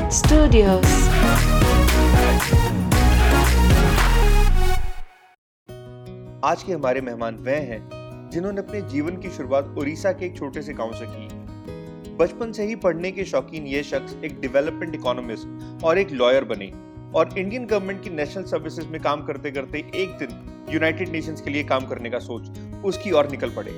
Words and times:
Red 0.00 0.12
Studios. 0.12 0.84
आज 6.44 6.62
के 6.62 6.72
हमारे 6.72 7.00
मेहमान 7.00 7.36
वह 7.38 7.56
हैं, 7.70 7.80
जिन्होंने 8.30 8.60
अपने 8.60 8.80
जीवन 8.90 9.16
की 9.16 9.30
शुरुआत 9.30 9.74
उड़ीसा 9.78 10.12
के 10.12 10.26
एक 10.26 10.36
छोटे 10.36 10.62
से 10.62 10.72
गाँव 10.72 10.92
से 10.92 11.06
की 11.08 12.16
बचपन 12.16 12.52
से 12.52 12.66
ही 12.66 12.76
पढ़ने 12.76 13.10
के 13.12 13.24
शौकीन 13.24 13.66
ये 13.66 13.82
शख्स 13.82 14.16
एक 14.24 14.40
डेवलपमेंट 14.40 14.94
इकोनॉमिस्ट 14.94 15.84
और 15.84 15.98
एक 15.98 16.12
लॉयर 16.12 16.44
बने 16.44 16.70
और 17.14 17.38
इंडियन 17.38 17.66
गवर्नमेंट 17.66 18.02
की 18.04 18.10
नेशनल 18.10 18.44
सर्विसेज़ 18.44 18.88
में 18.88 19.00
काम 19.02 19.24
करते 19.26 19.50
करते 19.50 19.84
एक 19.94 20.16
दिन 20.18 20.66
यूनाइटेड 20.72 21.08
नेशंस 21.08 21.40
के 21.40 21.50
लिए 21.50 21.64
काम 21.64 21.86
करने 21.86 22.10
का 22.10 22.18
सोच 22.28 22.48
उसकी 22.84 23.10
ओर 23.12 23.30
निकल 23.30 23.50
पड़े 23.56 23.72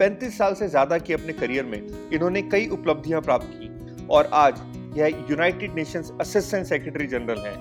35 0.00 0.38
साल 0.38 0.54
से 0.54 0.68
ज़्यादा 0.68 0.98
के 0.98 1.14
अपने 1.14 1.32
करियर 1.32 1.64
में 1.64 1.80
इन्होंने 2.12 2.42
कई 2.48 2.68
उपलब्धियाँ 2.72 3.20
प्राप्त 3.22 3.50
की 3.52 4.06
और 4.10 4.30
आज 4.34 4.60
यह 4.96 5.24
United 5.30 5.74
Nations 5.74 6.10
assistant 6.20 6.66
secretary 6.66 7.06
general 7.12 7.38
है। 7.44 7.54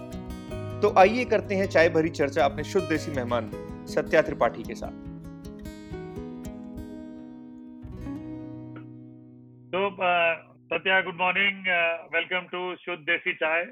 तो 0.82 0.94
आइए 1.00 1.24
करते 1.26 1.56
हैं 1.56 1.66
चाय 1.68 1.90
भरी 1.90 2.10
चर्चा 2.18 2.46
अपने 2.46 2.64
शुद्ध 2.64 2.88
देसी 2.90 3.12
मेहमान 3.12 3.50
सत्या 3.94 4.22
त्रिपाठी 4.22 4.64
के 4.64 4.76
साथ। 4.76 5.02
तो 9.74 9.90
Satya 10.74 11.00
good 11.02 11.16
morning 11.18 11.70
welcome 12.14 12.48
to 12.52 12.62
Shuddh 12.82 13.00
Desi 13.06 13.34
Chai. 13.36 13.64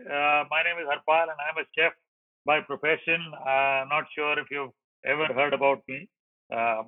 My 0.52 0.64
name 0.64 0.80
is 0.82 0.88
Harpal 0.90 1.30
and 1.30 1.42
I 1.42 1.50
am 1.50 1.60
a 1.60 1.64
chef 1.76 1.94
by 2.46 2.60
profession 2.70 3.30
not 3.92 4.08
sure 4.14 4.40
if 4.40 4.54
you 4.54 4.64
ever 5.04 5.32
heard 5.40 5.54
about 5.54 5.84
me 5.90 6.00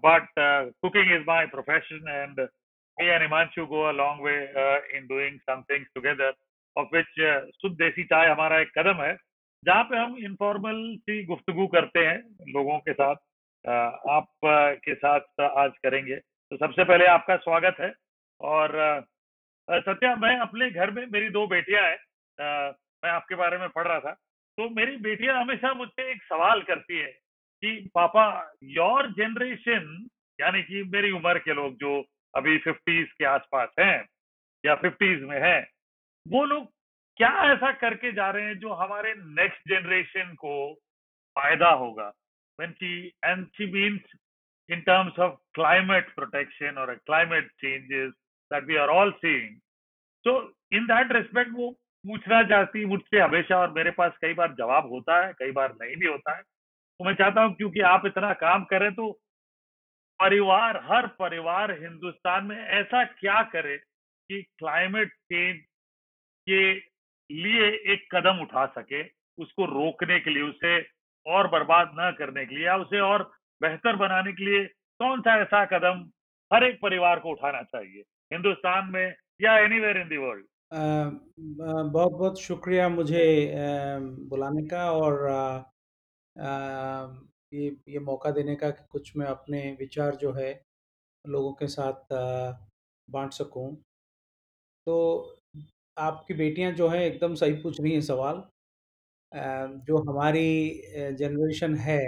but 0.06 0.28
cooking 0.40 1.12
is 1.16 1.24
my 1.28 1.46
profession 1.54 2.10
and 2.10 2.40
me 2.40 3.08
and 3.08 3.22
Himanshu 3.22 3.66
go 3.66 3.84
a 3.84 3.92
long 4.00 4.26
way 4.26 4.36
in 4.98 5.08
doing 5.08 5.40
some 5.50 5.64
together 5.72 6.34
of 6.76 6.88
which 6.94 7.20
Shuddh 7.56 7.76
देसी 7.78 8.04
चाय 8.04 8.30
हमारा 8.30 8.60
एक 8.60 8.72
कदम 8.78 9.02
है, 9.02 9.16
जहाँ 9.64 9.84
पे 9.84 9.98
हम 9.98 10.16
informal 10.20 10.82
सी 11.00 11.24
गुफ्तगू 11.26 11.68
करते 11.68 12.06
हैं 12.06 12.18
लोगों 12.54 12.78
के 12.80 12.94
साथ 12.94 13.16
आप 14.10 14.28
के 14.84 14.96
साथ 14.96 15.42
आज 15.42 15.72
करेंगे। 15.84 16.16
तो 16.16 16.58
सबसे 16.58 16.84
पहले 16.84 17.06
आपका 17.08 17.36
स्वागत 17.38 17.76
है 17.80 17.92
और 18.42 18.72
सत्या, 19.68 20.16
मैं 20.16 20.38
अपने 20.38 20.70
घर 20.72 20.92
में 20.92 21.06
मेरी 21.12 21.30
दो 21.30 21.46
बेटियाँ 21.48 21.84
हैं 21.84 21.98
मैं 23.04 23.12
आपके 23.12 23.36
बारे 23.36 23.58
में 23.58 23.70
पढ़ 23.70 23.88
रहा 23.88 24.00
था 24.00 24.12
तो 24.58 24.70
मेरी 24.70 24.96
बेटियाँ 24.98 25.42
हमेशा 25.42 25.74
मुझसे 25.74 26.10
एक 26.12 26.24
सवाल 26.24 26.62
करती 26.62 26.98
है 26.98 27.12
कि, 27.64 27.90
पापा 27.96 28.26
योर 28.64 29.12
जनरेशन 29.12 30.08
यानी 30.40 30.62
कि 30.64 30.84
मेरी 30.94 31.12
उम्र 31.12 31.40
के 31.40 31.54
लोग 31.54 31.76
जो 31.76 32.04
अभी 32.34 32.58
फिफ्टीज 32.58 33.12
के 33.12 33.26
आसपास 33.26 33.70
हैं 33.80 34.06
या 34.64 34.76
फिफ्टीज 34.76 35.22
में 35.22 35.40
हैं 35.42 35.62
वो 36.28 36.46
लोग 36.46 36.72
क्या 37.18 37.54
ऐसा 37.54 37.72
करके 37.72 38.12
जा 38.12 38.30
रहे 38.30 38.46
हैं 38.46 38.60
जो 38.60 38.74
हमारे 38.74 39.14
नेक्स्ट 39.18 39.70
जनरेशन 39.70 40.34
को 40.34 40.74
फ़ायदा 41.40 41.70
होगा? 41.70 42.14
When 42.60 42.74
she 42.74 43.12
and 43.26 43.48
she 43.58 43.72
means 43.72 44.02
in 44.70 44.84
terms 44.84 45.14
of 45.18 45.32
climate 45.58 46.06
protection 46.18 46.78
or 46.78 47.02
climate 47.10 47.48
changes 47.64 48.14
that 48.52 48.64
in 50.72 50.88
that 50.88 51.10
respect, 51.10 51.50
वो 51.54 51.72
पूछना 52.08 52.44
चाहती 52.44 52.86
मुझसे 52.86 53.20
हमेशा 53.20 53.58
और 53.58 53.72
मेरे 53.72 53.92
पास 53.92 54.12
कई 54.22 54.34
बार 54.34 54.54
जवाब 54.54 54.90
होता 54.90 55.26
है, 55.26 55.34
कई 55.34 55.52
बार 55.52 55.76
नहीं 55.82 55.96
भी 55.96 56.08
होता 56.08 56.36
है। 56.36 56.42
तो 57.00 57.06
मैं 57.06 57.14
चाहता 57.14 57.42
हूँ 57.42 57.56
क्योंकि 57.56 57.80
आप 57.80 58.06
इतना 58.06 58.34
काम 58.34 58.64
करें 58.64 58.94
तो 58.94 59.12
परिवार, 60.20 60.78
हर 60.78 61.08
परिवार 61.08 61.72
हिंदुस्तान 61.72 62.46
में 62.46 62.58
ऐसा 62.58 63.04
क्या 63.04 63.44
करे 63.44 63.78
कि 64.30 64.42
क्लाइमेट 64.58 65.10
चेंज 65.10 65.64
के 66.50 66.74
लिए 67.30 67.68
एक 67.94 68.08
कदम 68.16 68.42
उठा 68.42 68.66
सके, 68.70 69.04
उसको 69.38 69.66
रोकने 69.66 70.20
के 70.20 70.30
लिए, 70.30 70.44
उसे 70.44 70.80
और 71.26 71.48
बर्बाद 71.48 71.92
न 72.00 72.12
करने 72.20 72.46
के 72.46 72.56
लिए 72.56 72.66
या 72.66 72.76
उसे 72.78 73.00
और 73.02 73.24
बेहतर 73.62 73.96
बनाने 73.96 74.34
के 74.34 74.46
लिए 74.46 74.66
कौन 75.00 75.22
सा 75.22 75.36
ऐसा 75.42 75.66
कदम 75.68 76.10
हर 76.52 76.64
एक 76.64 76.80
परिवार 76.82 77.20
को 77.20 77.32
उठाना 77.32 77.62
चाहिए? 77.64 78.02
हिंदुस्तान 78.32 78.90
में 78.94 79.16
या 79.42 79.58
any 79.58 79.66
anywhere 79.66 79.98
in 79.98 80.10
the 80.10 80.18
world 80.18 80.46
बहुत 80.74 82.12
बहुत 82.12 82.40
शुक्रिया 82.42 82.88
मुझे 82.90 83.24
बुलाने 84.30 84.66
का 84.68 84.92
और 84.92 85.14
ये 87.54 87.68
ये 87.88 88.00
मौका 88.00 88.32
देने 88.32 88.56
का 88.56 88.70
कि 88.70 88.84
कुछ 88.90 89.16
मैं 89.18 89.28
अपने 89.28 89.60
विचार 89.80 90.16
जो 90.16 90.32
है 90.34 90.52
लोगों 91.26 91.52
के 91.54 91.68
साथ 91.68 92.14
बांट 93.10 93.32
सकूँ। 93.32 93.76
तो 94.88 94.96
आपकी 95.98 96.34
बेटियाँ 96.34 96.72
जो 96.74 96.88
हैं, 96.90 97.00
एकदम 97.02 97.34
सही 97.36 97.54
पूछ 97.64 97.80
रही 97.82 97.92
हैं 97.94 98.02
सवाल। 98.02 98.44
जो 99.88 99.98
हमारी 100.10 100.82
जनरेशन 101.20 101.76
है, 101.78 102.00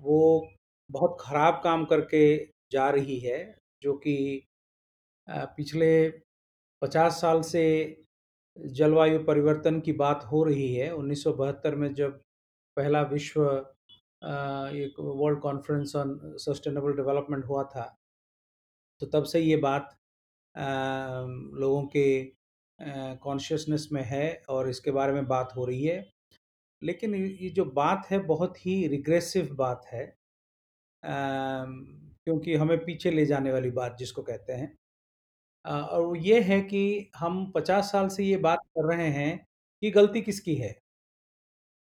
वो 0.00 0.48
बहुत 0.90 1.16
ख़राब 1.20 1.60
काम 1.64 1.84
करके 1.86 2.24
जा 2.72 2.88
रही 2.90 3.18
है, 3.20 3.38
जो 3.82 3.94
कि 3.98 4.16
पिछले 5.28 6.08
50 6.82 7.20
साल 7.20 7.42
से 7.44 7.64
जलवायु 8.56 9.18
परिवर्तन 9.26 9.80
की 9.80 9.92
बात 9.94 10.24
हो 10.32 10.42
रही 10.44 10.74
है। 10.74 10.90
1972 10.92 11.76
में 11.76 11.92
जब 11.94 12.20
पहला 12.76 13.02
विश्व 13.12 13.42
एक 14.22 15.00
world 15.00 15.40
conference 15.42 15.96
on 15.96 16.18
sustainable 16.40 16.92
development 16.96 17.44
हुआ 17.46 17.64
था 17.76 17.94
तो 19.00 19.06
तब 19.08 19.24
से 19.24 19.40
ये 19.40 19.56
बात 19.58 19.96
लोगों 20.54 21.82
के 21.88 22.04
कॉन्शियसनेस 23.22 23.88
में 23.92 24.02
है 24.04 24.26
और 24.48 24.68
इसके 24.70 24.90
बारे 24.90 25.12
में 25.12 25.26
बात 25.28 25.52
हो 25.56 25.64
रही 25.66 25.84
है। 25.84 26.04
लेकिन 26.82 27.14
ये 27.16 27.50
जो 27.50 27.64
बात 27.66 28.06
है, 28.10 28.18
बहुत 28.20 28.66
ही 28.66 28.86
रिग्रेसिव 28.88 29.54
बात 29.56 29.86
है। 29.92 30.06
क्योंकि 31.02 32.54
हमें 32.56 32.78
पीछे 32.86 33.10
ले 33.10 33.26
जाने 33.26 33.52
वाली 33.52 33.70
बात 33.72 33.96
जिसको 33.98 34.22
कहते 34.22 34.52
हैं। 34.54 34.76
और 35.64 36.02
वो 36.02 36.14
ये 36.16 36.40
है 36.42 36.60
कि 36.62 37.10
हम 37.16 37.50
50 37.56 37.92
साल 37.92 38.08
से 38.10 38.24
ये 38.24 38.36
बात 38.38 38.60
कर 38.78 38.94
रहे 38.94 39.08
हैं 39.10 39.38
कि 39.82 39.90
गलती 39.92 40.22
किसकी 40.22 40.54
है? 40.56 40.74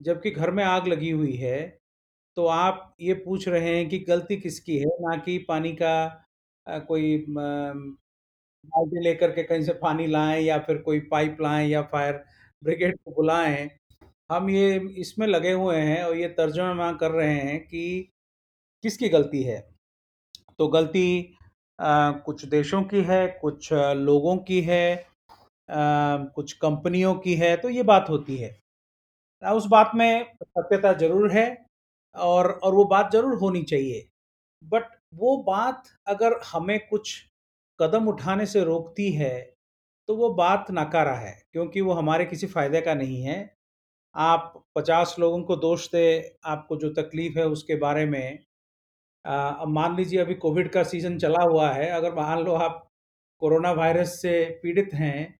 जबकि 0.02 0.32
घर 0.32 0.52
में 0.52 0.64
आग 0.64 0.88
लगी 0.88 1.10
हुई 1.12 1.36
है 1.38 1.60
तो 2.38 2.46
आप 2.48 2.96
ये 3.02 3.14
पूछ 3.16 3.48
रहे 3.50 3.76
हैं 3.78 3.90
कि 3.90 4.00
गलती 4.02 4.38
किसकी 4.38 4.78
है? 4.80 4.86
ना 5.02 5.16
कि 5.18 5.38
पानी 5.50 5.74
का 5.82 6.26
कोई 6.88 7.26
बाल्टी 8.66 9.00
लेकर 9.04 9.32
के 9.32 9.44
कहीं 9.44 9.62
से 9.64 9.74
पानी 9.76 10.06
लाएँ 10.08 10.42
या 10.44 10.58
फिर 10.60 10.78
कोई 10.82 11.00
पाइप 11.12 11.38
लाएँ 11.42 11.68
या 11.70 11.82
फायर 11.92 12.24
ब्रिगेड 12.64 12.98
को 12.98 13.12
बुलाएँ। 13.12 13.70
हम 14.32 14.50
ये 14.50 14.76
इसमें 15.00 15.28
लगे 15.28 15.52
हुए 15.54 15.78
हैं 15.78 16.04
और 16.04 16.16
ये 16.18 16.28
तर्जुमा 16.34 16.92
कर 16.96 17.12
रहे 17.12 17.34
हैं 17.34 17.60
कि 17.62 17.84
किसकी 18.84 19.10
गलती 19.10 19.44
है? 19.44 19.60
तो 20.60 20.68
गलती 20.70 21.06
अ, 21.80 22.12
कुछ 22.26 22.46
देशों 22.46 22.82
की 22.86 23.02
है 23.04 23.28
कुछ 23.42 23.70
लोगों 23.74 24.38
की 24.40 24.62
है 24.62 24.96
अ, 24.96 25.04
कुछ 26.36 26.54
कंपनियों 26.56 27.14
की 27.18 27.36
है 27.36 27.56
तो 27.58 27.70
ये 27.70 27.84
बात 27.86 28.10
होती 28.10 28.38
है। 28.38 28.52
उस 29.44 29.66
बात 29.68 29.92
में 29.96 30.26
सत्यता 30.44 30.94
ज़रूर 30.96 31.32
है 31.32 31.48
और 32.16 32.52
और 32.54 32.74
वो 32.76 32.86
बात 32.86 33.12
ज़रूर 33.14 33.38
होनी 33.40 33.64
चाहिए। 33.66 34.08
बट 34.64 34.86
वो 35.16 35.38
बात 35.44 35.84
अगर 36.08 36.40
हमें 36.54 36.80
कुछ 36.90 37.16
कदम 37.82 38.08
उठाने 38.08 38.46
से 38.46 38.64
रोकती 38.64 39.12
है 39.12 39.54
तो 40.08 40.16
वो 40.16 40.30
बात 40.34 40.66
नकारा 40.72 41.16
है 41.16 41.44
क्योंकि 41.54 41.82
वो 41.82 41.94
हमारे 41.94 42.26
किसी 42.26 42.48
फ़ायदे 42.48 42.82
का 42.82 42.94
नहीं 42.94 43.22
है 43.24 43.38
आप 44.16 44.64
50 44.78 45.16
लोगों 45.20 45.44
को 45.44 45.56
दोष 45.56 45.88
दे 45.92 46.06
आपको 46.46 46.78
जो 46.78 46.90
तकलीफ़ 46.90 47.40
है 47.40 47.48
उसके 47.48 47.76
बारे 47.76 48.06
में 48.06 48.40
अब 49.26 49.68
मान 49.68 49.96
लीजिए 49.98 50.20
अभी 50.20 50.36
कोविड 50.36 50.72
का 50.72 50.84
सीज़न 50.84 51.18
चला 51.20 51.44
हुआ 51.44 51.70
है, 51.72 51.90
अगर 51.90 52.14
मान 52.16 52.40
लो 52.40 52.54
आप 52.54 52.88
कोरोना 53.40 53.72
वायरस 53.72 54.22
से 54.22 54.34
पीड़ित 54.64 54.90
हैं, 54.94 55.40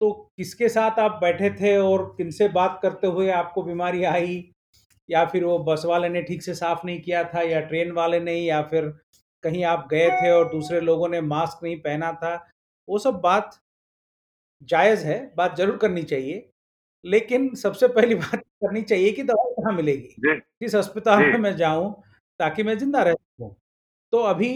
तो 0.00 0.12
किसके 0.36 0.68
साथ 0.68 0.98
आप 0.98 1.18
बैठे 1.22 1.50
थे 1.50 1.76
और 1.78 2.04
किनसे 2.18 2.48
बात 2.48 2.78
करते 2.82 3.06
हुए 3.06 3.30
आपको 3.30 3.62
बीमारी 3.62 4.04
आई? 4.04 4.52
या 5.10 5.24
फिर 5.26 5.44
वो 5.44 5.58
बस 5.58 5.82
वाले 5.86 6.08
ने 6.08 6.22
ठीक 6.22 6.42
से 6.42 6.54
साफ़ 6.54 6.86
नहीं 6.86 7.00
किया 7.00 7.24
था 7.24 7.42
या 7.42 7.60
ट्रेन 7.60 7.92
वाले 7.92 8.20
ने 8.20 8.34
या 8.34 8.62
फिर 8.62 8.92
कहीं 9.44 9.64
आप 9.66 9.86
गए 9.90 10.08
थे 10.12 10.30
और 10.30 10.50
दूसरे 10.52 10.80
लोगों 10.80 11.08
ने 11.08 11.20
मास्क 11.22 11.62
नहीं 11.64 11.76
पहना 11.80 12.12
था। 12.14 12.34
वो 12.88 12.98
सब 12.98 13.20
बात 13.20 13.58
जायज़ 14.62 15.04
है, 15.06 15.18
बात 15.36 15.56
ज़रूर 15.56 15.76
करनी 15.76 16.02
चाहिए। 16.04 16.48
लेकिन 17.04 17.54
सबसे 17.56 17.88
पहली 17.90 18.14
बात 18.36 18.40
करनी 18.62 18.82
चाहिए 18.82 19.12
कि 19.12 19.22
दवाई 19.22 19.52
कहाँ 19.54 19.72
मिलेगी? 19.72 20.08
जी 20.18 20.34
किस 20.60 20.74
अस्पताल 20.76 21.22
जी 21.22 21.30
में 21.32 21.38
मैं 21.40 21.56
जाऊँ 21.56 21.92
ताकि 22.40 22.62
मैं 22.62 22.78
ज़िंदा 22.78 23.02
रह 23.02 23.14
सकूँ? 23.14 23.54
तो 24.12 24.18
अभी 24.24 24.52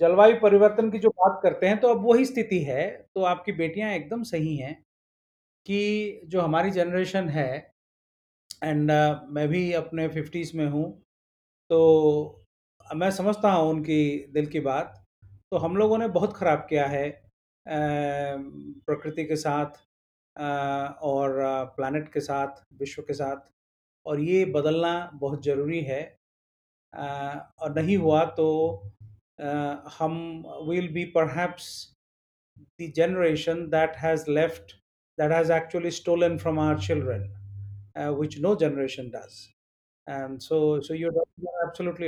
जलवायु 0.00 0.36
परिवर्तन 0.42 0.90
की 0.90 0.98
जो 0.98 1.10
बात 1.10 1.40
करते 1.42 1.66
हैं, 1.68 1.80
तो 1.80 1.88
अब 1.88 2.04
वही 2.06 2.24
स्थिति 2.24 2.60
है। 2.64 2.88
तो 3.14 3.24
आपकी 3.24 3.52
बेटियाँ 3.54 3.92
एकदम 3.92 4.22
सही 4.24 4.56
हैं 4.56 4.74
कि 5.66 6.22
जो 6.26 6.40
हमारी 6.40 6.70
जनरेशन 6.70 7.28
है 7.30 7.48
एंड 8.62 8.90
मैं 9.30 9.46
भी 9.48 9.72
अपने 9.74 10.06
50s 10.08 10.54
में 10.54 10.66
हूँ, 10.66 10.84
तो 11.70 11.80
मैं 12.94 13.10
समझता 13.10 13.50
हूँ 13.52 13.70
उनकी 13.70 14.26
दिल 14.32 14.46
की 14.46 14.60
बात। 14.60 15.04
तो 15.50 15.56
हम 15.56 15.76
लोगों 15.76 15.98
ने 15.98 16.08
बहुत 16.08 16.36
ख़राब 16.36 16.66
किया 16.70 16.86
है 16.86 17.22
प्रकृति 17.68 19.24
के 19.24 19.36
साथ 19.36 19.66
और 21.02 21.34
प्लानट 21.76 22.12
के 22.12 22.20
साथ 22.20 22.64
विश्व 22.74 23.02
के 23.02 23.14
साथ 23.14 23.50
और 24.06 24.20
ये 24.20 24.44
बदलना 24.44 25.10
बहुत 25.14 25.44
ज़रूरी 25.44 25.80
है 25.80 26.02
और 26.94 27.74
नहीं 27.74 27.96
हुआ 27.96 28.24
तो 28.24 28.48
हम 29.98 30.44
will 30.68 30.88
be 30.88 31.04
perhaps 31.04 31.96
the 32.80 32.92
generation 32.96 33.66
that 33.70 33.96
has 33.96 34.30
left 34.30 34.80
that 35.18 35.30
has 35.30 35.50
actually 35.50 35.90
stolen 35.90 36.38
from 36.38 36.58
our 36.58 36.76
children, 36.78 37.30
uh, 37.94 38.10
which 38.10 38.38
no 38.40 38.56
generation 38.56 39.10
does. 39.10 39.50
And 40.06 40.42
so, 40.42 40.80
so 40.80 40.94
you're, 40.94 41.12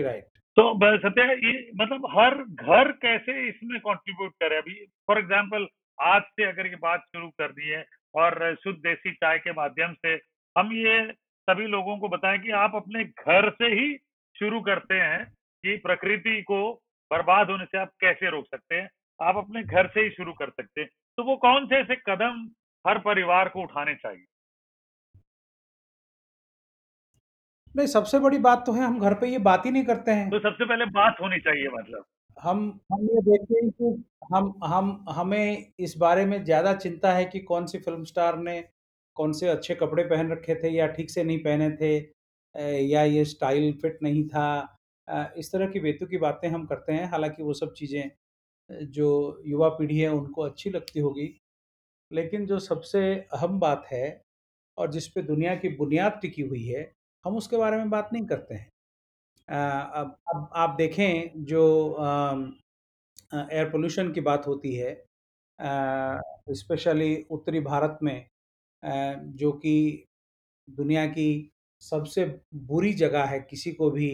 right. 0.02 0.24
तो 0.56 0.98
सत्या, 0.98 1.24
ये 1.24 1.70
मतलब 1.76 2.06
हर 2.10 2.34
घर 2.44 2.90
कैसे 2.92 3.32
इसमें 3.48 3.78
कंट्रीब्यूट 3.80 4.32
करे? 4.32 4.56
अभी 4.56 4.74
फॉर 5.06 5.18
एग्जांपल 5.18 5.66
आज 5.98 6.22
से 6.22 6.44
अगर 6.44 6.66
ये 6.66 6.76
बात 6.76 7.00
शुरू 7.06 7.28
कर 7.30 7.52
दी 7.52 7.68
है 7.68 7.84
और 8.14 8.54
शुद्ध 8.54 8.78
देसी 8.78 9.12
चाय 9.12 9.38
के 9.38 9.52
माध्यम 9.52 9.92
से, 9.94 10.14
हम 10.56 10.72
ये 10.72 11.12
सभी 11.48 11.66
लोगों 11.66 11.96
को 11.98 12.08
बताएँ 12.08 12.38
कि 12.38 12.50
आप 12.50 12.74
अपने 12.74 13.04
घर 13.04 13.50
से 13.50 13.72
ही 13.72 13.96
शुरू 14.36 14.60
करते 14.60 14.94
हैं 14.94 15.24
कि 15.64 15.76
प्रकृति 15.76 16.40
को 16.42 16.60
बर्बाद 17.10 17.50
होने 17.50 17.64
से 17.64 17.78
आप 17.78 17.90
कैसे 18.00 18.30
रोक 18.30 18.46
सकते 18.46 18.74
हैं? 18.74 18.88
आप 19.20 19.36
अपने 19.36 19.62
घर 19.62 19.86
से 19.86 20.00
ही 20.00 20.10
शुरू 20.10 20.32
कर 20.32 20.50
सकते 20.50 20.80
हैं। 20.80 20.88
तो 21.16 21.24
वो 21.24 21.36
कौन 21.36 21.66
से 21.66 21.76
ऐसे 21.76 21.96
कदम 22.06 22.48
हर 22.84 22.98
परिवार 22.98 23.48
को 23.48 23.62
उठाने 23.62 23.94
चाहिए? 23.94 24.24
नहीं 27.74 27.86
सबसे 27.86 28.18
बड़ी 28.18 28.38
बात 28.38 28.64
तो 28.66 28.72
है 28.72 28.84
हम 28.84 28.98
घर 29.00 29.14
पे 29.14 29.28
ये 29.28 29.38
बात 29.40 29.66
ही 29.66 29.70
नहीं 29.70 29.84
करते 29.84 30.10
हैं। 30.10 30.28
तो 30.30 30.38
सबसे 30.40 30.64
पहले 30.64 30.84
बात 30.90 31.16
होनी 31.22 31.38
चाहिए 31.40 31.68
मतलब। 31.74 32.04
हम 32.36 32.58
हम 32.92 33.02
ये 33.04 33.20
देखते 33.22 33.54
हैं 33.54 33.70
कि 33.70 34.04
हम 34.34 34.52
हम 34.64 35.04
हमें 35.10 35.72
इस 35.80 35.96
बारे 35.98 36.24
में 36.26 36.42
ज़्यादा 36.44 36.72
चिंता 36.76 37.12
है 37.12 37.24
कि 37.24 37.40
कौन 37.42 37.66
सी 37.66 37.78
फ़िल्म 37.78 38.04
स्टार 38.04 38.38
ने 38.38 38.60
कौन 39.16 39.32
से 39.32 39.48
अच्छे 39.48 39.74
कपड़े 39.74 40.04
पहन 40.04 40.30
रखे 40.32 40.54
थे 40.54 40.70
या 40.70 40.86
ठीक 40.88 41.10
से 41.10 41.24
नहीं 41.24 41.38
पहने 41.38 41.70
थे 41.76 41.96
या 42.84 43.02
ये 43.04 43.24
स्टाइल 43.24 43.72
फिट 43.82 43.98
नहीं 44.02 44.24
था। 44.28 44.46
इस 45.38 45.52
तरह 45.52 45.66
की 45.66 45.80
बेतु 45.80 46.06
की 46.06 46.18
बातें 46.18 46.48
हम 46.48 46.64
करते 46.66 46.92
हैं 46.92 47.08
हालाँकि 47.10 47.42
वो 47.42 47.54
सब 47.54 47.72
चीज़ें 47.74 48.10
जो 48.92 49.08
युवा 49.46 49.68
पीढ़ी 49.70 49.98
है 49.98 50.08
उनको 50.12 50.42
अच्छी 50.42 50.70
लगती 50.70 51.00
होगी। 51.00 51.28
लेकिन 52.10 52.46
जो 52.46 52.58
सबसे 52.60 53.02
अहम 53.34 53.58
बात 53.60 53.86
है 53.92 54.06
और 54.78 54.90
जिस 54.92 55.08
पे 55.08 55.22
दुनिया 55.24 55.54
की 55.56 55.68
बुनियाद 55.76 56.18
टिकी 56.22 56.42
हुई 56.42 56.64
है 56.66 56.82
हम 57.24 57.36
उसके 57.36 57.56
बारे 57.56 57.76
में 57.76 57.90
बात 57.90 58.08
नहीं 58.12 58.24
करते 58.26 58.54
हैं। 58.54 58.68
अब 59.48 60.16
अब 60.28 60.48
आप 60.56 60.74
देखें 60.78 61.44
जो 61.44 61.62
एयर 63.32 63.68
पोल्यूशन 63.70 64.12
की 64.12 64.20
बात 64.20 64.46
होती 64.46 64.74
है 64.76 64.94
स्पेशली 66.52 67.14
उत्तरी 67.30 67.60
भारत 67.60 67.98
में 68.02 68.26
जो 69.36 69.52
कि 69.54 70.04
दुनिया 70.68 71.06
की 71.06 71.28
सबसे 71.82 72.24
बुरी 72.54 72.92
जगह 72.94 73.24
है 73.24 73.40
किसी 73.40 73.72
को 73.72 73.90
भी 73.90 74.08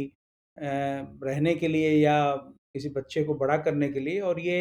रहने 0.56 1.54
के 1.54 1.68
लिए 1.68 1.90
या 1.92 2.34
किसी 2.36 2.88
बच्चे 2.88 3.24
को 3.24 3.34
बड़ा 3.34 3.56
करने 3.58 3.88
के 3.88 4.00
लिए 4.00 4.20
और 4.20 4.40
ये 4.40 4.58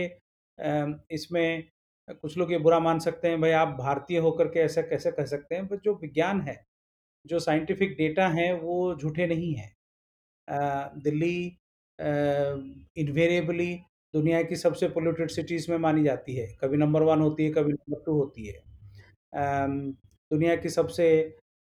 इसमें 1.12 1.70
कुछ 2.08 2.38
लोग 2.38 2.52
ये 2.52 2.58
बुरा 2.60 2.80
मान 2.80 3.00
सकते 3.00 3.28
हैं, 3.30 3.40
भाई 3.42 3.52
आप 3.52 3.68
भारतीय 3.80 4.20
होकर 4.20 4.48
के 4.48 4.60
ऐसा 4.60 4.82
कैसे 4.82 5.12
कह 5.12 5.26
सकते 5.26 5.56
हैं? 5.56 5.68
पर 5.68 5.78
जो 5.78 5.94
विज्ञान 5.96 6.42
है 6.42 6.56
जो 7.30 7.40
साइंटिफिक 7.40 7.96
डेटा 7.98 8.28
हैं, 8.30 8.52
वो 8.54 8.96
झूठे 8.96 9.28
नहीं 9.28 9.54
हैं। 9.56 9.72
दिल्ली 11.00 11.38
इन्वेरिएबली 13.00 13.74
दुनिया 14.14 14.42
की 14.44 14.56
सबसे 14.56 14.88
पोल्यूटेड 14.90 15.30
सिटीज़ 15.30 15.72
में 15.72 15.78
मानी 15.80 16.04
जाती 16.04 16.36
है। 16.36 16.48
कभी 16.62 16.78
नंबर 16.78 17.04
वन 17.04 17.20
होती 17.22 17.44
है, 17.44 17.52
कभी 17.52 17.74
नंबर 17.74 18.04
टू 18.06 18.14
होती 18.14 18.46
है। 18.46 18.62
दुनिया 20.32 20.56
की 20.56 20.70
सबसे 20.70 21.08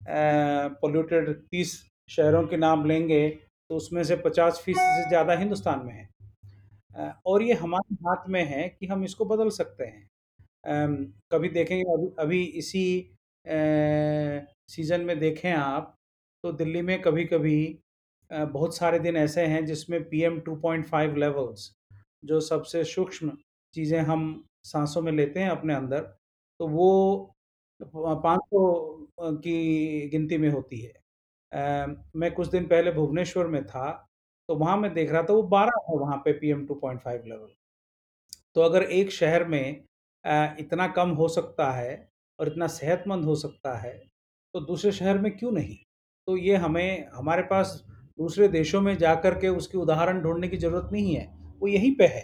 पोल्यूटेड 0.01 1.29
तीस 1.41 1.73
शहरों 2.09 2.45
के 2.47 2.57
नाम 2.57 2.85
लेंगे 2.85 3.29
तो 3.29 3.75
उसमें 3.75 4.03
से 4.03 4.15
पचास 4.17 4.61
फ़ीसद 4.65 4.93
से 4.93 5.07
ज़्यादा 5.09 5.33
हिंदुस्तान 5.35 5.85
में 5.85 5.93
है। 5.93 7.13
और 7.25 7.43
ये 7.43 7.53
हमारे 7.55 7.95
हाथ 8.05 8.29
में 8.29 8.43
है 8.45 8.67
कि 8.69 8.87
हम 8.87 9.03
इसको 9.03 9.25
बदल 9.25 9.49
सकते 9.51 9.85
हैं। 9.85 10.07
कभी 11.31 11.49
देखेंगे, 11.49 11.83
अभी 11.83 12.07
अभी 12.19 12.43
इसी 12.43 12.83
सीज़न 13.47 15.01
में 15.01 15.19
देखें 15.19 15.51
आप 15.51 15.94
तो 16.44 16.51
दिल्ली 16.51 16.81
में 16.81 17.01
कभी 17.01 17.23
कभी 17.25 17.57
बहुत 18.31 18.75
सारे 18.77 18.99
दिन 18.99 19.17
ऐसे 19.17 19.45
हैं 19.45 19.65
जिसमें 19.65 20.03
P 20.09 20.21
M 20.23 20.39
two 20.39 20.55
point 20.55 20.85
five 20.85 21.15
levels 21.15 21.71
जो 22.25 22.39
सबसे 22.39 22.83
सूक्ष्म 22.83 23.38
चीज़ें 23.73 23.99
हम 24.01 24.23
सांसों 24.65 25.01
में 25.01 25.11
लेते 25.11 25.39
हैं 25.39 25.49
अपने 25.49 25.73
अंदर 25.75 26.01
तो 26.59 26.67
वो 26.67 27.35
पाँच 27.79 28.39
सौ 28.45 28.61
की 29.19 30.09
गिनती 30.09 30.38
में 30.38 30.49
होती 30.49 30.79
है। 30.79 30.94
आ, 31.51 31.85
मैं 32.15 32.31
कुछ 32.33 32.47
दिन 32.47 32.67
पहले 32.67 32.91
भुवनेश्वर 32.91 33.47
में 33.47 33.63
था 33.65 33.91
तो 34.49 34.55
वहाँ 34.55 34.77
मैं 34.77 34.94
देख 34.94 35.11
रहा 35.11 35.23
था 35.23 35.33
वो 35.33 35.44
बारह 35.44 35.79
है 35.89 35.97
वहाँ 35.97 36.17
पे 36.25 36.33
P 36.39 36.49
M 36.51 36.65
two 36.67 36.75
point 36.75 37.01
five 37.01 37.23
level. 37.25 37.47
तो 38.55 38.61
अगर 38.61 38.83
एक 38.83 39.11
शहर 39.11 39.45
में 39.45 39.83
इतना 40.59 40.88
कम 40.88 41.09
हो 41.15 41.27
सकता 41.29 41.71
है 41.71 41.95
और 42.39 42.47
इतना 42.47 42.67
सेहतमंद 42.69 43.25
हो 43.25 43.35
सकता 43.37 43.77
है 43.77 43.93
तो 44.53 44.59
दूसरे 44.61 44.91
शहर 44.91 45.17
में 45.17 45.31
क्यों 45.37 45.51
नहीं? 45.51 45.75
तो 46.27 46.37
ये 46.37 46.55
हमें, 46.57 47.07
हमारे 47.13 47.41
पास 47.43 47.83
दूसरे 48.19 48.47
देशों 48.47 48.81
में 48.81 48.97
जा 48.97 49.13
कर 49.15 49.33
के 49.35 49.49
उसकी 49.49 49.77
उदाहरण 49.77 50.21
ढूँढने 50.21 50.47
की 50.47 50.57
ज़रूरत 50.57 50.89
नहीं 50.91 51.15
है, 51.15 51.25
वो 51.59 51.67
यहीं 51.67 51.95
पे 51.95 52.05
है। 52.05 52.23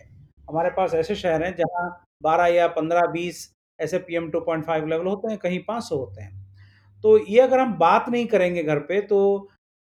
हमारे 0.50 0.70
पास 0.70 0.94
ऐसे 0.94 1.16
शहर 1.16 1.44
हैं 1.44 1.56
जहाँ 1.56 1.90
बारह 2.24 2.46
या 2.48 2.68
पंद्रह 2.70 3.08
बीस 3.12 3.50
ऐसे 3.80 3.98
P 4.00 4.16
M 4.16 4.30
two 4.32 4.40
point 4.42 4.66
five 4.66 4.88
level 4.88 5.08
होते 5.08 5.30
हैं, 5.30 5.38
कहीं 5.38 5.60
पाँच 5.60 5.84
सौ 5.84 5.96
होते 5.98 6.22
हैं। 6.22 6.42
तो 7.04 7.18
ये 7.20 7.40
अगर 7.42 7.60
हम 7.60 7.74
बात 7.78 8.10
नहीं 8.10 8.26
करेंगे 8.28 8.64
घर 8.64 8.80
पे 8.82 9.00
तो 9.04 9.20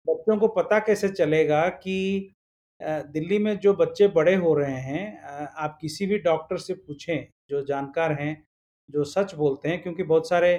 बच्चों 0.05 0.37
को 0.37 0.47
पता 0.49 0.79
कैसे 0.79 1.09
चलेगा 1.09 1.67
कि 1.69 2.33
दिल्ली 2.81 3.37
में 3.39 3.57
जो 3.59 3.73
बच्चे 3.75 4.07
बड़े 4.09 4.35
हो 4.35 4.53
रहे 4.53 4.79
हैं 4.81 5.49
आप 5.57 5.77
किसी 5.81 6.05
भी 6.05 6.17
डॉक्टर 6.19 6.57
से 6.57 6.73
पूछें, 6.75 7.27
जो 7.49 7.61
जानकार 7.65 8.11
हैं 8.13 8.33
जो 8.89 9.03
सच 9.05 9.33
बोलते 9.35 9.69
हैं, 9.69 9.81
क्योंकि 9.83 10.03
बहुत 10.03 10.29
सारे 10.29 10.55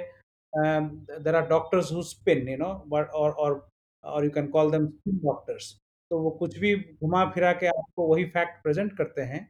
there 0.53 1.35
are 1.35 1.47
doctors 1.47 1.91
who 1.93 2.01
spin 2.03 2.49
you 2.49 2.57
know 2.57 2.65
और 2.93 3.03
और 3.05 3.69
और 4.03 4.25
you 4.25 4.29
can 4.31 4.47
call 4.49 4.71
them 4.71 4.87
spin 4.87 5.17
doctors 5.23 5.73
तो 6.11 6.19
वो 6.19 6.29
कुछ 6.39 6.57
भी 6.59 6.75
घुमा 6.75 7.25
फिरा 7.31 7.51
के 7.53 7.67
आपको 7.67 8.07
वही 8.07 8.25
फैक्ट 8.27 8.61
प्रेजेंट 8.63 8.97
करते 8.97 9.21
हैं। 9.23 9.49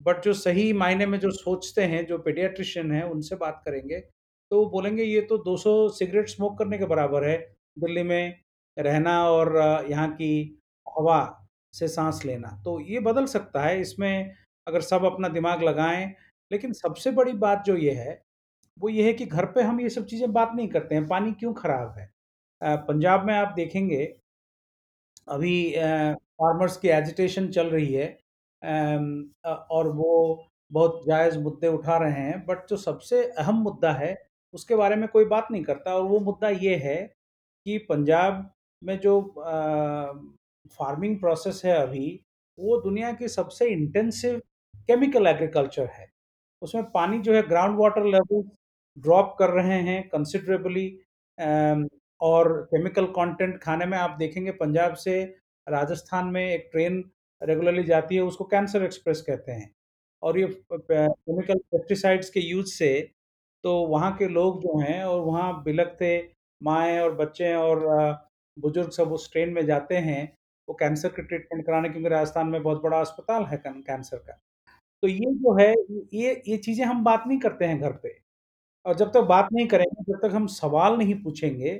बट 0.00 0.22
जो 0.24 0.32
सही 0.34 0.72
मायने 0.74 1.06
में 1.06 1.18
जो 1.20 1.30
सोचते 1.32 1.82
हैं, 1.82 2.04
जो 2.06 2.18
पेडियाट्रिशियन 2.18 2.92
हैं, 2.92 3.02
उनसे 3.04 3.36
बात 3.36 3.62
करेंगे 3.64 4.00
तो 4.50 4.58
वो 4.58 4.66
बोलेंगे, 4.70 5.02
ये 5.04 5.20
तो 5.22 5.38
200 5.40 5.88
सिगरेट 5.90 6.28
स्मोक 6.28 6.58
करने 6.58 6.78
के 6.78 6.86
बराबर 6.86 7.24
है, 7.24 7.36
दिल्ली 7.78 8.02
में 8.02 8.40
रहना 8.76 9.14
और 9.30 9.56
यहाँ 9.90 10.08
की 10.12 10.60
हवा 10.86 11.20
से 11.74 11.88
सांस 11.88 12.24
लेना। 12.24 12.48
तो 12.64 12.78
ये 12.82 13.00
बदल 13.00 13.26
सकता 13.28 13.62
है, 13.62 13.80
इसमें 13.80 14.34
अगर 14.66 14.80
सब 14.82 15.04
अपना 15.04 15.28
दिमाग 15.30 15.62
लगाएँ 15.62 16.04
लेकिन 16.50 16.72
सबसे 16.74 17.10
बड़ी 17.12 17.32
बात 17.38 17.64
जो 17.66 17.76
ये 17.78 17.92
है, 17.94 18.22
वो 18.78 18.88
ये 18.90 19.04
है 19.04 19.12
कि 19.14 19.26
घर 19.26 19.46
पे 19.48 19.62
हम 19.62 19.80
ये 19.80 19.88
सब 19.90 20.06
चीज़ें 20.08 20.32
बात 20.32 20.52
नहीं 20.56 20.68
करते 20.70 20.94
हैं। 20.94 21.06
पानी 21.08 21.32
क्यों 21.34 21.52
ख़राब 21.54 21.94
है? 21.98 22.10
पंजाब 22.62 23.26
में 23.26 23.34
आप 23.36 23.54
देखेंगे, 23.56 24.04
अभी 25.28 25.54
फार्मर्स 26.34 26.76
की 26.78 26.88
एजिटेशन 26.90 27.48
चल 27.50 27.66
रही 27.70 27.92
है। 27.94 28.06
और 29.70 29.88
वो 29.92 30.10
बहुत 30.70 31.02
जायज़ 31.08 31.38
मुद्दे 31.40 31.68
उठा 31.68 31.96
रहे 31.98 32.20
हैं 32.22 32.44
बट 32.46 32.66
जो 32.68 32.76
सबसे 32.78 33.22
अहम 33.32 33.56
मुद्दा 33.62 33.92
है, 33.94 34.14
उसके 34.54 34.76
बारे 34.76 34.96
में 34.96 35.08
कोई 35.10 35.24
बात 35.26 35.48
नहीं 35.50 35.62
करता। 35.64 35.94
और 35.94 36.02
वो 36.04 36.20
मुद्दा 36.22 36.48
ये 36.50 36.76
है 36.78 36.96
कि 37.66 37.78
पंजाब 37.90 38.50
में 38.82 38.98
जो 39.00 39.20
फ़ार्मिंग 40.78 41.18
प्रोसेस 41.20 41.62
है 41.64 41.74
अभी, 41.78 42.08
वो 42.58 42.80
दुनिया 42.82 43.12
की 43.14 43.28
सबसे 43.30 43.68
इंटेंसिव 43.70 44.38
केमिकल 44.88 45.26
एग्रीकल्चर 45.26 45.86
है। 45.90 46.06
उसमें 46.64 46.84
पानी 46.90 47.18
जो 47.20 47.34
है 47.34 47.42
ग्राउंड 47.48 47.78
वाटर 47.78 48.04
लेवल 48.06 48.42
ड्रॉप 48.96 49.34
कर 49.38 49.50
रहे 49.50 49.80
हैं 49.82 50.02
कंसिडरेबली 50.08 50.86
और 52.20 52.52
केमिकल 52.70 53.06
कंटेंट 53.12 53.58
खाने 53.62 53.86
में 53.86 53.96
आप 53.98 54.16
देखेंगे 54.18 54.50
पंजाब 54.54 54.94
से 54.96 55.22
राजस्थान 55.66 56.26
में 56.28 56.42
एक 56.44 56.68
ट्रेन 56.72 57.02
रेगुलरली 57.42 57.82
जाती 57.84 58.16
है, 58.16 58.22
उसको 58.22 58.44
कैंसर 58.46 58.84
एक्सप्रेस 58.84 59.20
कहते 59.22 59.52
हैं। 59.52 59.70
और 60.22 60.38
ये 60.38 60.46
केमिकल 60.72 61.58
पेस्टिसाइड्स 61.72 62.30
के 62.30 62.40
यूज़ 62.40 62.72
से 62.74 62.90
तो 63.64 63.74
वहाँ 63.88 64.12
के 64.16 64.28
लोग 64.28 64.60
जो 64.62 64.78
हैं 64.80 65.02
और 65.04 65.20
वहाँ 65.22 65.62
बिलकते 65.64 66.10
माएँ 66.60 66.98
और 67.00 67.14
बच्चे 67.16 67.54
और 67.56 67.80
बुज़ुर्ग 68.56 68.90
सब 68.92 69.12
उस 69.12 69.30
ट्रेन 69.32 69.50
में 69.50 69.64
जाते 69.66 69.96
हैं, 69.98 70.22
वो 70.68 70.74
कैंसर 70.74 71.08
के 71.10 71.22
ट्रीटमेंट 71.22 71.64
कराने, 71.66 71.88
क्योंकि 71.88 72.08
राजस्थान 72.08 72.48
में 72.48 72.62
बहुत 72.62 72.82
बड़ा 72.82 73.00
अस्पताल 73.00 73.44
है 73.46 73.56
कैंसर 73.66 74.16
का। 74.18 74.38
तो 75.04 75.08
ये 75.08 75.32
जो 75.34 75.54
है, 75.56 75.72
ये 76.14 76.42
ये 76.48 76.56
चीज़ें 76.58 76.84
हम 76.86 77.02
बात 77.04 77.24
नहीं 77.26 77.38
करते 77.40 77.64
हैं 77.64 77.78
घर 77.80 77.92
पे 78.02 78.14
और 78.86 78.94
जब 78.96 79.10
तक 79.12 79.22
बात 79.28 79.48
नहीं 79.52 79.66
करेंगे, 79.68 80.04
जब 80.04 80.20
तक 80.22 80.34
हम 80.34 80.46
सवाल 80.48 80.96
नहीं 80.98 81.14
पूछेंगे, 81.22 81.72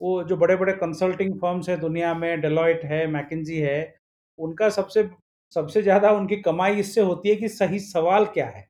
वो 0.00 0.24
जो 0.24 0.36
बड़े 0.38 0.56
बड़े 0.56 0.72
कंसल्टिंग 0.74 1.34
फर्म्स 1.40 1.68
हैं 1.68 1.80
दुनिया 1.80 2.14
में 2.14 2.40
डेलॉयट 2.40 2.84
है 2.86 3.06
मैकिन्जी 3.08 3.58
है, 3.58 3.78
उनका 4.38 4.70
सबसे 4.70 5.08
सबसे 5.56 5.82
ज़्यादा 5.82 6.10
उनकी 6.12 6.36
कमाई 6.42 6.76
इससे 6.80 7.00
होती 7.02 7.28
है 7.30 7.36
कि 7.36 7.48
सही 7.50 7.78
सवाल 7.80 8.26
क्या 8.28 8.46
है 8.48 8.62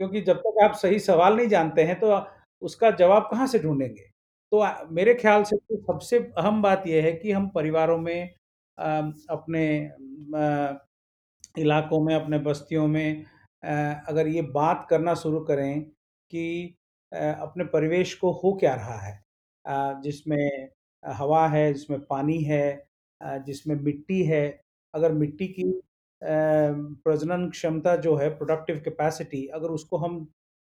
क्योंकि 0.00 0.20
जब 0.22 0.38
तक 0.40 0.62
आप 0.64 0.74
सही 0.76 0.98
सवाल 1.00 1.36
नहीं 1.36 1.48
जानते 1.48 1.82
हैं 1.84 1.98
तो 2.00 2.16
उसका 2.62 2.90
जवाब 2.92 3.28
कहाँ 3.32 3.46
से 3.48 3.58
ढूँढेंगे? 3.58 4.02
तो 4.52 4.64
मेरे 4.94 5.14
ख़्याल 5.14 5.44
से 5.44 5.56
तो 5.58 5.76
सबसे 5.84 6.18
अहम 6.38 6.62
बात 6.62 6.86
ये 6.86 7.00
है 7.02 7.12
कि 7.14 7.32
हम 7.32 7.48
परिवारों 7.50 7.98
में 7.98 8.30
अपने 8.78 9.66
इलाकों 11.54 12.00
में, 12.00 12.14
अपने 12.14 12.38
बस्तियों 12.40 12.86
में 12.88 13.24
अगर 13.62 14.28
ये 14.28 14.42
बात 14.52 14.86
करना 14.90 15.14
शुरू 15.16 15.40
करें 15.44 15.82
कि 16.30 16.76
अपने 17.12 17.64
परिवेश 17.66 18.14
को 18.16 18.30
हो 18.34 18.52
क्या 18.60 18.74
रहा 18.74 18.98
है 18.98 19.20
जिसमें 20.02 20.68
हवा 21.02 21.46
है, 21.48 21.72
जिसमें 21.72 22.00
पानी 22.02 22.38
है 22.44 22.88
जिसमें 23.46 23.74
मिट्टी 23.76 24.22
है। 24.24 24.44
अगर 24.94 25.12
मिट्टी 25.14 25.46
की 25.50 25.64
प्रजनन 26.22 27.48
क्षमता 27.50 27.94
जो 27.98 28.14
है 28.16 28.28
प्रोडक्टिव 28.38 28.80
कैपेसिटी 28.84 29.46
अगर 29.48 29.68
उसको 29.70 29.96
हम 29.98 30.18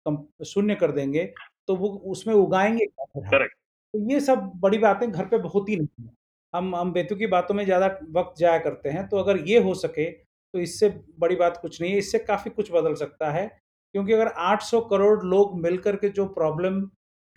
कम 0.06 0.18
शून्य 0.46 0.76
कर 0.76 0.92
देंगे, 0.92 1.24
तो 1.68 1.76
वो 1.76 1.90
उसमें 2.08 2.34
उगाएँगे 2.36 2.86
करेक्ट 2.88 3.56
तो 3.94 4.00
ये 4.12 4.20
सब 4.22 4.52
बड़ी 4.58 4.78
बातें 4.80 5.12
घर 5.12 5.26
पे 5.28 5.38
होती 5.50 5.76
नहीं 5.78 6.06
हैं। 6.06 6.14
हम 6.54 6.76
हम 6.76 6.92
बेतुकी 6.94 7.28
बातों 7.28 7.56
में 7.56 7.64
ज़्यादा 7.66 7.88
वक़्त 8.14 8.40
ज़ाया 8.40 8.58
करते 8.60 8.90
हैं, 8.90 9.08
तो 9.10 9.18
अगर 9.18 9.38
ये 9.50 9.60
हो 9.64 9.74
सके, 9.76 10.06
तो 10.54 10.60
इससे 10.60 10.90
बड़ी 11.20 11.36
बात 11.36 11.58
कुछ 11.62 11.82
नहीं 11.82 11.92
है, 11.92 11.98
इससे 11.98 12.20
काफ़ी 12.20 12.52
कुछ 12.52 12.72
बदल 12.72 12.96
सकता 12.96 13.32
है। 13.32 13.48
क्योंकि 13.96 14.14
अगर 14.14 14.28
800 14.28 14.82
करोड़ 14.84 15.24
लोग 15.26 15.60
मिलकर 15.62 15.96
के 15.96 16.10
जो 16.12 16.26
प्रॉब्लम 16.30 16.82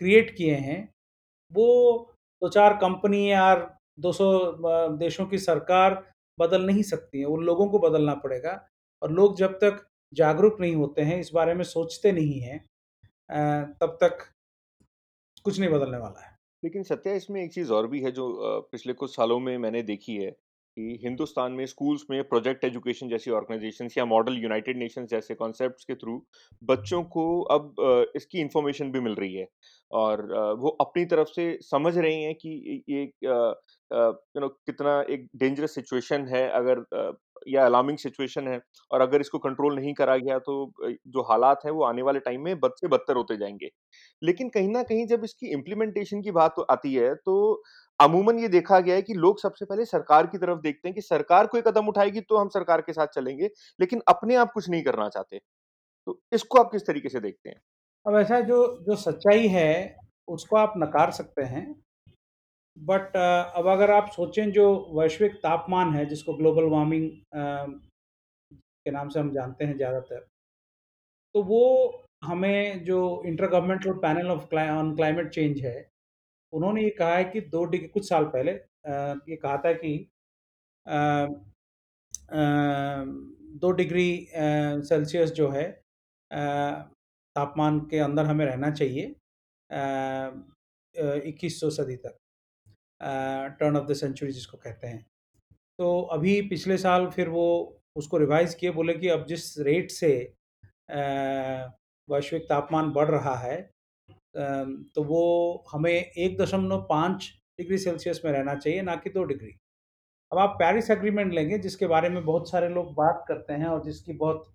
क्रिएट 0.00 0.34
किए 0.36 0.54
हैं, 0.56 0.88
वो 1.52 1.66
2-4 2.42 2.74
कंपनी 2.76 3.30
या 3.30 3.54
200 4.00 4.30
अ, 4.38 4.88
देशों 4.98 5.26
की 5.26 5.38
सरकार 5.40 6.02
बदल 6.38 6.62
नहीं 6.66 6.82
सकती 6.84 7.18
है, 7.20 7.24
उन 7.26 7.44
लोगों 7.44 7.68
को 7.68 7.78
बदलना 7.80 8.14
पड़ेगा 8.16 8.60
और 9.02 9.12
लोग 9.12 9.36
जब 9.38 9.54
तक 9.58 9.86
जागरूक 10.12 10.60
नहीं 10.60 10.74
होते 10.76 11.02
हैं, 11.02 11.18
इस 11.20 11.30
बारे 11.34 11.54
में 11.54 11.64
सोचते 11.66 12.12
नहीं 12.12 12.40
हैं 12.40 12.58
तब 13.80 13.96
तक 14.02 14.24
कुछ 15.44 15.58
नहीं 15.60 15.70
बदलने 15.70 15.98
वाला 15.98 16.20
है। 16.20 16.36
लेकिन 16.62 16.82
सत्या 16.82 17.12
इसमें 17.14 17.42
एक 17.42 17.52
चीज़ 17.52 17.72
और 17.72 17.86
भी 17.86 18.00
है 18.02 18.10
जो 18.12 18.26
पिछले 18.72 18.92
कुछ 18.92 19.14
सालों 19.16 19.38
में 19.40 19.56
मैंने 19.58 19.82
देखी 19.82 20.16
है 20.16 20.30
कि 20.76 20.98
हिंदुस्तान 21.04 21.52
में 21.52 21.64
स्कूल्स 21.66 22.02
में 22.10 22.22
प्रोजेक्ट 22.28 22.64
एजुकेशन 22.64 23.08
जैसी 23.08 23.30
ऑर्गेनाइजेशंस 23.30 23.96
या 23.98 24.04
मॉडल 24.06 24.36
यूनाइटेड 24.38 24.78
नेशंस 24.78 25.08
जैसे 25.10 25.34
कॉन्सेप्ट्स 25.34 25.84
के 25.84 25.94
थ्रू 25.96 26.20
बच्चों 26.62 27.02
को 27.16 27.24
अब 27.52 27.74
इसकी 28.16 28.40
इन्फॉर्मेशन 28.40 28.90
भी 28.92 29.00
मिल 29.00 29.14
रही 29.14 29.34
है। 29.34 29.46
और 29.90 30.22
वो 30.60 30.68
अपनी 30.80 31.04
तरफ़ 31.06 31.28
से 31.30 31.46
समझ 31.62 31.96
रहे 31.98 32.14
हैं 32.14 32.34
कि 32.36 32.82
ये 32.88 33.02
यू 33.24 34.40
नो 34.40 34.48
कितना 34.48 35.00
एक 35.10 35.26
डेंजरस 35.36 35.74
सिचुएशन 35.74 36.26
है 36.28 36.48
अगर 36.52 36.84
या 37.46 37.64
अलार्मिंग 37.66 37.98
सिचुएशन 37.98 38.48
है। 38.48 38.58
और 38.90 39.00
अगर 39.00 39.20
इसको 39.20 39.38
कंट्रोल 39.38 39.74
नहीं 39.76 39.92
करा 39.94 40.16
गया 40.18 40.38
तो 40.40 40.54
जो 40.84 41.22
हालात 41.30 41.60
हैं 41.64 41.72
वो 41.72 41.84
आने 41.84 42.02
वाले 42.02 42.20
टाइम 42.20 42.42
में 42.44 42.58
बद 42.60 42.72
से 42.80 42.88
बदतर 42.88 43.16
होते 43.16 43.36
जाएँगे। 43.36 43.68
लेकिन 44.22 44.48
कहीं 44.50 44.68
ना 44.68 44.82
कहीं 44.84 45.06
जब 45.08 45.24
इसकी 45.24 45.52
इम्प्लीमेंटेशन 45.52 46.22
की 46.22 46.30
बात 46.32 46.54
आती 46.70 46.94
है, 46.94 47.14
तो 47.16 47.62
अमूमन 48.00 48.38
ये 48.38 48.48
देखा 48.48 48.78
गया 48.80 48.94
है 48.94 49.02
कि 49.02 49.14
लोग 49.14 49.40
सबसे 49.40 49.64
पहले 49.64 49.84
सरकार 49.86 50.26
की 50.26 50.38
तरफ़ 50.38 50.60
देखते 50.60 50.88
हैं 50.88 50.94
कि 50.94 51.00
सरकार 51.02 51.46
कोई 51.46 51.62
कदम 51.62 51.88
उठाएगी 51.88 52.20
तो 52.22 52.36
हम 52.36 52.48
सरकार 52.48 52.80
के 52.80 52.92
साथ 52.92 53.06
चलेंगे, 53.14 53.50
लेकिन 53.80 54.02
अपने 54.08 54.34
आप 54.36 54.52
कुछ 54.54 54.68
नहीं 54.70 54.82
करना 54.82 55.08
चाहते। 55.08 55.40
तो 56.06 56.20
इसको 56.32 56.58
आप 56.58 56.70
किस 56.72 56.86
तरीके 56.86 57.08
से 57.08 57.20
देखते 57.20 57.48
हैं? 57.50 57.60
अब 58.06 58.16
ऐसा 58.16 58.40
जो 58.42 58.58
जो 58.86 58.96
सच्चाई 58.98 59.48
है, 59.48 59.96
उसको 60.28 60.56
आप 60.56 60.74
नकार 60.78 61.10
सकते 61.12 61.42
हैं, 61.44 61.64
बट 62.76 63.16
अब 63.16 63.66
अगर 63.68 63.90
आप 63.90 64.10
सोचें 64.10 64.50
जो 64.52 64.66
वैश्विक 64.94 65.34
तापमान 65.42 65.94
है, 65.94 66.06
जिसको 66.06 66.34
ग्लोबल 66.34 66.64
वार्मिंग 66.68 67.10
के 68.86 68.90
नाम 68.90 69.08
से 69.08 69.20
हम 69.20 69.32
जानते 69.32 69.64
हैं 69.64 69.76
ज़्यादातर, 69.76 70.26
तो 71.34 71.42
वो 71.42 71.62
हमें 72.24 72.84
जो 72.84 73.00
intergovernmental 73.48 73.92
panel 73.98 74.30
of 74.30 74.54
on 74.56 74.94
climate 74.96 75.28
change 75.30 75.60
है, 75.60 75.80
उन्होंने 76.52 76.82
ये 76.82 76.90
कहा 76.90 77.16
है 77.16 77.24
कि 77.24 77.40
दो 77.40 77.64
डिग्री 77.64 77.88
कुछ 77.88 78.08
साल 78.08 78.24
पहले 78.26 78.52
ये 79.30 79.36
कहा 79.36 79.56
था 79.56 79.72
कि 79.74 79.92
2 83.60 83.70
डिग्री 83.72 84.28
सेल्सियस 84.88 85.30
जो 85.32 85.48
है 85.50 85.64
तापमान 87.36 87.80
के 87.80 87.98
अंदर 87.98 88.24
हमें 88.26 88.44
रहना 88.46 88.70
चाहिए 88.70 89.14
इक्कीस 91.28 91.60
सौ 91.60 91.70
सदी 91.70 91.96
तक 91.96 92.16
टर्न 93.60 93.76
ऑफ़ 93.76 93.86
द 93.86 93.94
सेंचुरी 93.94 94.32
जिसको 94.32 94.56
कहते 94.58 94.86
हैं। 94.86 95.04
तो 95.78 96.00
अभी 96.12 96.40
पिछले 96.48 96.76
साल 96.78 97.06
फिर 97.10 97.28
वो 97.28 97.46
उसको 97.96 98.18
रिवाइज़ 98.18 98.56
किए, 98.56 98.70
बोले 98.70 98.94
कि 98.94 99.08
अब 99.08 99.26
जिस 99.26 99.58
रेट 99.58 99.90
से 99.90 100.12
वैश्विक 102.08 102.42
तापमान 102.48 102.90
बढ़ 102.92 103.08
रहा 103.08 103.34
है 103.36 103.56
तो 104.34 105.02
वो 105.04 105.64
हमें 105.72 105.92
1.5 105.92 107.30
डिग्री 107.58 107.78
सेल्सियस 107.78 108.20
में 108.24 108.30
रहना 108.32 108.54
चाहिए, 108.54 108.82
ना 108.82 108.96
कि 108.96 109.10
दो 109.10 109.24
डिग्री। 109.24 109.50
अब 110.32 110.38
आप 110.38 110.56
पेरिस 110.58 110.90
एग्रीमेंट 110.90 111.32
लेंगे 111.32 111.58
जिसके 111.58 111.86
बारे 111.86 112.08
में 112.08 112.24
बहुत 112.24 112.50
सारे 112.50 112.68
लोग 112.68 112.94
बात 112.94 113.24
करते 113.28 113.52
हैं 113.52 113.66
और 113.66 113.82
जिसकी 113.84 114.12
बहुत 114.14 114.52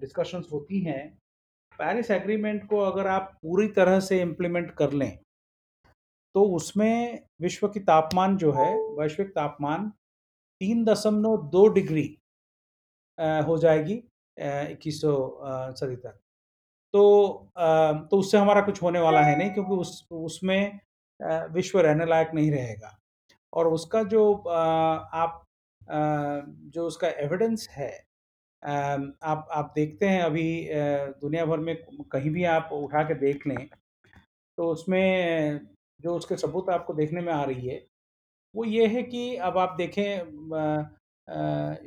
डिस्कशंस 0.00 0.48
होती 0.52 0.80
हैं। 0.80 1.02
पेरिस 1.78 2.10
एग्रीमेंट 2.10 2.66
को 2.68 2.78
अगर 2.80 3.06
आप 3.06 3.32
पूरी 3.42 3.68
तरह 3.70 4.00
से 4.00 4.20
इम्प्लीमेंट 4.22 4.70
कर 4.74 4.92
लें, 4.92 5.18
तो 6.34 6.42
उसमें 6.56 7.22
विश्व 7.42 7.68
की 7.68 7.80
तापमान 7.82 8.36
जो 8.36 8.52
है, 8.52 8.74
वैश्विक 8.98 9.28
तापमान 9.30 9.88
3.2 10.60 11.66
डिग्री 11.68 12.06
हो 13.18 13.56
जाएगी 13.58 14.02
2100 14.36 15.14
अ, 15.16 15.72
सदी 15.74 15.96
तक। 15.96 16.18
तो 16.94 17.02
तो 18.10 18.18
उससे 18.18 18.38
हमारा 18.38 18.60
कुछ 18.62 18.82
होने 18.82 19.00
वाला 19.00 19.22
है 19.22 19.36
नहीं 19.38 19.50
क्योंकि 19.52 19.74
उस 19.76 20.06
उसमें 20.12 20.80
विश्व 21.54 21.80
रहने 21.80 22.06
लायक 22.06 22.30
नहीं 22.34 22.50
रहेगा 22.52 22.96
और 23.52 23.68
उसका 23.68 24.02
जो 24.06 24.32
आप 24.42 25.42
जो 25.82 26.86
उसका 26.86 27.08
एविडेंस 27.24 27.68
है 27.72 27.90
आप 28.62 29.48
आप 29.52 29.72
देखते 29.76 30.08
हैं 30.08 30.22
अभी 30.22 30.44
दुनिया 31.20 31.44
भर 31.46 31.58
में 31.60 31.76
कहीं 32.12 32.30
भी 32.30 32.44
आप 32.50 32.70
उठा 32.74 33.02
के 33.04 33.14
देख 33.20 33.46
लें, 33.48 33.68
तो 34.58 34.70
उसमें 34.72 35.60
जो 36.00 36.16
उसके 36.16 36.36
सबूत 36.38 36.70
आपको 36.70 36.94
देखने 36.94 37.20
में 37.22 37.32
आ 37.34 37.44
रही 37.44 37.68
है, 37.68 37.80
वो 38.54 38.64
ये 38.66 38.86
है 38.88 39.02
कि 39.04 39.36
अब 39.38 39.58
आप 39.58 39.76
देखें 39.78 40.04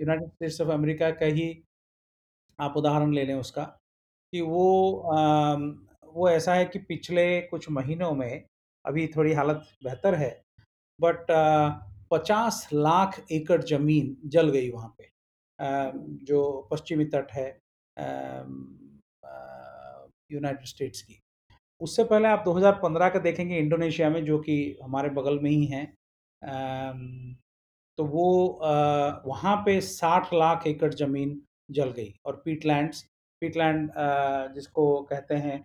यूनाइटेड 0.02 0.30
स्टेट्स 0.30 0.62
ऑफ़ 0.62 0.70
अमेरिका 0.72 1.12
का 1.14 1.26
ही 1.28 1.50
आप 2.60 2.78
उदाहरण 2.78 3.14
ले 3.14 3.26
लें 3.26 3.34
उसका, 3.36 3.64
कि 4.34 4.42
वो 4.42 4.94
अम, 5.16 5.64
वो 6.16 6.30
ऐसा 6.30 6.54
है 6.56 6.66
कि 6.66 6.80
पिछले 6.82 7.26
कुछ 7.44 7.70
महीनों 7.72 8.12
में 8.16 8.44
अभी 8.86 9.08
थोड़ी 9.08 9.34
हालत 9.34 9.64
बेहतर 9.84 10.16
है, 10.16 10.32
बट 11.00 11.28
50 12.12 12.68
लाख 12.74 13.22
एकड़ 13.32 13.62
ज़मीन 13.64 14.18
जल 14.28 14.50
गई 14.52 14.70
वहाँ 14.72 14.96
पे। 15.00 15.06
अ, 15.60 15.92
जो 16.26 16.70
पश्चिमी 16.72 17.06
तट 17.06 17.32
है 17.34 17.48
यूनाइटेड 20.32 20.66
स्टेट्स 20.68 21.02
की। 21.02 21.20
उससे 21.82 22.04
पहले 22.04 22.28
आप 22.28 22.44
2015 22.46 23.10
का 23.10 23.20
देखेंगे 23.20 23.58
इंडोनेशिया 23.60 24.10
में 24.10 24.24
जो 24.26 24.40
कि 24.40 24.56
हमारे 24.84 25.10
बगल 25.12 25.40
में 25.40 25.50
ही 25.52 25.66
है। 25.66 25.86
तो 27.98 28.06
वो 28.06 28.28
वहाँ 29.28 29.56
पे 29.58 29.80
60 29.82 30.34
लाख 30.34 30.68
एकड़ 30.68 30.94
ज़मीन 30.94 31.42
जल 31.70 31.92
गई 31.92 32.14
और 32.26 32.42
पीटलैंड्स, 32.46 33.02
पीटलैंड 33.42 33.90
जिसको 34.56 35.02
कहते 35.04 35.36
हैं 35.38 35.64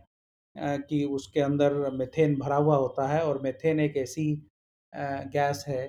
कि 0.87 1.04
उसके 1.06 1.40
अंदर 1.40 1.75
मेथेन 1.92 2.37
भरा 2.38 2.56
हुआ 2.56 2.76
होता 2.76 3.06
है 3.09 3.23
और 3.25 3.40
मेथेन 3.42 3.80
एक 3.80 3.97
ऐसी 3.97 4.26
गैस 4.92 5.64
है 5.68 5.88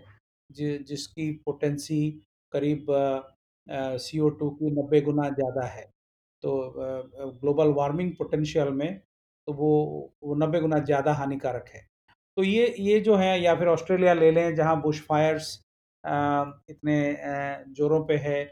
जि, 0.50 0.78
जिसकी 0.80 1.32
पोटेंसी 1.46 2.10
करीब 2.54 2.86
सी 4.00 4.20
ओ 4.20 4.30
टू 4.32 4.50
की 4.52 4.72
90 4.74 5.02
गुना 5.02 5.30
ज़्यादा 5.32 5.66
है। 5.68 5.84
तो 6.44 6.74
ग्लोबल 7.42 7.68
वार्मिंग 7.74 8.12
पोटेंशियल 8.18 8.70
में 8.74 9.00
तो 9.48 9.54
वो 9.54 9.70
वो 10.24 10.36
90 10.36 10.60
गुना 10.62 10.80
ज़्यादा 10.82 11.14
हानिकारक 11.14 11.70
है। 11.70 11.82
तो 12.38 12.44
ये 12.44 12.76
ये 12.80 13.00
जो 13.02 13.16
है 13.16 13.40
या 13.42 13.56
फिर 13.56 13.68
ऑस्ट्रेलिया 13.68 14.14
ले 14.14 14.32
लें 14.32 14.56
जहाँ 14.56 14.82
बुश 14.82 15.02
फायर्स 15.08 15.50
इतने 16.04 16.98
ज़ोरों 17.76 18.04
पे 18.08 18.18
है 18.20 18.44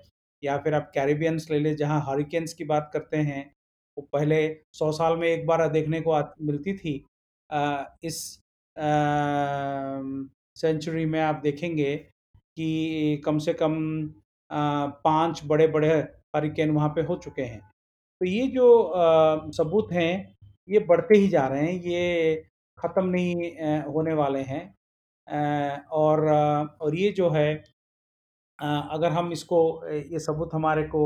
या 0.44 0.58
फिर 0.58 0.74
आप 0.74 0.92
कैरिबियंस 0.96 1.48
ले 1.52 1.60
लें 1.60 1.76
जहाँ 1.78 2.02
हरिकेन्स 2.08 2.54
की 2.54 2.64
बात 2.66 2.90
करते 2.94 3.18
हैं, 3.20 3.46
वो 3.98 4.08
पहले 4.14 4.48
सौ 4.74 4.92
साल 4.94 5.18
में 5.18 5.28
एक 5.28 5.46
बार 5.48 5.68
देखने 5.70 6.02
को 6.02 6.12
आ 6.12 6.24
मिलती 6.44 6.74
थी। 6.78 6.98
अ, 7.50 7.86
इस 8.04 8.20
सेंचुरी 10.58 11.06
में 11.06 11.20
आप 11.22 11.40
देखेंगे 11.44 11.96
कि 11.98 13.22
कम 13.26 13.38
से 13.40 13.54
कम 13.54 13.76
अ, 14.52 14.56
5 15.06 15.42
बड़े-बड़े 15.46 15.90
हरिकेन 16.36 16.72
वहाँ 16.72 16.90
पे 16.90 17.02
हो 17.02 17.16
चुके 17.18 17.42
हैं। 17.42 17.60
तो 18.22 18.26
ये 18.26 18.48
जो 18.50 18.68
अ, 18.82 19.52
सबूत 19.54 19.92
हैं, 19.94 20.36
ये 20.70 20.80
बढ़ते 20.82 21.18
ही 21.18 21.28
जा 21.30 21.48
रहे 21.48 21.66
हैं, 21.66 21.74
ये 21.84 22.36
ख़त्म 22.78 23.06
नहीं 23.08 23.52
होने 23.94 24.14
वाले 24.16 24.42
हैं। 24.44 24.64
और 25.94 26.26
और 26.82 26.96
ये 26.96 27.12
जो 27.14 27.30
है 27.30 27.48
अगर 28.62 29.12
हम 29.12 29.32
इसको 29.32 29.60
ये 29.90 30.20
सबूत 30.20 30.54
हमारे 30.54 30.84
को 30.86 31.04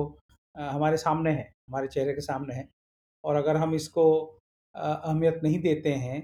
हमारे 0.56 0.98
सामने 0.98 1.32
है, 1.32 1.52
हमारे 1.68 1.88
चेहरे 1.88 2.14
के 2.14 2.22
सामने 2.22 2.54
है 2.56 2.68
और 3.24 3.36
अगर 3.36 3.58
हम 3.58 3.74
इसको 3.76 4.06
अहमियत 4.76 5.40
नहीं 5.44 5.60
देते 5.62 5.94
हैं 5.96 6.22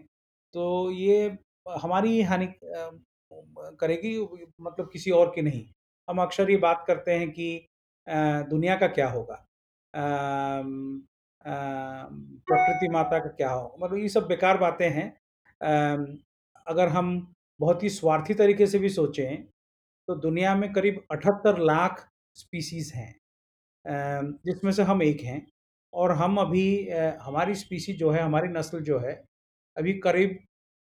तो 0.53 0.91
ये 0.91 1.37
हमारी 1.81 2.21
हानि 2.21 2.47
करेगी 2.61 4.17
मतलब 4.61 4.89
किसी 4.93 5.11
और 5.11 5.31
की 5.35 5.41
नहीं। 5.41 5.65
हम 6.07 6.21
अक्सर 6.21 6.51
ये 6.51 6.57
बात 6.57 6.83
करते 6.87 7.11
हैं 7.11 7.29
कि 7.31 7.67
दुनिया 8.07 8.75
का 8.75 8.87
क्या 8.89 9.09
होगा? 9.09 9.45
प्रकृति 11.41 12.87
माता 12.89 13.19
का 13.19 13.29
क्या 13.29 13.49
हो 13.51 13.75
मतलब 13.81 13.97
ये 13.97 14.09
सब 14.09 14.27
बेकार 14.27 14.57
बातें 14.57 14.89
हैं। 14.89 15.07
अगर 16.67 16.87
हम 16.87 17.33
बहुत 17.59 17.83
ही 17.83 17.89
स्वार्थी 17.89 18.33
तरीके 18.33 18.67
से 18.67 18.79
भी 18.79 18.89
सोचें, 18.89 19.43
तो 20.11 20.15
दुनिया 20.15 20.53
में 20.55 20.71
करीब 20.73 20.95
78 21.11 21.59
लाख 21.59 21.99
स्पीसीज़ 22.35 22.93
हैं 22.93 23.13
जिसमें 24.45 24.71
से 24.71 24.83
हम 24.83 25.03
एक 25.03 25.21
हैं 25.21 25.45
और 25.93 26.11
हम 26.11 26.37
अभी 26.37 26.89
हमारी 27.21 27.55
स्पीसी 27.55 27.93
जो 27.93 28.09
है, 28.11 28.21
हमारी 28.21 28.47
नस्ल 28.49 28.79
जो 28.81 28.99
है, 28.99 29.13
अभी 29.77 29.93
करीब 29.99 30.37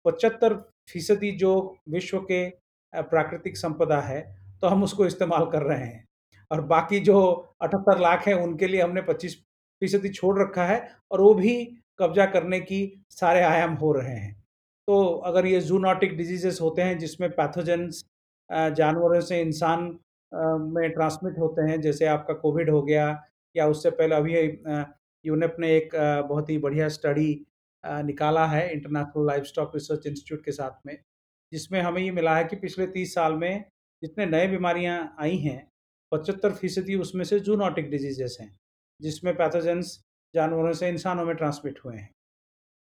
75% 0.04 1.32
जो 1.38 1.52
विश्व 1.88 2.18
के 2.30 2.48
प्राकृतिक 2.92 3.56
संपदा 3.56 4.00
है, 4.00 4.22
तो 4.60 4.68
हम 4.68 4.84
उसको 4.84 5.06
इस्तेमाल 5.06 5.50
कर 5.52 5.62
रहे 5.62 5.84
हैं 5.84 6.04
और 6.50 6.60
बाकी 6.66 7.00
जो 7.00 7.18
78 7.62 8.00
लाख 8.00 8.26
हैं, 8.28 8.34
उनके 8.36 8.66
लिए 8.66 8.82
हमने 8.82 9.02
25% 9.02 10.12
छोड़ 10.14 10.38
रखा 10.40 10.66
है 10.66 10.80
और 11.10 11.20
वो 11.20 11.34
भी 11.34 11.62
कब्ज़ा 11.98 12.26
करने 12.26 12.60
की 12.62 12.82
सारे 13.10 13.42
आयाम 13.44 13.74
हो 13.74 13.92
रहे 13.92 14.16
हैं। 14.16 14.34
तो 14.88 15.04
अगर 15.26 15.46
ये 15.46 15.60
जूनॉटिक 15.62 16.16
डिजीजेस 16.16 16.60
होते 16.62 16.82
हैं 16.82 16.98
जिसमें 16.98 17.30
पैथोजेन्स 17.30 18.04
जानवरों 18.50 19.20
से 19.20 19.40
इंसान 19.40 19.82
में 20.72 20.90
ट्रांसमिट 20.92 21.38
होते 21.38 21.62
हैं, 21.70 21.80
जैसे 21.80 22.06
आपका 22.06 22.34
कोविड 22.36 22.70
हो 22.70 22.82
गया 22.82 23.08
या 23.54 23.66
उससे 23.68 23.90
पहले 23.92 24.14
अभी 24.14 24.34
यूनेप 25.24 25.56
ने 25.60 25.76
एक 25.76 25.90
बहुत 26.28 26.50
ही 26.50 26.58
बढ़िया 26.58 26.88
स्टडी 26.88 27.30
निकाला 27.84 28.46
है 28.46 28.70
इंटरनेशनल 28.72 29.26
लाइवस्टॉक 29.26 29.72
रिसर्च 29.74 30.06
इंस्टीट्यूट 30.06 30.44
के 30.44 30.52
साथ 30.52 30.86
में, 30.86 30.96
जिसमें 31.52 31.80
हमें 31.82 32.00
ये 32.02 32.10
मिला 32.10 32.36
है 32.36 32.44
कि 32.44 32.56
पिछले 32.56 32.86
30 32.88 33.14
साल 33.14 33.34
में 33.34 33.64
जितने 34.02 34.26
नए 34.26 34.46
बीमारियाँ 34.48 35.16
आई 35.20 35.36
हैं, 35.38 35.58
75% 36.12 36.96
उसमें 36.96 37.24
से 37.24 37.38
ज़ूनोटिक 37.40 37.90
डिज़ीज़ेज़ 37.90 38.36
हैं, 38.40 38.50
जिसमें 39.00 39.34
पैथोजेंस 39.36 40.00
जानवरों 40.34 40.72
से 40.72 40.88
इंसानों 40.88 41.24
में 41.24 41.34
ट्रांसमिट 41.36 41.78
हुए 41.84 41.96
हैं। 41.96 42.10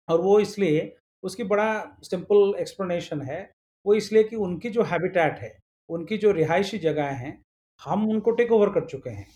और 0.08 0.22
वो 0.22 0.40
इसलिए 0.40 0.96
उसकी 1.24 1.44
बड़ा 1.46 1.70
सिंपल 2.04 2.54
एक्सप्लेनेशन 2.60 3.22
है, 3.22 3.40
वो 3.88 3.94
इसलिए 3.96 4.24
कि 4.24 4.36
उनकी 4.36 4.70
जो 4.70 4.84
हैबिटेट 4.84 5.40
है, 5.40 5.58
उनकी 5.90 6.18
जो 6.18 6.32
रिहायशी 6.32 6.78
जगह 6.80 7.04
हैं, 7.04 7.42
हम 7.86 8.10
उनको 8.10 8.32
टेक 8.32 8.52
ओवर 8.52 8.70
कर 8.70 8.86
चुके 8.86 9.10
हैं। 9.10 9.28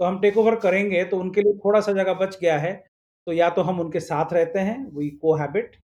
तो 0.00 0.04
हम 0.04 0.20
टेक 0.20 0.38
ओवर 0.38 0.56
करेंगे 0.56 1.04
तो 1.04 1.18
उनके 1.20 1.42
लिए 1.42 1.52
थोड़ा-सा 1.54 1.92
जगह 1.92 2.14
बच 2.14 2.38
गया 2.40 2.58
है, 2.58 2.72
तो 3.26 3.32
या 3.32 3.50
तो 3.50 3.62
हम 3.62 3.80
उनके 3.80 4.00
साथ 4.00 4.32
रहते 4.32 4.58
हैं, 4.58 4.78
वी 4.96 5.10
को 5.10 5.34
हैबिट 5.36 5.76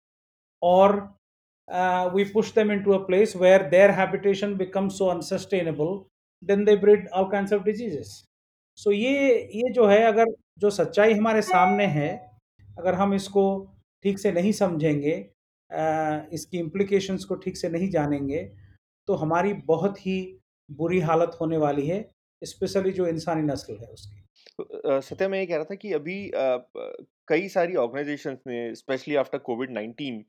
और 0.62 0.96
we 2.14 2.24
we 2.24 2.30
push 2.32 2.50
them 2.54 2.70
into 2.72 2.92
a 2.94 3.00
place 3.06 3.32
where 3.36 3.62
their 3.70 3.90
habitation 3.92 4.52
becomes 4.58 4.96
so 4.98 5.08
unsustainable, 5.14 5.92
then 6.42 6.64
they 6.66 6.76
breed 6.84 7.06
all 7.14 7.30
kinds 7.30 7.52
of 7.52 7.64
diseases. 7.64 8.10
So 8.78 8.92
ये 8.92 9.38
ये 9.54 9.72
जो 9.72 9.86
है 9.86 10.02
अगर 10.02 10.24
जो 10.58 10.70
सच्चाई 10.70 11.14
हमारे 11.14 11.42
सामने 11.42 11.86
है, 11.86 12.08
अगर 12.78 12.94
हम 12.94 13.14
इसको 13.14 13.44
ठीक 14.04 14.18
से 14.18 14.32
नहीं 14.32 14.52
समझेंगे 14.52 15.12
अ, 15.12 15.35
इसकी 15.70 16.58
इम्प्लीकेशंस 16.58 17.24
को 17.24 17.34
ठीक 17.34 17.56
से 17.56 17.68
नहीं 17.68 17.90
जानेंगे, 17.90 18.42
तो 19.08 19.14
हमारी 19.14 19.52
बहुत 19.52 20.06
ही 20.06 20.38
बुरी 20.70 21.00
हालत 21.00 21.36
होने 21.40 21.56
वाली 21.56 21.86
है, 21.86 22.10
स्पेशली 22.42 22.92
जो 22.92 23.06
इंसानी 23.06 23.42
नस्ल 23.42 23.74
है 23.74 23.88
उसकी। 23.88 24.22
अ, 24.60 25.00
सत्या 25.00 25.28
मैं 25.28 25.38
ये 25.38 25.46
कह 25.46 25.56
रहा 25.56 25.64
था 25.64 25.74
कि 25.74 25.92
अभी 25.92 26.30
कई 27.28 27.48
सारी 27.48 27.74
ऑर्गनाइज़ेशंस 27.74 28.38
ने 28.46 28.74
स्पेशली 28.74 29.14
आफ्टर 29.16 29.38
कोविड 29.38 29.70
नाइन्टीन 29.70 30.24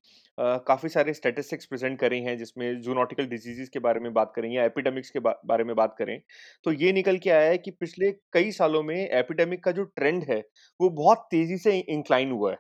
काफ़ी 0.67 0.89
सारे 0.89 1.13
स्टैटिस्टिक्स 1.13 1.65
प्रेज़ेंट 1.65 1.99
करे 1.99 2.19
हैं 2.19 2.37
जिसमें 2.37 2.81
ज़ूनोटिकल 2.81 3.25
डिसीज़ेज़ 3.25 3.69
के 3.69 3.79
बारे 3.79 3.99
में 3.99 4.13
बात 4.13 4.31
करें 4.35 4.49
या 4.51 4.63
एपिडेमिक्स 4.65 5.09
के 5.09 5.19
बारे 5.19 5.63
में 5.63 5.75
बात 5.75 5.95
करें। 5.99 6.19
तो 6.65 6.71
ये 6.73 6.91
निकल 6.93 7.17
के 7.17 7.29
आया 7.29 7.49
है 7.49 7.57
कि 7.57 7.71
पिछले 7.71 8.11
कई 8.33 8.51
सालों 8.51 8.83
में 8.83 8.95
एपिडेमिक 8.95 9.63
का 9.63 9.71
जो 9.71 9.83
ट्रेंड 9.83 10.23
है, 10.23 10.39
वो 10.79 10.89
बहुत 10.89 11.27
तेज़ी 11.31 11.57
से 11.57 11.77
इंक्लाइन 11.79 12.31
हुआ 12.31 12.51
है। 12.51 12.57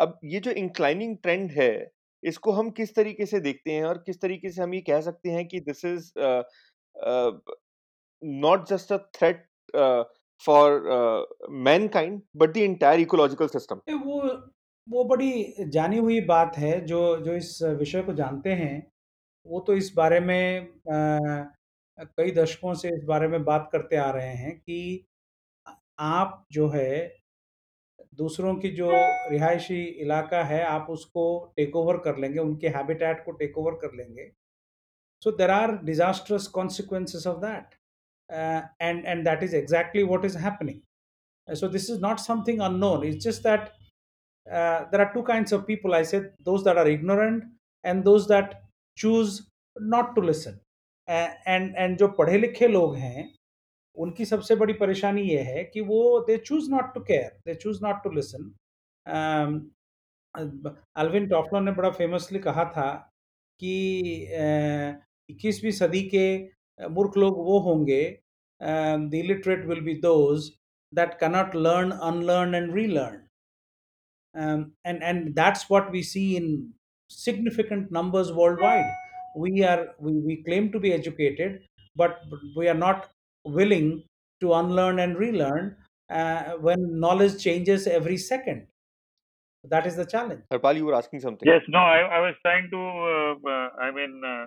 अब 0.00 0.18
ये 0.24 0.40
जो 0.40 0.50
इंक्लाइनिंग 0.50 1.16
ट्रेंड 1.22 1.50
है, 1.50 1.90
इसको 2.22 2.52
हम 2.52 2.70
किस 2.70 2.94
तरीके 2.94 3.26
से 3.26 3.40
देखते 3.40 3.72
हैं 3.72 3.84
और 3.84 3.98
किस 4.06 4.20
तरीके 4.20 4.50
से 4.50 4.62
हम 4.62 4.74
ये 4.74 4.80
कह 4.80 5.00
सकते 5.00 5.30
हैं 5.30 5.46
कि 5.48 5.60
this 5.60 5.84
is 5.84 6.12
not 8.22 8.66
just 8.68 8.92
a 8.92 8.96
threat 9.16 9.46
for 10.42 10.80
mankind 11.50 12.20
but 12.36 12.52
the 12.54 12.56
entire 12.56 13.00
ecological 13.00 13.46
system? 13.48 13.80
वो 13.88 14.20
वो 14.88 15.04
बड़ी 15.04 15.54
जानी 15.68 15.98
हुई 15.98 16.20
बात 16.26 16.56
है, 16.58 16.80
जो 16.86 17.16
जो 17.16 17.34
इस 17.34 17.58
विषय 17.78 18.02
को 18.02 18.12
जानते 18.14 18.52
हैं, 18.52 18.86
वो 19.46 19.60
तो 19.60 19.74
इस 19.74 19.92
बारे 19.96 20.20
में 20.20 20.60
अ, 20.60 21.52
कई 21.98 22.30
दशकों 22.30 22.74
से 22.74 22.88
इस 22.88 23.04
बारे 23.04 23.28
में 23.28 23.44
बात 23.44 23.68
करते 23.72 23.96
आ 23.96 24.10
रहे 24.10 24.34
हैं 24.34 24.56
कि 24.58 25.06
आप 26.00 26.44
जो 26.52 26.68
है 26.68 27.19
दूसरों 28.20 28.54
की 28.56 28.70
जो 28.72 28.90
रिहायशी 29.30 29.82
इलाका 30.04 30.42
है, 30.44 30.62
आप 30.64 30.86
उसको 30.90 31.24
टेक 31.56 31.76
ओवर 31.76 31.96
कर 32.04 32.18
लेंगे, 32.18 32.38
उनके 32.40 32.68
हैबिटेट 32.68 33.24
को 33.24 33.32
टेक 33.32 33.58
ओवर 33.58 33.74
कर 33.82 33.96
लेंगे। 33.96 34.30
So 35.22 35.30
there 35.36 35.50
are 35.50 35.76
disastrous 35.84 36.46
consequences 36.54 37.26
of 37.26 37.38
that 37.40 37.74
and 38.82 39.04
and 39.06 39.24
that 39.24 39.42
is 39.42 39.56
exactly 39.56 40.02
what 40.04 40.24
is 40.24 40.38
happening 40.38 41.54
so 41.56 41.68
this 41.68 41.90
is 41.90 42.00
not 42.02 42.18
something 42.20 42.60
unknown 42.78 43.04
it's 43.04 43.24
just 43.24 43.42
that 43.42 43.68
there 44.92 45.00
are 45.00 45.12
two 45.14 45.22
kind 45.22 45.52
of 45.54 45.62
people 45.66 45.94
I 45.94 46.04
say 46.04 46.20
those 46.44 46.64
that 46.64 46.78
are 46.78 46.88
ignorant 46.88 47.44
and 47.84 48.02
those 48.04 48.28
that 48.28 48.54
choose 48.96 49.40
not 49.76 50.14
to 50.14 50.22
listen 50.22 50.58
and 51.08 51.74
and 51.76 51.96
जो 51.98 52.08
पढ़े 52.18 52.38
लिखे 52.38 52.68
लोग 52.68 52.96
हैं 52.96 53.30
उनकी 53.96 54.24
सबसे 54.24 54.54
बड़ी 54.56 54.72
परेशानी 54.74 55.22
यह 55.22 55.44
है 55.46 55.64
कि 55.64 55.80
वो 55.82 56.00
they 56.26 56.36
choose 56.38 56.70
not 56.70 56.94
to 56.94 57.00
care 57.00 57.30
they 57.46 57.54
choose 57.54 57.84
not 57.84 58.02
to 58.04 58.10
listen 58.10 58.50
Alvin 60.96 61.28
Toffler 61.28 61.60
ने 61.60 61.72
बड़ा 61.72 61.90
फेमसली 61.90 62.38
कहा 62.38 62.64
था 62.76 62.90
कि 63.60 63.74
इक्कीसवीं 65.30 65.70
uh, 65.70 65.76
सदी 65.76 66.02
के 66.14 66.26
मूर्ख 66.90 67.16
लोग 67.16 67.38
वो 67.46 67.58
होंगे 67.60 68.02
the 68.60 69.14
illiterate 69.14 69.64
will 69.66 69.80
be 69.80 69.94
those 70.00 70.50
that 70.92 71.14
cannot 71.20 71.54
learn 71.56 71.90
unlearn 71.90 72.54
and 72.54 72.74
relearn 72.74 73.20
and 74.86 75.02
and 75.02 75.28
that's 75.34 75.66
what 75.70 75.90
we 75.90 76.02
see 76.02 76.24
in 76.36 76.50
significant 77.10 77.88
numbers 77.92 78.30
worldwide 78.62 78.86
we 79.38 79.62
are 79.62 79.82
we 80.02 80.36
claim 80.42 80.68
to 80.68 80.80
be 80.80 80.90
educated 80.90 81.60
but 81.96 82.20
we 82.58 82.66
are 82.66 82.76
not 82.76 83.04
willing 83.44 84.04
to 84.40 84.54
unlearn 84.54 84.98
and 84.98 85.16
relearn 85.16 85.76
uh, 86.10 86.52
when 86.60 86.98
knowledge 86.98 87.42
changes 87.42 87.86
every 87.86 88.16
second 88.16 88.66
that 89.68 89.86
is 89.86 89.96
the 89.96 90.06
challenge 90.06 90.42
Harpal, 90.52 90.76
you 90.76 90.86
were 90.86 90.94
asking 90.94 91.20
something. 91.20 91.46
Yes, 91.46 91.62
no, 91.68 91.78
I, 91.78 92.00
I 92.00 92.20
was 92.20 92.34
trying 92.42 92.70
to, 92.70 92.80
uh, 92.80 93.34
uh, 93.48 93.68
I 93.78 93.90
mean, 93.90 94.22
uh, 94.24 94.46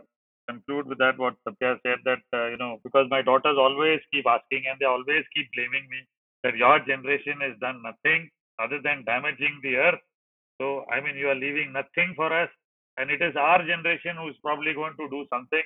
conclude 0.49 0.87
with 0.87 0.97
that 0.97 1.17
what 1.17 1.35
Satya 1.47 1.77
said 1.85 1.99
that, 2.05 2.23
uh, 2.33 2.47
you 2.49 2.57
know, 2.57 2.79
because 2.83 3.07
my 3.09 3.21
daughters 3.21 3.57
always 3.57 3.99
keep 4.11 4.25
asking 4.27 4.63
and 4.69 4.79
they 4.79 4.85
always 4.85 5.23
keep 5.35 5.47
blaming 5.55 5.87
me 5.89 5.99
that 6.43 6.55
your 6.57 6.79
generation 6.79 7.39
has 7.41 7.57
done 7.59 7.81
nothing 7.81 8.29
other 8.59 8.79
than 8.83 9.03
damaging 9.05 9.59
the 9.63 9.75
earth. 9.75 10.01
So, 10.61 10.85
I 10.91 10.99
mean, 10.99 11.15
you 11.15 11.29
are 11.29 11.35
leaving 11.35 11.71
nothing 11.73 12.13
for 12.15 12.31
us. 12.33 12.49
And 12.97 13.09
it 13.09 13.21
is 13.21 13.35
our 13.35 13.65
generation 13.65 14.17
who's 14.17 14.37
probably 14.43 14.73
going 14.73 14.93
to 14.99 15.09
do 15.09 15.25
something 15.33 15.63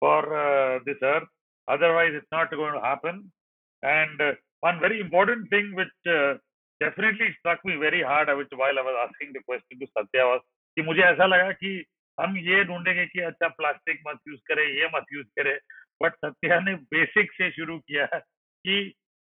for 0.00 0.20
uh, 0.36 0.80
this 0.84 0.98
earth. 1.02 1.28
Otherwise, 1.68 2.12
it's 2.14 2.32
not 2.32 2.50
going 2.50 2.74
to 2.74 2.80
happen. 2.80 3.30
And 3.82 4.20
uh, 4.20 4.32
one 4.60 4.80
very 4.80 5.00
important 5.00 5.48
thing 5.50 5.74
which 5.74 5.96
uh, 6.08 6.34
definitely 6.80 7.34
struck 7.38 7.64
me 7.64 7.76
very 7.76 8.02
hard 8.02 8.28
which 8.36 8.48
while 8.54 8.78
I 8.78 8.82
was 8.82 8.96
asking 9.08 9.32
the 9.32 9.42
question 9.46 9.78
to 9.80 9.86
Satya 9.94 10.26
was 10.26 10.40
कि 10.76 10.82
मुझे 10.82 11.02
ऐसा 11.02 11.26
लगा 11.26 11.52
कि 11.52 11.70
हम 12.18 12.36
ये 12.36 12.64
ढूंढेंगे 12.64 13.04
कि 13.06 13.20
अच्छा 13.20 13.48
प्लास्टिक 13.48 14.00
मत 14.08 14.18
यूज़ 14.28 14.40
करें 14.48 14.62
ये 14.62 14.88
मत 14.94 15.04
यूज़ 15.12 15.26
करें 15.38 15.56
बट 16.02 16.14
सत्या 16.24 16.58
ने 16.60 16.74
बेसिक 16.92 17.32
से 17.32 17.50
शुरू 17.50 17.78
किया 17.78 18.06
कि 18.06 18.76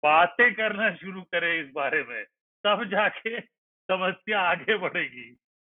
बातें 0.03 0.53
करना 0.55 0.93
शुरू 0.95 1.21
करें 1.33 1.53
इस 1.53 1.71
बारे 1.75 2.03
में 2.03 2.23
तब 2.63 2.83
जाके 2.91 3.39
समस्या 3.89 4.41
आगे 4.49 4.77
बढ़ेगी 4.77 5.29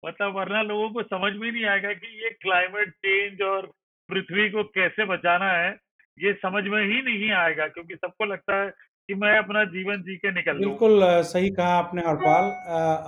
मतलब 0.03 0.35
वरना 0.35 0.61
लोगों 0.61 0.89
को 0.89 1.03
समझ 1.03 1.33
में 1.33 1.51
नहीं 1.51 1.65
आएगा 1.65 1.93
कि 1.93 2.23
ये 2.23 2.29
क्लाइमेट 2.41 2.89
चेंज 3.05 3.41
और 3.41 3.71
पृथ्वी 4.09 4.49
को 4.49 4.63
कैसे 4.77 5.05
बचाना 5.05 5.51
है 5.51 5.71
ये 6.17 6.34
समझ 6.36 6.63
में 6.63 6.82
ही 6.84 7.02
नहीं 7.02 7.32
आएगा, 7.34 7.67
क्योंकि 7.67 7.95
सबको 7.95 8.26
लगता 8.26 8.62
है 8.62 8.69
कि 9.10 9.15
मैं 9.15 9.38
अपना 9.38 9.63
जीवन 9.65 10.02
जी 10.02 10.15
के 10.17 10.32
निकल 10.32 10.58
बिल्कुल 10.60 11.04
सही 11.24 11.50
कहा 11.50 11.74
आपने 11.76 12.02
हरपाल। 12.02 12.50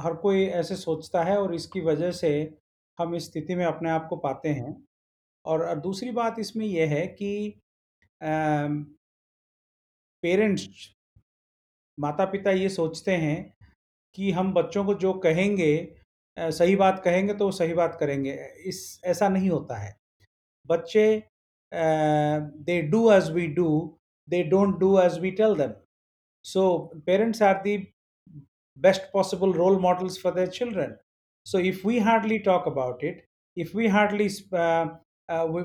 हर 0.03 0.13
कोई 0.13 0.45
ऐसे 0.53 0.75
सोचता 0.75 1.23
है 1.23 1.37
और 1.37 1.53
इसकी 1.55 1.81
वजह 1.81 2.11
से 2.11 2.31
हम 2.97 3.15
इस 3.15 3.25
स्थिति 3.25 3.55
में 3.55 3.65
अपने 3.65 3.89
आप 3.89 4.07
को 4.09 4.15
पाते 4.17 4.49
हैं। 4.49 4.75
और 5.45 5.75
दूसरी 5.79 6.11
बात 6.11 6.39
इसमें 6.39 6.65
यह 6.65 6.89
है 6.89 7.05
कि 7.09 7.59
पेरेंट्स 10.23 10.67
माता 11.97 12.25
पिता 12.25 12.51
ये 12.51 12.69
सोचते 12.69 13.11
हैं 13.17 13.53
कि 14.15 14.31
हम 14.31 14.53
बच्चों 14.53 14.85
को 14.85 14.93
जो 14.95 15.13
कहेंगे 15.19 15.73
सही 16.37 16.75
बात 16.75 17.01
कहेंगे 17.03 17.33
तो 17.33 17.45
वो 17.45 17.51
सही 17.51 17.73
बात 17.73 17.97
करेंगे। 17.99 18.33
इस, 18.65 19.01
ऐसा 19.05 19.29
नहीं 19.29 19.49
होता 19.49 19.77
है। 19.77 19.95
बच्चे 20.65 21.23
they 21.73 22.81
do 22.91 23.11
as 23.11 23.31
we 23.31 23.47
do 23.55 23.69
they 24.29 24.43
don't 24.49 24.77
do 24.79 24.97
as 24.99 25.19
we 25.19 25.31
tell 25.41 25.55
them 25.55 25.73
so 26.45 26.77
parents 27.05 27.41
are 27.43 27.61
the 27.63 27.77
best 28.77 29.11
possible 29.13 29.53
role 29.53 29.79
models 29.81 30.21
for 30.23 30.33
their 30.33 30.47
children 30.59 30.95
so 31.45 31.59
if 31.71 31.87
we 31.87 31.99
hardly 32.09 32.37
talk 32.49 32.67
about 32.67 33.03
it 33.03 33.25
if 33.57 33.77
we 33.77 33.87
hardly 33.97 34.27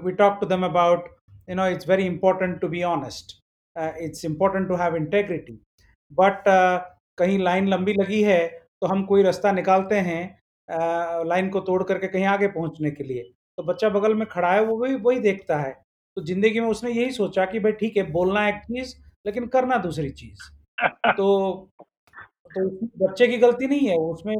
we 0.05 0.12
talk 0.25 0.38
to 0.40 0.47
them 0.47 0.64
about 0.66 1.16
you 1.51 1.55
know 1.57 1.66
it's 1.75 1.87
very 1.88 2.07
important 2.07 2.57
to 2.62 2.68
be 2.73 2.81
honest. 2.87 3.31
Uh, 3.77 3.92
it's 4.07 4.25
important 4.29 4.66
to 4.71 4.77
have 4.81 4.97
integrity. 4.97 5.55
But 6.12 6.49
uh, 6.55 6.81
कहीं 7.18 7.38
line 7.38 7.68
लंबी 7.68 7.92
लगी 7.92 8.21
है 8.23 8.40
तो 8.81 8.87
हम 8.87 9.05
कोई 9.07 9.23
रास्ता 9.23 9.53
निकालते 9.53 10.01
हैं 10.09 10.21
लाइन 11.29 11.49
को 11.51 11.61
तोड़ 11.68 11.83
करके 11.83 12.09
कहीं 12.09 12.25
आगे 12.33 12.49
पहुँचने 12.49 12.90
के 12.90 13.05
लिए। 13.05 13.23
तो 13.57 13.62
बच्चा 13.62 13.88
बगल 13.88 14.14
में 14.14 14.27
खड़ा 14.29 14.53
है 14.53 14.64
वो 14.64 14.77
वही 14.79 14.94
वही 15.07 15.18
देखता 15.21 15.59
है। 15.61 15.73
तो 16.18 16.24
ज़िंदगी 16.26 16.61
में 16.61 16.66
उसने 16.68 16.90
यही 16.90 17.11
सोचा 17.12 17.44
कि 17.46 17.59
भाई 17.61 17.72
ठीक 17.72 17.96
है, 17.96 18.02
बोलना 18.12 18.46
एक 18.48 18.54
चीज़, 18.62 18.94
लेकिन 19.26 19.46
करना 19.46 19.76
दूसरी 19.78 20.09
चीज़ 20.11 20.50
तो 21.16 21.70
तो 22.54 22.68
बच्चे 22.98 23.26
की 23.28 23.37
गलती 23.38 23.66
नहीं 23.66 23.88
है, 23.88 23.96
उसमें 23.96 24.37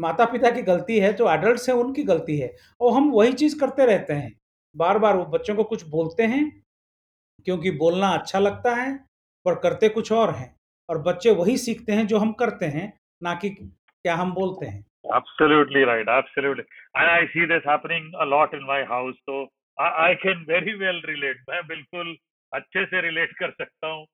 माता 0.00 0.24
पिता 0.32 0.50
की 0.50 0.62
गलती 0.62 0.98
है, 0.98 1.12
जो 1.12 1.30
एडल्ट 1.32 1.68
है, 1.68 1.74
उनकी 1.74 2.02
गलती 2.02 2.36
है 2.38 2.54
और 2.80 2.92
हम 2.92 3.10
वही 3.10 3.32
चीज़ 3.32 3.58
करते 3.60 3.86
रहते 3.86 4.12
हैं 4.12 4.32
बार 4.74 4.98
बार 4.98 5.16
वो 5.16 5.24
बच्चों 5.32 5.54
को 5.54 5.64
कुछ 5.64 5.86
बोलते 5.88 6.22
हैं, 6.24 6.44
क्योंकि 7.46 7.70
बोलना 7.78 8.08
अच्छा 8.18 8.38
लगता 8.38 8.74
है, 8.74 8.94
पर 9.46 9.54
करते 9.62 9.88
कुछ 9.88 10.12
और 10.12 10.34
हैं 10.34 10.54
और 10.88 11.02
बच्चे 11.02 11.30
वही 11.34 11.56
सीखते 11.58 11.92
हैं, 11.92 12.06
जो 12.06 12.18
हम 12.18 12.32
करते 12.40 12.66
हैं, 12.66 12.92
ना 13.22 13.34
कि 13.34 13.50
क्या 13.50 14.14
हम 14.16 14.34
बोलते 14.34 14.66
हैं 14.66 14.84
Absolutely 15.14 15.80
right. 15.84 16.08
Absolutely. 16.08 16.64
And 16.94 17.08
I 17.10 17.22
see 17.30 17.44
this 17.44 17.64
happening 17.64 18.04
a 18.20 18.26
lot 18.26 18.52
in 18.54 18.60
my 18.66 18.76
house. 18.84 19.16
So 19.26 19.38
I, 19.78 20.10
I 20.10 20.14
can 20.22 20.44
very 20.46 20.74
well 20.78 21.00
relate. 21.04 21.38
मैं 21.50 21.66
बिल्कुल 21.68 22.16
अच्छे 22.52 22.84
से 22.86 23.00
रिलेट 23.00 23.32
कर 23.38 23.50
सकता 23.50 23.88
हूँ 23.88 24.06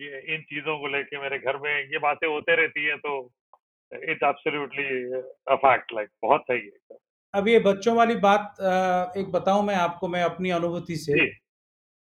इन 0.00 0.42
चीज़ों 0.48 0.78
को 0.78 0.86
लेके 0.86 1.20
मेरे 1.20 1.38
घर 1.38 1.56
में 1.58 1.72
ये 1.92 1.98
बातें 1.98 2.26
होते 2.28 2.56
रहती 2.56 2.84
हैं 2.84 2.96
तो 2.98 3.12
it's 3.92 4.22
absolutely 4.24 4.84
a 5.52 5.54
fact 5.56 5.92
like 5.94 6.08
बहुत 6.22 6.42
सही 6.50 6.66
है 6.66 6.98
अब 7.34 7.48
ये 7.48 7.58
बच्चों 7.60 7.94
वाली 7.96 8.14
बात 8.20 8.56
एक 9.18 9.30
बताऊँ 9.32 9.64
मैं 9.66 9.74
आपको 9.76 10.08
मैं 10.08 10.22
अपनी 10.22 10.50
अनुभूति 10.50 10.96
से। 10.96 11.24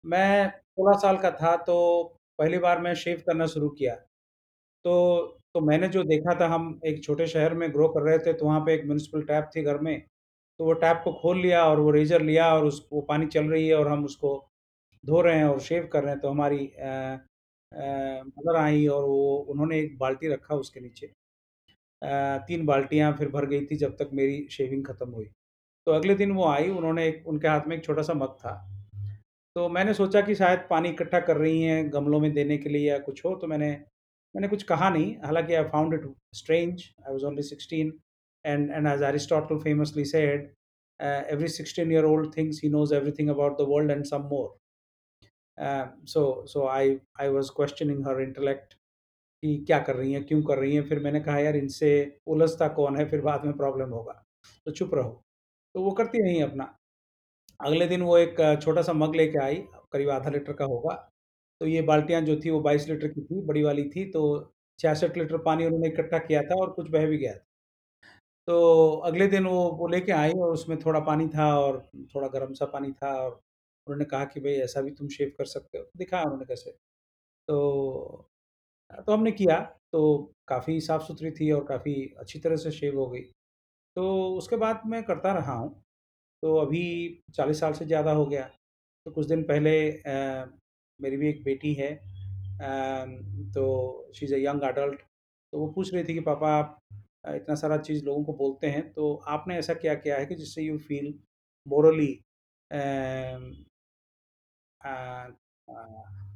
मैं 0.04 0.50
सोलह 0.50 0.98
साल 1.00 1.18
का 1.18 1.32
था 1.32 1.56
तो 1.68 1.78
पहली 2.40 2.58
बार 2.60 2.80
मैं 2.82 2.94
शेव 2.96 3.22
करना 3.28 3.46
शुरू 3.48 3.70
किया। 3.70 3.96
तो 4.86 4.94
तो 5.54 5.60
मैंने 5.62 5.88
जो 5.90 6.04
देखा 6.04 6.40
था 6.40 6.48
हम 6.48 6.80
एक 6.88 7.04
छोटे 7.04 7.28
शहर 7.28 7.54
में 7.54 7.72
ग्रो 7.74 7.88
कर 7.90 8.02
रहे 8.02 8.18
थे 8.20 8.34
तो 8.34 8.46
वहाँ 8.46 8.60
पे 8.66 8.74
एक 8.74 8.86
म्यूनसिपल 8.86 9.22
टैप 9.24 9.50
थी 9.56 9.64
घर 9.64 9.78
में। 9.88 9.96
तो 10.62 10.66
वो 10.66 10.74
टैप 10.74 11.00
को 11.04 11.12
खोल 11.14 11.38
लिया 11.42 11.64
और 11.66 11.80
वो 11.80 11.92
रेजर 11.92 12.22
लिया 12.22 12.48
और 12.56 12.66
उस, 12.66 12.88
वो 12.94 13.02
पानी 13.02 13.26
चल 13.28 13.46
रही 13.46 13.68
है 13.68 13.76
और 13.76 13.88
हम 13.88 14.04
उसको 14.06 14.34
धो 15.04 15.22
रहे 15.22 15.38
हैं 15.38 15.46
और 15.46 15.60
शेव 15.60 15.88
कर 15.94 16.04
रहे 16.04 16.12
हैं। 16.12 16.20
तो 16.22 16.30
हमारी 16.30 16.60
मदर 17.72 18.56
आई 18.56 18.86
और 18.88 19.04
वो, 19.04 19.36
उन्होंने 19.50 19.80
एक 19.80 19.98
बाल्टी 19.98 20.28
रखा 20.28 20.56
उसके 20.56 20.80
नीचे। 20.80 21.08
तीन 22.48 22.66
बाल्टियाँ 22.66 23.12
फिर 23.18 23.30
भर 23.30 23.46
गई 23.46 23.66
थी 23.66 23.76
जब 23.76 23.96
तक 23.96 24.10
मेरी 24.14 24.48
शेविंग 24.52 24.86
ख़त्म 24.86 25.10
हुई। 25.10 25.26
तो 25.88 25.92
अगले 25.92 26.16
दिन 26.16 26.32
वो 26.32 26.46
आई, 26.46 26.70
उन्होंने 26.70 27.08
एक, 27.08 27.28
उनके 27.28 27.48
हाथ 27.48 27.68
में 27.68 27.76
एक 27.78 27.84
छोटा 27.86 28.02
सा 28.02 28.14
मग 28.14 28.36
था। 28.36 28.54
तो 29.56 29.68
मैंने 29.70 29.94
सोचा 29.94 30.22
कि 30.22 30.36
शायद 30.36 30.68
पानी 30.70 30.90
इकट्ठा 30.90 31.20
कर 31.22 31.38
रही 31.38 31.62
हैं 31.64 31.92
गमलों 31.94 32.20
में 32.20 32.32
देने 32.34 32.58
के 32.58 32.70
लिए 32.70 32.90
या 32.90 33.00
कुछ 33.00 33.26
हो 33.26 33.36
तो 33.36 33.48
मैंने 33.48 33.72
मैंने 34.36 34.48
कुछ 34.48 34.64
कहा 34.64 34.90
नहीं। 34.90 35.16
हालाँकि 35.26 35.54
I 35.54 35.64
found 35.70 35.94
it 35.94 36.10
strange 36.36 36.90
I 37.08 37.14
was 37.14 37.24
only 37.24 37.44
sixteen 37.44 37.94
and 38.46 38.72
and 38.72 38.88
as 38.88 39.04
Aristotle 39.04 39.60
famously 39.60 40.06
said 40.06 40.50
every 41.00 41.48
sixteen 41.50 41.92
year 41.92 42.06
old 42.06 42.36
things 42.38 42.62
he 42.64 42.70
knows 42.70 42.94
everything 42.96 43.30
about 43.30 43.58
the 43.62 43.66
world 43.70 43.92
and 43.92 44.04
some 44.06 44.28
more 44.34 44.50
so 46.08 46.24
so 46.48 46.68
I 46.68 46.98
I 47.22 47.30
was 47.30 47.50
questioning 47.56 48.08
her 48.08 48.22
intellect 48.22 48.74
कि 49.44 49.56
क्या 49.68 49.80
कर 49.80 49.96
रही 49.96 50.12
हैं, 50.14 50.24
क्यों 50.26 50.42
कर 50.44 50.58
रही 50.58 50.76
हैं? 50.76 50.84
फिर 50.90 51.00
मैंने 51.00 51.20
कहा, 51.20 51.38
यार, 51.40 51.56
इनसे 51.56 51.90
उलझता 52.28 52.68
कौन 52.70 52.98
है? 52.98 53.06
फिर 53.10 53.22
बाद 53.22 53.46
में 53.46 53.54
प्रॉब्लम 53.58 53.90
होगा। 53.90 54.14
तो 54.66 54.72
चुप 54.72 54.94
रहो। 54.96 55.10
तो 55.76 55.82
वो 55.84 55.92
करती 55.92 56.22
नहीं 56.24 56.42
अपना। 56.44 56.64
अगले 57.60 57.88
दिन 57.88 58.02
वो 58.02 58.18
एक 58.18 58.36
छोटा 58.64 58.82
सा 58.82 58.94
मग 58.94 59.16
लेके 59.16 59.38
आई, 59.40 59.56
करीब 59.92 60.10
आधा 60.10 60.30
लीटर 60.30 60.54
का 60.54 60.66
होगा। 60.66 60.94
तो 61.62 61.68
ये 61.68 61.82
बाल्टियाँ 61.82 62.22
जो 62.22 62.40
थी, 62.46 62.50
वो 62.50 62.60
बाईस 62.62 62.88
लीटर 62.90 63.08
की 63.08 63.22
थी, 63.22 63.42
बड़ी 63.42 63.64
वाली 63.64 63.84
थी 63.90 64.06
तो 64.12 64.24
छियासठ 64.80 65.18
लीटर 65.18 65.38
पानी 65.44 65.66
उन्होंने 65.66 65.88
इकट्ठा 65.90 66.18
किया 66.20 66.42
था 66.44 66.56
और 66.56 66.72
कुछ 66.72 66.90
बह 66.90 67.06
भी 67.08 67.18
गया 67.18 67.34
था। 67.36 67.46
तो 68.48 68.92
अगले 69.06 69.28
दिन 69.28 69.46
वो 69.46 69.62
वो 69.74 69.88
लेके 69.88 70.12
आई 70.14 70.32
और 70.36 70.52
उसमें 70.52 70.78
थोड़ा 70.80 71.00
पानी 71.02 71.28
था 71.30 71.48
और 71.58 71.80
थोड़ा 72.16 72.28
गर्म 72.30 72.54
सा 72.54 72.66
पानी 72.68 72.92
था 72.94 73.14
और 73.16 73.32
उन्होंने 73.88 74.06
कहा 74.06 74.26
कि 74.26 74.40
भाई 74.40 74.54
ऐसा 74.62 74.82
भी 74.82 74.92
तुम 74.94 75.08
शेव 75.10 75.32
कर 75.38 75.46
सकते 75.48 75.78
हो। 75.78 75.86
दिखाया 75.98 76.24
उन्होंने 76.24 76.46
कैसे। 76.46 76.72
तो 77.48 78.30
तो 79.00 79.14
हमने 79.14 79.32
किया 79.34 79.60
तो 79.94 80.02
काफ़ी 80.48 80.80
साफ़ 80.82 81.04
सुथरी 81.04 81.32
थी 81.32 81.52
और 81.52 81.64
काफ़ी 81.66 81.94
अच्छी 82.20 82.40
तरह 82.40 82.56
से 82.58 82.72
शेव 82.72 83.00
हो 83.00 83.08
गई। 83.10 83.22
तो 83.98 84.06
उसके 84.38 84.56
बाद 84.58 84.82
मैं 84.88 85.04
करता 85.06 85.34
रहा 85.34 85.54
हूँ। 85.56 85.72
तो 86.44 86.56
अभी 86.58 86.84
चालीस 87.36 87.60
साल 87.60 87.74
से 87.74 87.86
ज़्यादा 87.86 88.12
हो 88.14 88.26
गया। 88.28 88.44
तो 89.06 89.12
कुछ 89.12 89.28
दिन 89.28 89.44
पहले 89.46 89.74
आ, 89.92 90.46
मेरी 91.00 91.18
भी 91.18 91.30
एक 91.30 91.44
बेटी 91.46 91.74
है। 91.76 91.94
आ, 91.96 93.06
तो 93.54 94.12
she 94.16 94.26
is 94.26 94.36
a 94.36 94.40
young 94.40 94.62
adult 94.64 95.02
तो 95.54 95.60
वो 95.60 95.68
पूछ 95.74 95.94
रही 95.94 96.04
थी 96.06 96.14
कि 96.14 96.20
पापा 96.24 96.52
आप 96.58 96.80
इतना 97.24 97.56
सारा 97.56 97.78
चीज़ 97.80 98.04
लोगों 98.06 98.24
को 98.24 98.34
बोलते 98.34 98.68
हैं 98.68 98.92
तो 98.94 99.14
आपने 99.30 99.58
ऐसा 99.58 99.74
क्या 99.76 99.94
किया 99.96 100.18
है 100.18 100.26
कि 100.26 100.36
जिससे 100.36 100.62
you 100.62 100.78
feel 100.80 101.14
morally 101.66 102.12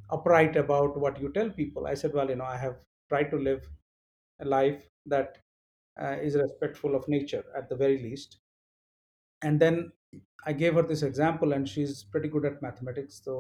upright 0.10 0.58
about 0.58 0.98
what 0.98 1.22
you 1.22 1.28
tell 1.30 1.50
people 1.52 1.88
I 1.88 1.96
said 1.96 2.16
well 2.16 2.30
you 2.30 2.36
know 2.36 2.46
I 2.46 2.60
have 2.60 2.74
try 3.12 3.24
to 3.24 3.38
live 3.40 3.62
life 4.40 4.88
that 5.08 5.38
is 6.24 6.38
respectful 6.38 6.96
of 6.96 7.06
nature 7.10 7.54
at 7.58 7.70
the 7.70 7.78
very 7.82 7.98
least 8.00 8.40
and 9.42 9.60
then 9.60 9.92
I 10.48 10.54
gave 10.54 10.78
her 10.78 10.86
this 10.88 11.04
example 11.04 11.54
and 11.54 11.66
she 11.68 11.84
is 11.84 12.04
pretty 12.12 12.30
good 12.30 12.46
at 12.46 12.60
mathematics 12.64 13.22
तो 13.26 13.38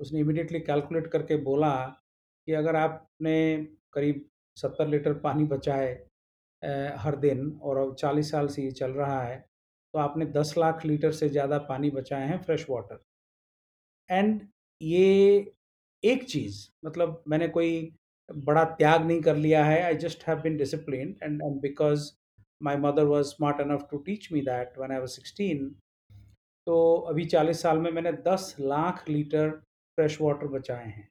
उसने 0.00 0.20
immediately 0.20 0.60
calculate 0.60 1.06
करके 1.06 1.36
बोला 1.42 1.74
कि 2.48 2.52
अगर 2.52 2.76
आपने 2.76 3.36
करीब 3.92 4.24
सत्तर 4.56 4.88
litre 4.88 5.12
पानी 5.20 5.44
बचाए 5.46 5.92
हर 6.98 7.16
दिन 7.18 7.50
और 7.62 7.78
अब 7.78 7.94
चालीस 7.94 8.30
साल 8.30 8.48
से 8.48 8.62
ये 8.62 8.70
चल 8.72 8.92
रहा 8.92 9.22
है 9.22 9.36
तो 9.94 9.98
आपने 9.98 10.26
दस 10.32 10.54
लाख 10.58 10.84
लीटर 10.86 11.12
से 11.12 11.28
ज़्यादा 11.28 11.58
पानी 11.68 11.90
बचाए 11.90 12.26
हैं 12.28 12.40
फ्रेश 12.42 12.66
वाटर। 12.70 13.02
एंड 14.10 14.40
ये 14.80 15.52
एक 16.02 16.24
चीज़ 16.24 16.66
मतलब 16.86 17.22
मैंने 17.28 17.48
कोई 17.48 17.70
बड़ा 18.28 18.64
त्याग 18.64 19.04
नहीं 19.06 19.20
कर 19.22 19.36
लिया 19.36 19.64
है 19.64 19.82
I 19.82 19.94
just 19.98 20.26
have 20.28 20.40
been 20.40 20.56
discipline 20.56 21.16
and 21.22 21.42
and 21.42 21.60
because 21.62 22.10
my 22.60 22.76
mother 22.78 23.04
was 23.04 23.26
smart 23.28 23.60
enough 23.60 23.86
to 23.90 23.98
teach 24.06 24.28
me 24.32 24.40
that 24.42 24.78
when 24.78 24.92
I 24.92 24.98
was 24.98 25.10
sixteen 25.10 25.68
तो 26.66 26.94
अभी 27.08 27.24
चालीस 27.26 27.62
साल 27.62 27.78
में 27.78 27.90
मैंने 27.90 28.12
दस 28.26 28.54
लाख 28.60 29.08
लीटर 29.08 29.50
फ्रेश 29.98 30.20
वाटर 30.20 30.46
बचाए 30.48 30.86
हैं। 30.86 31.08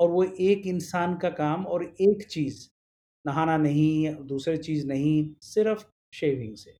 और 0.00 0.10
वो 0.10 0.22
एक 0.24 0.66
इंसान 0.66 1.16
का 1.18 1.30
काम 1.36 1.64
और 1.66 1.84
एक 1.84 2.26
चीज़ 2.30 2.68
नहाना 3.24 3.56
नहीं, 3.56 4.14
दूसरी 4.26 4.56
चीज़ 4.58 4.86
नहीं, 4.86 5.34
सिर्फ़ 5.42 5.84
शेविंग 6.14 6.54
से। 6.56 6.76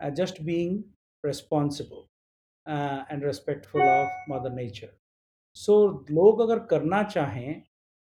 Just 0.00 0.40
being 0.42 0.82
responsible 1.24 2.04
and 3.12 3.24
respectful 3.24 3.82
of 3.82 4.30
mother 4.30 4.52
nature 4.52 4.96
so 5.56 5.76
लोग 6.10 6.40
अगर 6.40 6.58
करना 6.66 7.02
चाहें 7.04 7.62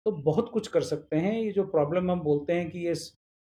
तो 0.07 0.11
बहुत 0.13 0.51
कुछ 0.53 0.69
कर 0.69 0.83
सकते 0.83 1.17
हैं। 1.17 1.33
ये 1.35 1.51
जो 1.53 1.65
प्रॉब्लम 1.67 2.11
हम 2.11 2.21
बोलते 2.21 2.53
हैं 2.53 2.71
कि 2.71 2.87
ये 2.87 2.95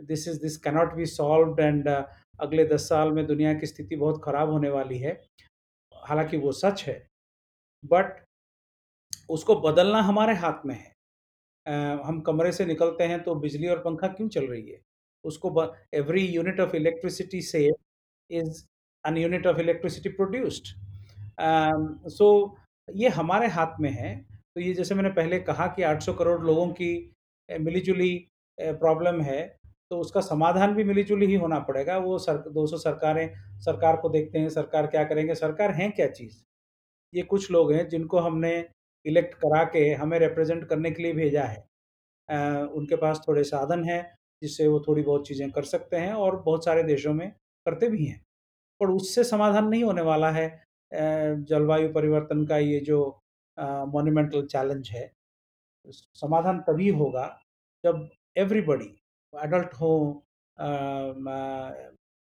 this 0.00 0.26
is 0.28 0.40
this 0.42 0.56
cannot 0.56 0.94
be 0.94 1.06
solve 1.06 1.60
and 1.60 1.88
अगले 1.88 2.64
दस 2.64 2.88
साल 2.88 3.12
में 3.12 3.26
दुनिया 3.26 3.52
की 3.54 3.66
स्थिति 3.66 3.96
बहुत 3.96 4.20
ख़राब 4.24 4.50
होने 4.50 4.70
वाली 4.70 4.98
है। 4.98 5.12
हालाँकि 5.96 6.36
वो 6.36 6.52
सच 6.52 6.84
है 6.84 6.96
बट 7.84 8.24
उसको 9.30 9.54
बदलना 9.60 10.00
हमारे 10.02 10.34
हाथ 10.36 10.66
में 10.66 10.74
है। 10.74 10.91
हम 11.66 12.20
कमरे 12.26 12.52
से 12.52 12.64
निकलते 12.66 13.04
हैं 13.04 13.22
तो 13.22 13.34
बिजली 13.36 13.68
और 13.68 13.78
पंखा 13.78 14.08
क्यों 14.08 14.28
चल 14.28 14.46
रही 14.46 14.68
है? 14.70 14.80
उसको 15.24 15.72
एवरी 15.94 16.26
यूनिट 16.26 16.60
ऑफ़ 16.60 16.76
इलेक्ट्रिसिटी 16.76 17.40
से 17.42 17.64
is 18.30 18.64
an 19.04 19.16
unit 19.18 19.46
of 19.46 19.60
electricity 19.60 20.08
produced 20.10 20.74
so 22.10 22.28
ये 22.88 23.08
हमारे 23.10 23.46
हाथ 23.48 23.80
में 23.80 23.90
है। 23.90 24.14
तो 24.54 24.60
ये 24.60 24.72
जैसे 24.74 24.94
मैंने 24.94 25.10
पहले 25.10 25.38
कहा 25.40 25.66
कि 25.66 25.82
800 25.84 26.12
करोड़ 26.14 26.40
लोगों 26.42 26.66
की 26.72 26.92
मिलीजुली 27.48 28.14
प्रॉब्लम 28.58 29.20
है 29.20 29.40
तो 29.90 29.98
उसका 29.98 30.20
समाधान 30.20 30.74
भी 30.74 30.84
मिलीजुली 30.84 31.26
ही 31.26 31.34
होना 31.34 31.58
पड़ेगा। 31.60 31.96
वो 31.98 32.18
सर, 32.18 32.36
दो 32.38 32.66
सौ 32.66 32.76
सरकारें, 32.78 33.34
सरकार 33.60 33.96
को 33.96 34.08
देखते 34.08 34.38
हैं, 34.38 34.48
सरकार 34.48 34.86
क्या 34.86 35.04
करेंगे, 35.04 35.34
सरकार 35.34 35.70
हैं 35.72 35.90
क्या 35.92 36.06
चीज़? 36.08 36.42
ये 37.12 37.22
कुछ 37.22 37.50
लोग 37.50 37.72
हैं 37.72 37.88
जिनको 37.88 38.18
हमने 38.18 38.52
इलेक्ट 39.06 39.34
करा 39.36 39.62
के 39.66 39.88
हमें 39.94 40.18
रिप्रेजेंट 40.18 40.64
करने 40.68 40.90
के 40.90 41.02
लिए 41.02 41.12
भेजा 41.14 41.44
है। 41.44 41.58
उनके 42.68 42.96
पास 42.96 43.20
थोड़े 43.28 43.44
साधन 43.44 43.84
हैं 43.84 44.02
जिससे 44.42 44.66
वो 44.68 44.80
थोड़ी 44.88 45.02
बहुत 45.02 45.26
चीज़ें 45.28 45.50
कर 45.52 45.64
सकते 45.66 45.96
हैं 45.96 46.12
और 46.14 46.36
बहुत 46.42 46.64
सारे 46.64 46.82
देशों 46.84 47.14
में 47.14 47.30
करते 47.66 47.88
भी 47.88 48.04
हैं। 48.06 48.20
पर 48.80 48.90
उससे 48.90 49.24
समाधान 49.24 49.68
नहीं 49.68 49.84
होने 49.84 50.02
वाला 50.02 50.30
है। 50.32 50.48
जलवायु 50.92 51.92
परिवर्तन 51.94 52.44
का 52.46 52.56
ये 52.58 52.80
जो 52.82 53.00
मोन्यूमेंटल 53.58 54.46
चैलेंज 54.46 54.90
है, 54.90 55.10
समाधान 55.86 56.58
तभी 56.68 56.88
होगा 56.92 57.26
जब 57.84 58.08
एवरीबडी 58.36 58.86
एडल्ट 59.32 59.74
हो 59.74 59.92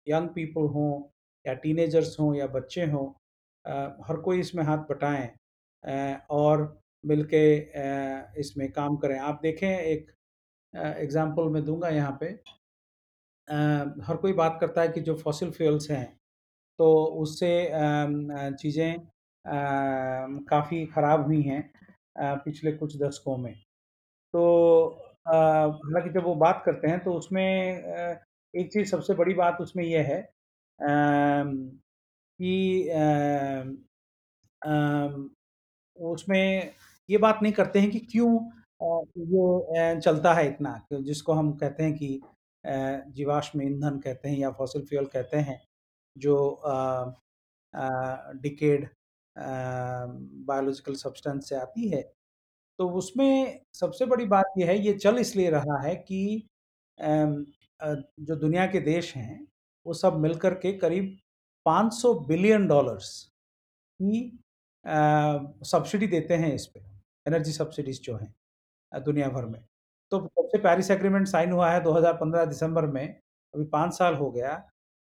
यंग 0.07 0.29
पीपल 0.35 0.67
हों 0.75 0.91
या 1.45 1.53
टीनेजर्स 1.55 2.15
हों 2.19 2.33
या 2.35 2.47
बच्चे 2.49 2.85
हों 2.91 3.07
हर 4.05 4.17
कोई 4.25 4.39
इसमें 4.39 4.63
हाथ 4.63 4.77
बटाएँ। 4.89 5.27
और 6.31 6.63
मिलके 7.03 7.43
इसमें 8.39 8.71
काम 8.71 8.95
करें। 8.97 9.17
आप 9.19 9.39
देखें, 9.43 9.67
एक 9.69 10.11
एग्जांपल 10.73 11.49
मैं 11.51 11.63
दूँगा 11.65 11.89
यहाँ 11.89 12.17
पे। 12.21 12.27
हर 14.03 14.17
कोई 14.17 14.33
बात 14.33 14.57
करता 14.61 14.81
है 14.81 14.87
कि 14.89 15.01
जो 15.01 15.15
फॉसिल 15.17 15.51
फ्यूल्स 15.51 15.89
हैं 15.91 16.05
तो 16.79 16.93
उससे 17.21 17.49
चीज़ें 18.53 18.97
काफ़ी 20.49 20.85
ख़राब 20.87 21.25
हुई 21.25 21.41
हैं 21.43 21.63
पिछले 22.45 22.71
कुछ 22.73 22.97
दशकों 22.97 23.37
में। 23.37 23.53
तो 24.33 24.43
हालाँकि 25.27 26.09
जब 26.11 26.23
वो 26.25 26.35
बात 26.37 26.63
करते 26.65 26.87
हैं 26.87 26.99
तो 27.03 27.13
उसमें 27.15 27.43
एक 27.43 28.71
चीज़ 28.73 28.89
सबसे 28.91 29.13
बड़ी 29.15 29.33
बात 29.35 29.57
उसमें 29.61 29.83
यह 29.85 30.03
है 30.05 30.21
कि 32.39 32.89
उसमें 36.03 36.71
ये 37.09 37.17
बात 37.19 37.39
नहीं 37.43 37.53
करते 37.53 37.79
हैं 37.79 37.89
कि 37.91 37.99
क्यों 38.01 38.33
ये 38.83 39.99
चलता 40.01 40.33
है 40.33 40.47
इतना 40.47 40.79
जिसको 40.93 41.33
हम 41.33 41.51
कहते 41.57 41.83
हैं 41.83 41.93
कि 41.95 42.21
जीवाश्म 43.13 43.61
ईंधन 43.61 43.99
कहते 43.99 44.29
हैं 44.29 44.37
या 44.39 44.51
फॉसिल 44.51 44.81
फ्यूल 44.85 45.05
कहते 45.07 45.37
हैं, 45.39 45.59
जो 46.15 46.61
डिकेड 48.41 48.89
बायोलॉजिकल 49.35 50.95
सब्सटेंस 50.95 51.49
से 51.49 51.55
आती 51.55 51.89
है। 51.89 52.01
तो 52.79 52.89
उसमें 52.91 53.61
सबसे 53.73 54.05
बड़ी 54.07 54.25
बात 54.27 54.53
यह 54.59 54.67
है, 54.67 54.77
ये 54.79 54.93
चल 54.95 55.17
इसलिए 55.19 55.49
रहा 55.51 55.81
है 55.83 55.95
कि 55.97 56.47
जो 56.99 58.35
दुनिया 58.37 58.65
के 58.67 58.79
देश 58.81 59.15
हैं, 59.15 59.47
वो 59.85 59.93
सब 59.95 60.17
मिलकर 60.19 60.53
के 60.55 60.73
करीब 60.79 61.17
500 61.65 62.13
बिलियन 62.27 62.67
डॉलर्स 62.67 63.11
की 63.99 64.40
सब्सिडी 64.85 66.07
देते 66.07 66.33
हैं 66.35 66.53
इस 66.55 66.65
पर 66.67 66.89
एनर्जी 67.25 67.51
सब्सिडीज 67.51 68.01
जो 68.03 68.15
हैं 68.17 68.33
दुनिया 68.91 69.29
भर 69.29 69.45
में। 69.45 69.61
तो 70.11 70.19
जब 70.19 70.47
से 70.47 70.57
पेरिस 70.59 70.91
एग्रीमेंट 70.91 71.27
साइन 71.27 71.51
हुआ 71.51 71.69
है 71.71 71.81
2015 71.83 72.45
दिसंबर 72.45 72.85
में, 72.87 73.07
अभी 73.53 73.65
पाँच 73.67 73.93
साल 73.93 74.15
हो 74.15 74.31
गया 74.31 74.53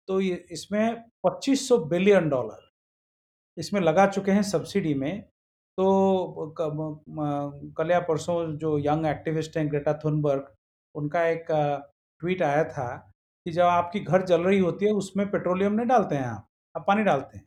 तो 0.09 0.21
ये, 0.21 0.35
इसमें 0.51 1.03
2500 1.25 1.79
बिलियन 1.87 2.29
डॉलर 2.29 2.67
इसमें 3.57 3.81
लगा 3.81 4.07
चुके 4.09 4.33
हैं 4.33 4.43
सब्सिडी 4.45 4.95
में। 4.95 5.23
तो 5.79 6.55
कल 6.59 7.91
या 7.91 7.99
परसों 8.01 8.57
जो 8.59 8.79
यंग 8.81 9.07
एक्टिविस्ट 9.07 9.57
हैं 9.57 9.69
ग्रेटा 9.71 9.93
थुनबर्ग 10.05 10.47
उनका 10.95 11.27
एक 11.29 11.47
ट्वीट 11.51 12.43
आया 12.43 12.65
था 12.67 12.87
कि 13.47 13.51
जब 13.53 13.63
आपकी 13.63 14.01
घर 14.01 14.25
जल 14.27 14.43
रही 14.43 14.59
होती 14.59 14.87
है, 14.87 14.93
उसमें 14.93 15.31
पेट्रोलियम 15.31 15.73
नहीं 15.73 15.87
डालते 15.87 16.15
हैं 16.15 16.27
आप 16.27 16.47
आप 16.75 16.85
पानी 16.87 17.03
डालते 17.05 17.39
हैं। 17.39 17.45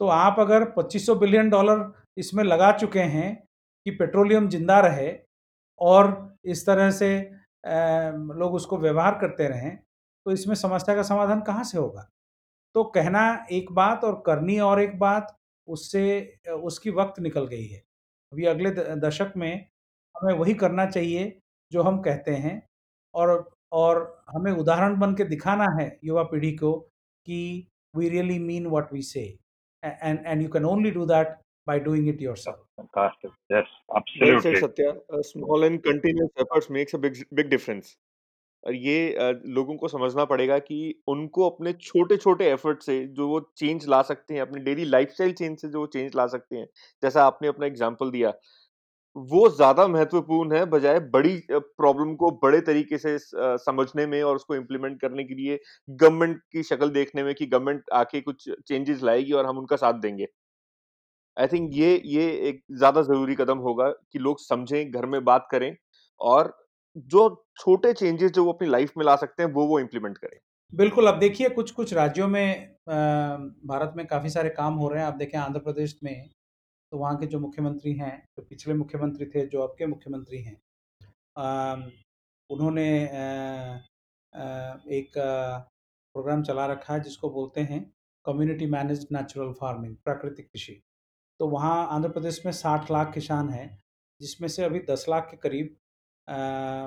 तो 0.00 0.06
आप 0.08 0.40
अगर 0.40 0.64
2500 0.70 1.14
बिलियन 1.14 1.50
डॉलर 1.50 1.92
इसमें 2.18 2.42
लगा 2.44 2.70
चुके 2.72 3.00
हैं 3.14 3.34
कि 3.86 3.90
पेट्रोलियम 3.90 4.48
ज़िंदा 4.48 4.78
रहे 4.80 5.12
और 5.80 6.36
इस 6.44 6.66
तरह 6.66 6.90
से 6.90 7.08
लोग 8.34 8.54
उसको 8.54 8.78
व्यवहार 8.78 9.18
करते 9.20 9.48
रहें 9.48 9.76
तो 10.26 10.32
इसमें 10.32 10.54
समस्या 10.54 10.94
का 10.96 11.02
समाधान 11.02 11.40
कहाँ 11.40 11.64
से 11.64 11.78
होगा? 11.78 12.08
तो 12.74 12.84
कहना 12.84 13.46
एक 13.52 13.70
बात 13.72 14.04
और 14.04 14.22
करनी 14.26 14.58
और 14.60 14.80
एक 14.80 14.98
बात, 14.98 15.36
उससे, 15.68 16.40
उसकी 16.62 16.90
वक्त 16.90 17.20
निकल 17.20 17.46
गई 17.46 17.66
है। 17.66 17.78
अभी 18.32 18.44
अगले 18.46 18.70
दशक 19.00 19.32
में 19.36 19.52
हमें 20.14 20.34
वही 20.34 20.54
करना 20.54 20.86
चाहिए 20.86 21.38
जो 21.72 21.82
हम 21.82 22.00
कहते 22.02 22.30
हैं 22.36 22.60
और 23.14 23.50
और 23.72 24.24
हमें 24.30 24.52
उदाहरण 24.52 24.98
बन 25.00 25.14
के 25.14 25.24
दिखाना 25.24 25.66
है 25.80 25.88
युवा 26.04 26.22
पीढ़ी 26.24 26.52
को 26.56 26.72
कि 27.26 27.68
we 27.94 28.08
really 28.08 28.38
mean 28.38 28.66
what 28.66 28.92
we 28.92 29.02
say 29.02 29.22
and 30.02 30.26
and 30.32 30.42
you 30.42 30.48
can 30.48 30.64
only 30.64 30.90
do 30.90 31.06
that 31.06 31.36
by 31.66 31.78
doing 31.78 32.08
it 32.12 32.20
yourself 32.20 32.58
fantastic 32.80 33.30
yes 33.50 33.70
absolutely 34.00 34.32
well 34.34 34.42
said 34.42 34.58
satya 34.64 34.90
a 35.18 35.22
small 35.30 35.64
and 35.68 35.82
continuous 35.82 36.44
efforts 36.44 36.70
makes 36.70 36.98
a 36.98 37.02
big 37.06 37.22
big 37.40 37.50
difference 37.50 37.96
और 38.66 38.74
ये 38.74 39.16
लोगों 39.56 39.76
को 39.76 39.88
समझना 39.88 40.24
पड़ेगा 40.24 40.58
कि 40.58 40.76
उनको 41.08 41.48
अपने 41.50 41.72
छोटे-छोटे 41.72 42.50
एफर्ट 42.52 42.82
से 42.82 42.96
जो 43.18 43.28
वो 43.28 43.40
चेंज 43.56 43.86
ला 43.88 44.00
सकते 44.02 44.34
हैं, 44.34 44.40
अपने 44.40 44.60
डेली 44.60 44.84
लाइफ़स्टाइल 44.84 45.32
चेंज 45.32 45.58
से 45.58 45.68
जो 45.68 45.80
वो 45.80 45.86
चेंज 45.86 46.16
ला 46.16 46.26
सकते 46.26 46.56
हैं, 46.56 46.66
जैसा 47.02 47.24
आपने 47.24 47.48
अपना 47.48 47.66
एग्ज़ाम्पल 47.66 48.10
दिया, 48.10 48.32
वो 49.16 49.48
ज़्यादा 49.48 49.86
महत्वपूर्ण 49.88 50.56
है 50.56 50.64
बजाय 50.64 50.98
बड़ी 51.10 51.36
प्रॉब्लम 51.50 52.14
को 52.14 52.30
बड़े 52.42 52.60
तरीके 52.60 52.98
से 52.98 53.16
समझने 53.58 54.06
में 54.06 54.22
और 54.22 54.36
उसको 54.36 54.54
इम्प्लीमेंट 54.54 55.00
करने 55.00 55.24
के 55.24 55.34
लिए 55.34 55.58
गवर्नमेंट 55.88 56.40
की 56.52 56.62
शक्ल 56.62 56.90
देखने 56.90 57.22
में 57.22 57.34
कि 57.34 57.46
गवर्नमेंट 57.46 57.84
आके 57.94 58.20
कुछ 58.20 58.48
चेंजेस 58.68 59.02
लाएगी 59.02 59.32
और 59.32 59.46
हम 59.46 59.58
उनका 59.58 59.76
साथ 59.76 60.00
देंगे। 60.00 60.26
आई 61.36 61.46
थिंक 61.46 61.70
ये 61.74 62.02
ये 62.06 62.30
एक 62.48 62.62
ज़्यादा 62.72 63.02
ज़रूरी 63.02 63.34
कदम 63.34 63.58
होगा 63.58 63.88
कि 63.90 64.18
लोग 64.18 64.40
समझें, 64.40 64.90
घर 64.90 65.06
में 65.06 65.24
बात 65.24 65.48
करें 65.50 65.74
और 66.20 66.56
जो 66.96 67.28
छोटे 67.58 67.92
चेंजेस 67.92 68.30
जो 68.30 68.44
वो 68.44 68.52
अपनी 68.52 68.68
लाइफ 68.68 68.92
में 68.98 69.04
ला 69.04 69.16
सकते 69.16 69.42
हैं 69.42 69.50
वो 69.52 69.66
वो 69.66 69.80
इम्प्लीमेंट 69.80 70.18
करें 70.18 70.38
बिल्कुल 70.72 71.06
अब 71.06 71.18
देखिए 71.18 71.48
कुछ 71.48 71.70
कुछ 71.70 71.92
राज्यों 71.94 72.28
में 72.28 72.76
भारत 72.88 73.92
में 73.96 74.06
काफ़ी 74.06 74.30
सारे 74.30 74.48
काम 74.48 74.74
हो 74.74 74.88
रहे 74.88 75.00
हैं 75.00 75.06
आप 75.06 75.14
देखें 75.14 75.38
आंध्र 75.38 75.60
प्रदेश 75.60 75.98
में 76.04 76.30
तो 76.96 77.00
वहाँ 77.00 77.16
के 77.18 77.26
जो 77.26 77.38
मुख्यमंत्री 77.40 77.92
हैं, 77.94 78.16
जो 78.36 78.42
पिछले 78.42 78.74
मुख्यमंत्री 78.74 79.26
थे, 79.26 79.46
जो 79.46 79.62
अब 79.62 79.74
के 79.78 79.86
मुख्यमंत्री 79.86 80.38
हैं 80.42 80.56
उन्होंने 82.50 82.86
एक 84.98 85.12
प्रोग्राम 85.16 86.42
चला 86.42 86.66
रखा 86.66 86.94
है 86.94 87.00
जिसको 87.00 87.30
बोलते 87.30 87.60
हैं 87.62 87.80
कम्युनिटी 88.24 88.66
मैनेज 88.66 89.06
नेचुरल 89.12 89.52
फ़ार्मिंग, 89.60 89.94
प्राकृतिक 89.96 90.46
कृषि। 90.46 90.80
तो 91.40 91.48
वहाँ 91.48 91.86
आंध्र 91.90 92.10
प्रदेश 92.10 92.40
में 92.46 92.52
साठ 92.54 92.90
लाख 92.90 93.12
किसान 93.14 93.50
हैं, 93.50 93.68
जिसमें 94.20 94.48
से 94.48 94.64
अभी 94.64 94.80
दस 94.90 95.06
लाख 95.08 95.28
के 95.30 95.36
करीब 95.38 95.76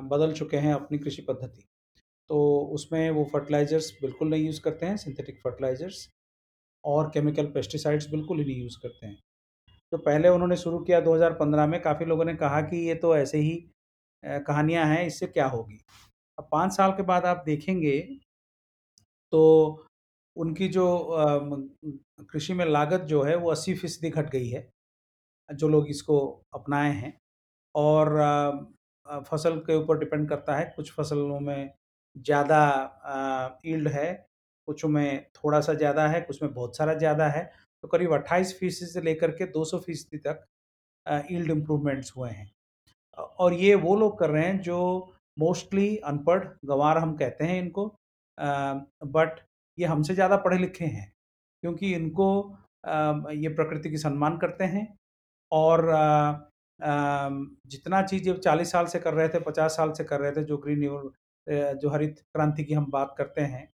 बदल 0.10 0.34
चुके 0.34 0.58
हैं 0.58 0.74
अपनी 0.74 0.98
कृषि 0.98 1.22
पद्धति। 1.30 1.67
तो 2.30 2.43
उसमें 2.74 3.10
वो 3.12 3.30
फर्टिलाइज़र्स 3.34 3.93
बिल्कुल 4.02 4.30
नहीं 4.30 4.45
यूज़ 4.45 4.62
करते 4.63 4.86
हैं 4.86 4.98
सिंथेटिक 4.98 5.39
फर्टिलाइज़र्स 5.43 6.08
और 6.84 7.10
केमिकल 7.13 7.52
पेस्टिसाइड्स 7.52 8.10
बिल्कुल 8.10 8.39
ही 8.39 8.45
नहीं 8.45 8.62
यूज़ 8.62 8.80
करते 8.84 9.06
हैं। 9.08 9.17
तो 9.91 9.97
पहले 9.99 10.30
उन्होंने 10.30 10.56
शुरू 10.58 10.80
किया 10.82 10.99
2015 11.02 11.67
में। 11.67 11.82
काफ़ी 11.82 12.06
लोगों 12.06 12.25
ने 12.25 12.34
कहा 12.36 12.62
कि 12.63 12.78
ये 12.88 12.95
तो 12.97 13.15
ऐसे 13.17 13.38
ही 13.39 13.56
कहानियाँ 14.23 14.86
हैं, 14.86 15.06
इससे 15.08 15.28
क्या 15.28 15.45
होगी? 15.47 15.80
अब 16.38 16.47
पाँच 16.52 16.73
साल 16.73 16.91
के 16.93 17.04
बाद 17.04 17.25
आप 17.25 17.43
देखेंगे 17.45 17.99
तो 19.34 19.86
उनकी 20.36 20.67
जो 20.69 20.86
कृषि 22.32 22.54
में 22.54 22.65
लागत 22.65 23.02
जो 23.04 23.21
है 23.23 23.36
वो 23.38 23.52
अस्सी 23.52 23.73
फ़ीसदी 23.75 24.10
घट 24.10 24.30
गई 24.32 24.47
है, 24.49 24.69
जो 25.49 25.67
लोग 25.69 25.89
इसको 25.89 26.19
अपनाए 26.54 26.91
हैं। 26.93 27.13
और 27.75 28.10
फ़सल 29.25 29.58
के 29.62 29.75
ऊपर 29.75 29.97
डिपेंड 29.99 30.28
करता 30.30 30.56
है, 30.58 30.65
कुछ 30.75 30.91
फ़सलों 30.93 31.39
में 31.41 31.71
ज़्यादा 32.15 33.60
ईल्ड 33.65 33.88
है, 33.89 34.13
कुछ 34.67 34.86
में 34.88 35.25
थोड़ा 35.36 35.62
सा 35.62 35.73
ज़्यादा 35.75 36.08
है, 36.08 36.21
कुछ 36.21 36.41
में 36.43 36.54
बहुत 36.54 36.78
सारा 36.78 36.93
ज़्यादा 36.95 37.28
है। 37.30 37.52
तो 37.84 37.88
करीब 37.88 38.13
अट्ठाईस 38.13 38.58
फ़ीसदी 38.60 38.86
से 38.88 39.02
लेकर 39.02 39.32
के 39.32 39.46
दो 39.48 39.63
सौ 39.65 39.80
फ़ीसदी 39.80 40.18
तक 40.28 40.46
ईल्ड 41.32 41.52
इम्प्रूवमेंट्स 41.52 42.13
हुए 42.18 42.30
हैं। 42.30 42.50
और 43.18 43.54
ये 43.56 43.76
वो 43.78 43.96
लोग 43.96 44.18
कर 44.20 44.30
रहे 44.30 44.46
हैं 44.46 44.60
जो 44.62 44.80
मोस्टली 45.38 45.96
अनपढ़, 45.98 46.44
गंवार 46.65 46.98
हम 46.98 47.15
कहते 47.18 47.46
हैं 47.46 47.62
इनको 47.62 47.86
बट 48.38 49.39
ये 49.78 49.86
हमसे 49.86 50.13
ज़्यादा 50.15 50.38
पढ़े 50.38 50.58
लिखे 50.58 50.86
हैं, 50.86 51.12
क्योंकि 51.63 51.94
इनको 51.96 52.28
ये 53.34 53.50
प्रकृति 53.50 53.89
की 53.89 53.98
सम्मान 53.98 54.38
करते 54.38 54.63
हैं 54.65 54.88
और 55.52 55.86
जितना 56.80 58.02
चीज़ 58.04 58.30
चालीस 58.34 58.72
साल 58.72 58.86
से 58.88 59.00
कर 59.00 59.13
रहे 59.13 59.28
थे, 59.30 59.39
पचास 59.42 59.76
साल 59.78 59.92
से 59.94 60.04
कर 60.04 60.20
रहे 60.20 60.32
थे, 60.32 60.44
जो 60.44 60.58
ग्रीन 60.58 60.82
जो 61.78 61.89
हरित 61.89 62.20
क्रांति 62.34 62.63
की 62.63 62.74
हम 62.74 62.86
बात 62.92 63.15
करते 63.18 63.42
हैं 63.44 63.65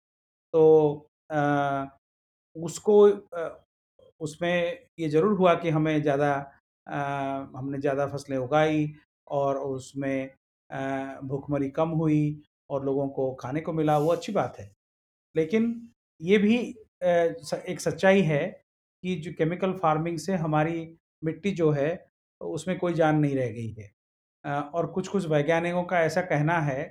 तो 0.54 0.62
उसको 2.56 3.08
उसमें 4.21 4.80
ये 4.99 5.10
ज़रूर 5.10 5.34
हुआ 5.38 5.54
कि 5.56 5.69
हमें 5.69 6.01
ज़्यादा 6.01 6.32
हमने 6.88 7.80
ज़्यादा 7.80 8.08
फ़सलें 8.08 8.38
उगाई 8.38 8.91
और 9.28 9.58
उसमें 9.60 10.30
भूखमरी 11.23 11.69
कम 11.71 11.89
हुई 11.91 12.41
और 12.69 12.86
लोगों 12.86 13.08
को 13.10 13.32
खाने 13.36 13.62
को 13.62 13.73
मिला, 13.73 13.97
वो 13.97 14.12
अच्छी 14.12 14.32
बात 14.32 14.56
है। 14.60 14.71
लेकिन 15.36 15.89
ये 16.21 16.38
भी 16.38 16.58
एक 17.04 17.80
सच्चाई 17.82 18.21
है 18.23 18.45
कि 19.04 19.15
जो 19.15 19.32
केमिकल 19.38 19.73
फ़ार्मिंग 19.73 20.17
से 20.19 20.36
हमारी 20.36 20.97
मिट्टी 21.23 21.51
जो 21.54 21.69
है, 21.71 22.06
उसमें 22.41 22.78
कोई 22.80 22.93
जान 22.93 23.19
नहीं 23.19 23.36
रह 23.36 23.49
गई 23.51 23.69
है। 23.71 23.91
और 24.45 24.88
कुछ 24.88 25.08
कुछ 25.08 25.25
वैज्ञानिकों 25.28 25.84
का 25.84 25.99
ऐसा 26.01 26.21
कहना 26.23 26.60
है 26.62 26.84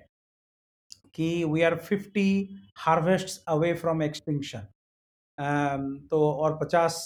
कि 1.15 1.45
we 1.45 1.63
are 1.63 1.75
50 1.83 2.27
harvest 2.79 3.45
away 3.49 3.73
from 3.75 4.03
extinction 4.03 4.67
तो 5.39 6.31
और 6.33 6.59
50 6.63 6.99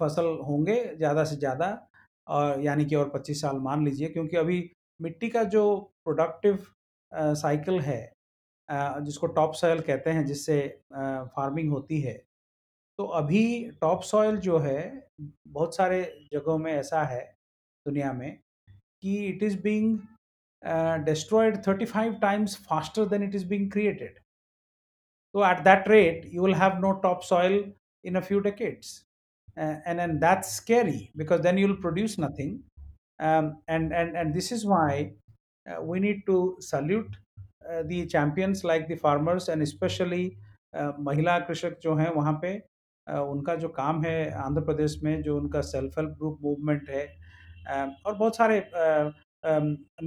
फ़सल 0.00 0.26
होंगे 0.46 0.76
ज़्यादा 0.96 1.24
से 1.24 1.36
ज़्यादा, 1.36 1.68
और 2.26 2.60
यानी 2.62 2.84
कि 2.84 2.94
और 2.94 3.10
25 3.14 3.40
साल 3.40 3.56
मान 3.60 3.84
लीजिए, 3.84 4.08
क्योंकि 4.08 4.36
अभी 4.36 4.70
मिट्टी 5.00 5.28
का 5.28 5.42
जो 5.46 5.64
प्रोडक्टिव 6.04 6.66
साइकिल 7.12 7.80
है 7.80 8.00
जिसको 8.68 9.26
टॉप 9.26 9.52
सॉयल 9.54 9.80
कहते 9.80 10.10
हैं, 10.10 10.24
जिससे 10.26 10.60
फ़ार्मिंग 10.92 11.70
होती 11.72 12.00
है 12.00 12.22
तो 12.98 13.04
अभी 13.04 13.70
टॉप 13.80 14.02
सॉयल 14.02 14.36
जो 14.40 14.58
है, 14.58 15.10
बहुत 15.48 15.76
सारे 15.76 16.02
जगहों 16.32 16.58
में 16.58 16.72
ऐसा 16.72 17.02
है 17.04 17.20
दुनिया 17.86 18.12
में 18.12 18.38
कि 19.02 19.16
it 19.26 19.42
is 19.42 19.60
being 19.62 19.98
destroyed 21.06 21.56
35 21.64 22.14
times 22.22 22.54
faster 22.60 23.04
than 23.04 23.24
it 23.24 23.34
is 23.34 23.44
being 23.44 23.66
created. 23.70 24.14
So 25.35 25.43
at 25.43 25.63
that 25.63 25.87
rate, 25.87 26.25
you 26.31 26.41
will 26.41 26.53
have 26.53 26.79
no 26.79 26.99
topsoil 27.01 27.63
in 28.03 28.15
a 28.17 28.21
few 28.21 28.41
decades. 28.41 29.05
Uh, 29.57 29.75
and 29.85 29.99
then 29.99 30.19
that's 30.19 30.51
scary 30.51 31.11
because 31.15 31.41
then 31.41 31.57
you'll 31.57 31.77
produce 31.77 32.17
nothing. 32.17 32.61
Um, 33.19 33.57
and, 33.67 33.93
and, 33.93 34.15
and 34.17 34.33
this 34.33 34.51
is 34.51 34.65
why 34.65 35.13
uh, 35.67 35.81
we 35.81 35.99
need 35.99 36.21
to 36.25 36.57
salute 36.59 37.15
uh, 37.71 37.83
the 37.85 38.05
champions 38.07 38.63
like 38.63 38.87
the 38.87 38.95
farmers 38.95 39.49
and 39.49 39.61
especially 39.61 40.37
महिला 40.75 41.37
कृषक 41.39 41.77
जो 41.81 41.93
हैं 41.95 42.09
वहाँ 42.13 42.33
पे 42.43 42.51
उनका 43.07 43.55
जो 43.55 43.67
काम 43.69 44.01
है 44.03 44.31
आंध्र 44.43 44.61
प्रदेश 44.65 44.97
में 45.03 45.21
जो 45.23 45.35
उनका 45.37 45.61
सेल्फ 45.61 45.97
हेल्प 45.97 46.15
ग्रुप 46.19 46.39
मूवमेंट 46.43 46.89
है 46.89 47.05
और 48.05 48.15
बहुत 48.15 48.35
सारे 48.35 48.57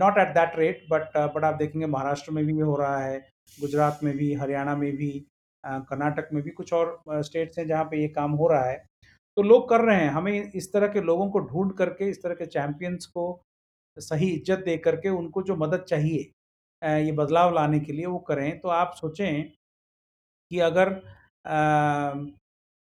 not 0.03 0.19
at 0.19 0.35
that 0.35 0.59
rate 0.59 0.85
but 0.91 1.17
but 1.35 1.45
आप 1.45 1.55
देखेंगे 1.59 1.87
महाराष्ट्र 1.87 2.33
में 2.33 2.45
भी 2.47 2.57
ये 2.57 2.63
हो 2.63 2.77
रहा 2.77 2.99
है 2.99 3.25
गुजरात 3.58 4.00
में 4.04 4.16
भी, 4.18 4.34
हरियाणा 4.34 4.76
में 4.76 4.92
भी 4.96 5.12
कर्नाटक 5.64 6.30
में 6.34 6.42
भी 6.44 6.50
कुछ 6.52 6.74
और 6.74 7.02
स्टेट्स 7.24 7.60
हैं 7.60 7.68
जहाँ 7.68 7.84
पे 7.86 8.02
ये 8.02 8.08
काम 8.10 8.32
हो 8.34 8.48
रहा 8.48 8.64
है। 8.66 8.78
तो 9.38 9.42
लोग 9.44 9.70
कर 9.70 9.82
रहे 9.82 9.98
हैं। 9.98 10.10
हमें 10.12 10.52
इस 10.52 10.72
तरह 10.74 10.88
के 10.88 11.02
लोगों 11.02 11.30
को 11.32 11.40
ढूंढ 11.42 11.72
करके, 11.74 12.10
इस 12.10 12.22
तरह 12.24 12.34
के 12.36 12.46
चैंपियंस 12.48 13.06
को 13.08 13.42
सही 13.98 14.30
इज़्ज़त 14.30 14.64
दे 14.66 14.78
करके 14.80 15.10
उनको 15.12 15.42
जो 15.44 15.56
मदद 15.58 15.86
चाहिए 15.90 16.32
ये 16.82 17.12
बदलाव 17.14 17.54
लाने 17.56 17.80
के 17.80 17.94
लिए 17.94 18.06
वो 18.06 18.20
करें। 18.28 18.60
तो 18.60 18.70
आप 18.70 18.94
सोचें 18.96 19.44
कि 20.52 20.60
अगर 20.62 20.90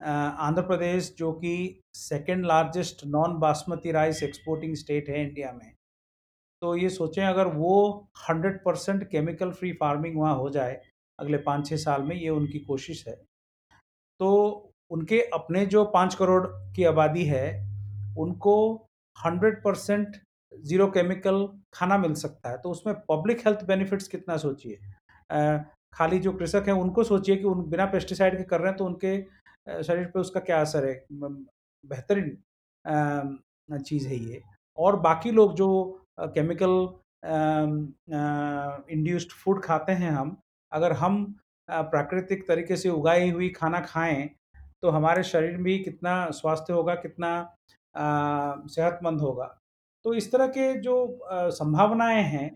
आंध्र 0.00 0.62
प्रदेश 0.62 1.14
जो 1.18 1.32
कि 1.32 1.80
second 1.94 2.44
largest 2.46 3.04
non 3.06 3.38
basmati 3.40 3.92
rice 3.92 4.22
exporting 4.22 4.74
state 4.76 5.08
है 5.08 5.22
इंडिया 5.22 5.52
में 5.52 5.72
तो 6.62 6.74
ये 6.76 6.88
सोचें, 6.90 7.22
अगर 7.24 7.46
वो 7.46 8.08
hundred 8.28 8.62
percent 8.64 9.08
chemical 9.10 9.50
free 9.50 9.72
farming 9.72 10.18
वहाँ 10.18 10.34
हो 10.36 10.48
जाए, 10.50 10.80
अगले 11.18 11.38
पाँच 11.38 11.68
छः 11.68 11.76
साल 11.76 12.02
में 12.02 12.14
ये 12.16 12.28
उनकी 12.30 12.58
कोशिश 12.60 13.06
है। 13.08 13.14
तो 14.20 14.72
उनके 14.90 15.20
अपने 15.34 15.64
जो 15.66 15.84
पाँच 15.84 16.14
करोड़ 16.14 16.46
की 16.76 16.84
आबादी 16.84 17.24
है, 17.24 17.46
उनको 18.18 18.74
हंड्रेड 19.16 19.62
परसेंट 19.64 20.16
ज़ीरो 20.52 20.86
केमिकल 20.86 21.46
खाना 21.74 21.98
मिल 21.98 22.14
सकता 22.14 22.50
है। 22.50 22.58
तो 22.58 22.70
उसमें 22.70 22.94
पब्लिक 23.10 23.46
हेल्थ 23.46 23.64
बेनिफिट्स 23.64 24.08
कितना 24.08 24.36
सोचिए? 24.36 24.78
खाली 25.92 26.18
जो 26.18 26.32
कृषक 26.32 26.64
हैं, 26.66 26.74
उनको 26.74 27.04
सोचिए 27.04 27.36
कि 27.36 27.44
उन 27.44 27.62
बिना 27.70 27.86
पेस्टिसाइड 27.86 28.36
के 28.38 28.44
कर 28.44 28.60
रहे 28.60 28.68
हैं 28.68 28.76
तो 28.76 28.84
उनके 28.84 29.82
शरीर 29.82 30.06
पे 30.06 30.20
उसका 30.20 30.40
क्या 30.40 30.60
असर 30.60 30.86
है? 30.86 30.94
बेहतरीन 31.12 32.36
चीज़ 33.78 34.08
है 34.08 34.16
ये। 34.16 34.42
और 34.78 34.96
बाकी 35.00 35.30
लोग 35.30 35.54
जो 35.56 35.99
केमिकल 36.20 36.72
इंड्यूस्ड 38.92 39.30
फ़ूड 39.34 39.62
खाते 39.62 39.92
हैं 39.92 40.10
हम, 40.10 40.36
अगर 40.72 40.92
हम 40.94 41.24
प्राकृतिक 41.68 42.46
तरीके 42.48 42.76
से 42.76 42.88
उगाई 42.90 43.30
हुई 43.30 43.48
खाना 43.50 43.80
खाएँ 43.82 44.28
तो 44.82 44.90
हमारे 44.90 45.22
शरीर 45.24 45.56
भी 45.58 45.78
कितना 45.78 46.30
स्वास्थ्य 46.32 46.72
होगा, 46.72 46.94
कितना 46.96 47.56
सेहतमंद 47.94 49.20
होगा। 49.20 49.46
तो 50.04 50.14
इस 50.14 50.30
तरह 50.32 50.46
के 50.48 50.72
जो 50.80 51.18
संभावनाएँ 51.52 52.22
हैं 52.24 52.48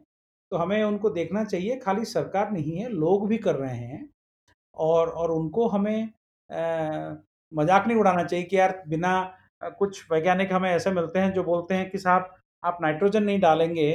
तो 0.53 0.57
हमें 0.57 0.83
उनको 0.85 1.11
देखना 1.11 1.45
चाहिए। 1.45 1.77
खाली 1.79 2.05
सरकार 2.07 2.51
नहीं 2.53 2.77
है, 2.77 2.89
लोग 2.89 3.29
भी 3.29 3.39
कर 3.39 3.55
रहे 3.57 3.77
हैं 3.77 4.09
और 4.77 5.09
और 5.11 5.31
उनको 5.33 5.67
हमें 5.69 6.09
मज़ाक 7.53 7.87
नहीं 7.87 7.99
उड़ाना 7.99 8.25
चाहिए 8.25 8.45
कि 8.47 8.59
यार 8.59 8.83
बिना 8.89 9.13
कुछ 9.79 10.05
वैज्ञानिक 10.13 10.53
हमें 10.53 10.71
ऐसे 10.71 10.91
मिलते 10.93 11.19
हैं 11.19 11.33
जो 11.33 11.45
बोलते 11.45 11.75
हैं 11.75 11.91
कि 11.91 11.99
साहब 11.99 12.35
आप 12.65 12.79
नाइट्रोजन 12.83 13.23
नहीं 13.25 13.41
डालेंगे 13.41 13.93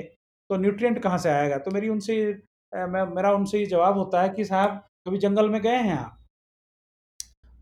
तो 0.49 0.57
न्यूट्रिएंट 0.57 1.01
कहाँ 1.03 1.17
से 1.17 1.29
आएगा? 1.31 1.57
तो 1.57 1.71
मेरी 1.71 1.89
उनसे 1.89 2.15
मैं, 2.73 3.03
मेरा 3.05 3.31
उनसे 3.33 3.59
ये 3.59 3.65
जवाब 3.67 3.97
होता 3.97 4.21
है 4.21 4.29
कि 4.29 4.45
साहब, 4.45 4.77
कभी 5.07 5.17
जंगल 5.19 5.49
में 5.49 5.61
गए 5.61 5.77
हैं 5.77 5.95
आप? 5.95 6.15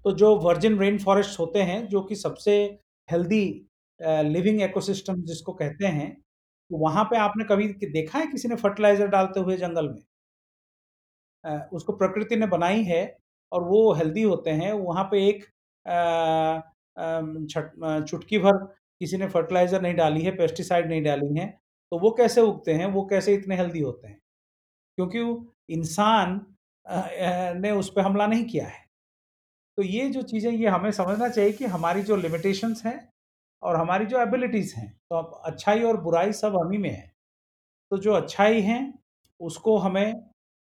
तो 0.05 0.11
जो 0.13 0.35
वर्जिन 0.39 0.77
रेन 0.79 0.97
फॉरेस्ट 0.99 1.39
होते 1.39 1.61
हैं, 1.61 1.87
जो 1.87 2.01
कि 2.01 2.15
सबसे 2.17 2.57
हेल्दी 3.09 3.43
लिविंग 3.99 4.61
एकोसिस्टम 4.61 5.21
जिसको 5.23 5.53
कहते 5.53 5.87
हैं 5.87 6.11
तो 6.71 6.77
वहाँ 6.77 7.03
पे 7.05 7.17
आपने 7.17 7.43
कभी 7.45 7.67
देखा 7.85 8.19
है 8.19 8.25
किसी 8.27 8.47
ने 8.47 8.55
फर्टिलाइज़र 8.57 9.07
डालते 9.09 9.39
हुए 9.39 9.57
जंगल 9.57 9.89
में? 9.89 10.01
उसको 11.73 11.93
प्रकृति 11.93 12.35
ने 12.35 12.47
बनाई 12.47 12.83
है 12.83 13.01
और 13.51 13.63
वो 13.63 13.91
हेल्दी 13.93 14.23
होते 14.23 14.49
हैं, 14.51 14.71
वहाँ 14.73 15.03
पे 15.11 15.27
एक 15.27 15.45
चुटकी 18.07 18.37
भर 18.39 18.57
किसी 19.01 19.17
ने 19.17 19.27
फर्टिलाइज़र 19.29 19.81
नहीं 19.81 19.95
डाली 19.95 20.21
है 20.23 20.31
पेस्टिसाइड 20.38 20.88
नहीं 20.89 21.03
डाली 21.03 21.39
है 21.39 21.47
तो 21.91 21.99
वो 21.99 22.12
कैसे 22.13 22.41
उगते 22.43 22.73
हैं? 22.73 22.86
वो 22.88 23.05
कैसे 23.07 23.33
इतने 23.36 23.55
हेल्दी 23.57 23.79
होते 23.81 24.07
हैं? 24.07 24.19
क्योंकि 24.97 25.19
इंसान 25.71 26.41
ने 27.62 27.71
उस 27.73 27.91
पर 27.91 28.01
हमला 28.01 28.27
नहीं 28.27 28.45
किया 28.45 28.67
है। 28.67 28.86
तो 29.77 29.83
ये 29.83 30.10
जो 30.12 30.21
चीज़ें, 30.23 30.51
ये 30.51 30.67
हमें 30.69 30.91
समझना 30.93 31.29
चाहिए 31.29 31.51
कि 31.53 31.65
हमारी 31.67 32.01
जो 32.03 32.15
लिमिटेशंस 32.17 32.83
हैं 32.86 32.99
और 33.63 33.75
हमारी 33.77 34.05
जो 34.07 34.21
एबिलिटीज़ 34.21 34.75
हैं 34.75 34.89
तो 35.12 35.15
अब 35.17 35.41
अच्छाई 35.47 35.83
और 35.83 36.01
बुराई 36.03 36.33
सब 36.36 36.55
हम 36.57 36.71
ही 36.71 36.77
में 36.79 36.89
है। 36.89 37.12
तो 37.91 37.97
जो 37.99 38.13
अच्छाई 38.13 38.62
हैं, 38.62 38.93
उसको 39.39 39.77
हमें 39.79 40.13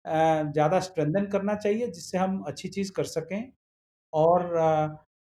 ज़्यादा 0.04 0.80
स्ट्रेंदन 0.82 1.26
करना 1.28 1.54
चाहिए, 1.56 1.88
जिससे 1.88 2.18
हम 2.18 2.42
अच्छी 2.48 2.68
चीज़ 2.70 2.92
कर 2.92 3.04
सकें 3.06 3.52
और 4.12 4.56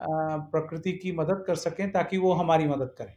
प्रकृति 0.01 0.91
की 0.91 1.11
मदद 1.11 1.43
कर 1.47 1.55
सकें 1.55 1.91
ताकि 1.91 2.17
वो 2.17 2.33
हमारी 2.33 2.67
मदद 2.67 2.95
करें। 2.97 3.13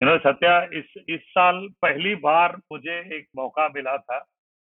यू 0.00 0.08
नो 0.08 0.16
सत्या, 0.18 0.62
इस 0.64 0.94
इस 1.08 1.20
साल 1.20 1.66
पहली 1.82 2.14
बार 2.14 2.56
मुझे 2.72 2.98
एक 3.16 3.26
मौका 3.36 3.68
मिला 3.68 3.96
था। 3.96 4.18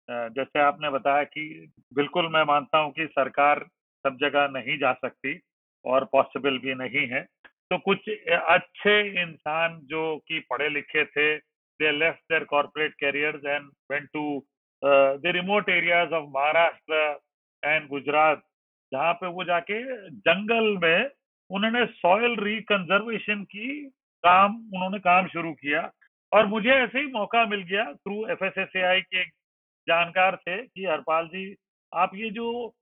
जैसे 0.10 0.60
आपने 0.60 0.90
बताया 0.90 1.24
कि 1.24 1.74
बिल्कुल 1.94 2.28
मैं 2.34 2.44
मानता 2.44 2.78
हूँ 2.78 2.92
कि 2.92 3.06
सरकार 3.12 3.66
सब 4.06 4.18
जगह 4.22 4.48
नहीं 4.48 4.78
जा 4.80 4.94
सकती 4.94 5.40
और 5.86 6.06
पॉसिबल 6.12 6.58
भी 6.58 6.74
नहीं 6.74 7.08
है। 7.08 7.22
तो 7.72 7.78
कुछ 7.78 8.10
अच्छे 8.30 9.00
इंसान 9.22 9.80
जो 9.84 10.18
कि 10.28 10.40
पढ़े 10.50 10.70
लिखे 10.70 11.06
थे 11.06 11.36
they 11.80 11.92
left 11.92 12.20
their 12.32 12.44
corporate 12.44 12.94
careers 13.00 13.46
and 13.46 13.70
went 13.92 14.08
to 14.14 14.24
the 14.84 15.32
remote 15.36 15.70
areas 15.70 16.14
of 16.14 16.26
Maharashtra 16.30 16.96
and 17.64 17.88
Gujarat 17.90 18.44
जहाँ 18.92 19.14
पे 19.14 19.28
वो 19.28 19.44
जाके 19.44 19.82
जंगल 20.28 20.78
में 20.78 21.10
उन्होंने 21.50 21.86
सॉयल 21.86 22.36
रिकंजर्वेशन 22.36 23.44
की 23.44 23.68
काम, 24.24 24.56
उन्होंने 24.74 25.00
काम 25.00 25.28
शुरू 25.28 25.54
किया। 25.54 25.92
और 26.32 26.46
मुझे 26.46 26.70
ऐसे 26.70 27.00
ही 27.00 27.08
मौका 27.08 27.46
मिल 27.46 27.62
गया 27.62 27.84
थ्रू 27.94 28.26
एफ़ 28.28 28.44
के 28.44 29.24
जानकार 29.88 30.36
थे 30.36 30.58
कि 30.58 30.86
हरपाल 30.86 31.28
जी, 31.28 31.56
आप 31.94 32.12
ये 32.16 32.30
जो 32.30 32.74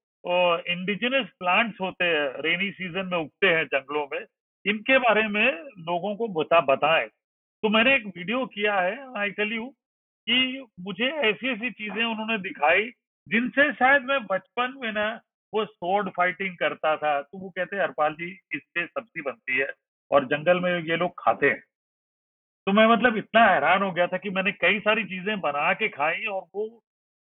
इंडिजिनस 0.68 1.30
प्लांट्स 1.40 1.82
होते 1.82 2.06
हैं 2.06 2.28
रेनी 2.42 2.72
सीज़न 2.72 3.06
में 3.06 3.18
उगते 3.18 3.48
हैं 3.48 3.66
जंगलों 3.66 4.06
में, 4.14 4.26
इनके 4.66 4.98
बारे 4.98 5.28
में 5.28 5.52
लोगों 5.80 6.16
को 6.16 6.28
बता, 6.34 6.60
बताएँ। 6.62 7.08
तो 7.64 7.70
मैंने 7.70 7.96
एक 7.96 8.06
वीडियो 8.08 8.46
किया 8.46 8.80
है 8.80 9.20
आई 9.20 9.30
टेल 9.32 9.54
यू 9.54 9.66
कि 10.28 10.66
मुझे 10.80 11.10
ऐसी 11.30 11.50
ऐसी 11.50 11.72
चीज़ें 11.72 12.04
उन्होंने 12.04 12.38
दिखाई, 12.38 12.90
जिनसे 13.28 13.72
शायद 13.74 14.04
मैं 14.04 14.20
बचपन 14.26 14.74
में 14.78 14.92
ना 14.92 15.08
वो 15.54 15.66
सोर्ड 15.66 16.10
फाइटिंग 16.10 16.56
करता 16.58 16.96
था 16.98 17.22
तो 17.22 17.38
वो 17.38 17.50
कहते 17.50 17.76
हैं 17.76 17.84
हरपाल 17.84 18.14
जी, 18.14 18.32
इससे 18.56 18.86
सब्ज़ी 18.86 19.22
बनती 19.22 19.58
है 19.58 19.68
और 20.12 20.26
जंगल 20.26 20.60
में 20.60 20.72
ये 20.80 20.98
लोग 20.98 21.14
खाते 21.20 21.50
हैं। 21.50 21.62
तो 22.68 22.72
मैं 22.72 22.86
मतलब 22.88 23.18
इतना 23.18 23.46
हैरान 23.46 23.82
हो 23.84 23.92
गया 23.92 24.08
था 24.08 24.18
कि 24.18 24.30
मैंने 24.30 24.52
कई 24.52 24.80
सारी 24.80 25.04
चीज़ें 25.04 25.40
बना 25.42 25.74
के 25.74 25.88
खाई 25.90 26.26
और 26.26 26.42
वो 26.56 26.66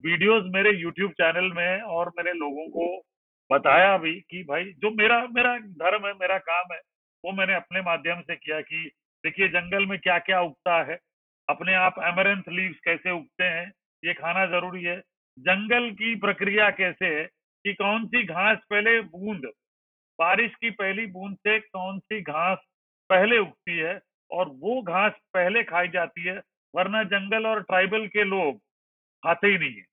वीडियोस 0.05 0.45
मेरे 0.47 0.71
यूट्यूब 0.73 1.11
चैनल 1.13 1.53
में 1.53 1.81
और 1.81 2.09
मेरे 2.09 2.33
लोगों 2.33 2.69
को 2.69 2.87
बताया 3.51 3.97
भी 3.99 4.15
कि 4.31 4.43
भाई, 4.43 4.65
जो 4.65 4.91
मेरा 4.91 5.19
मेरा 5.31 5.57
धर्म 5.59 6.07
है, 6.07 6.13
मेरा 6.13 6.39
काम 6.39 6.73
है, 6.73 6.81
वो 7.25 7.33
मैंने 7.33 7.55
अपने 7.55 7.81
माध्यम 7.81 8.21
से 8.21 8.37
किया 8.37 8.61
कि 8.61 8.91
देखिए, 9.25 9.49
जंगल 9.49 9.87
में 9.87 9.99
क्या 9.99 10.19
क्या 10.19 10.41
उगता 10.41 10.83
है, 10.83 10.99
अपने 11.49 11.75
आप 11.75 11.95
एमरेंथ 12.05 12.43
लीव्स 12.49 12.79
कैसे 12.85 13.11
उगते 13.11 13.45
हैं, 13.45 13.71
ये 14.03 14.15
खाना 14.15 14.47
ज़रूरी 14.47 14.83
है। 14.85 14.97
जंगल 15.39 15.91
की 15.91 16.15
प्रक्रिया 16.17 16.71
कैसे 16.71 17.07
है 17.07 17.29
कि 17.65 17.75
कौन 17.75 18.07
सी 18.07 18.23
घास 18.25 18.59
पहले 18.71 19.01
बूंद? 19.01 19.47
बारिश 20.19 20.55
की 20.55 20.71
पहली 20.71 21.07
बूंद 21.07 21.37
से 21.37 21.59
कौन 21.61 21.99
सी 21.99 22.21
घास 22.21 22.59
पहले 23.11 23.39
उगती 23.39 23.77
है 23.79 24.01
और 24.31 24.49
वो 24.49 24.81
घास 24.83 25.13
पहले 25.35 25.63
खाई 25.65 25.89
जाती 25.89 26.23
है? 26.23 26.41
वरना 26.75 27.03
जंगल 27.05 27.47
और 27.47 27.63
ट्राइबल 27.63 28.07
के 28.07 28.25
लोग 28.25 28.59
खाते 29.23 29.47
ही 29.47 29.59
नहीं 29.59 29.75
है। 29.75 29.85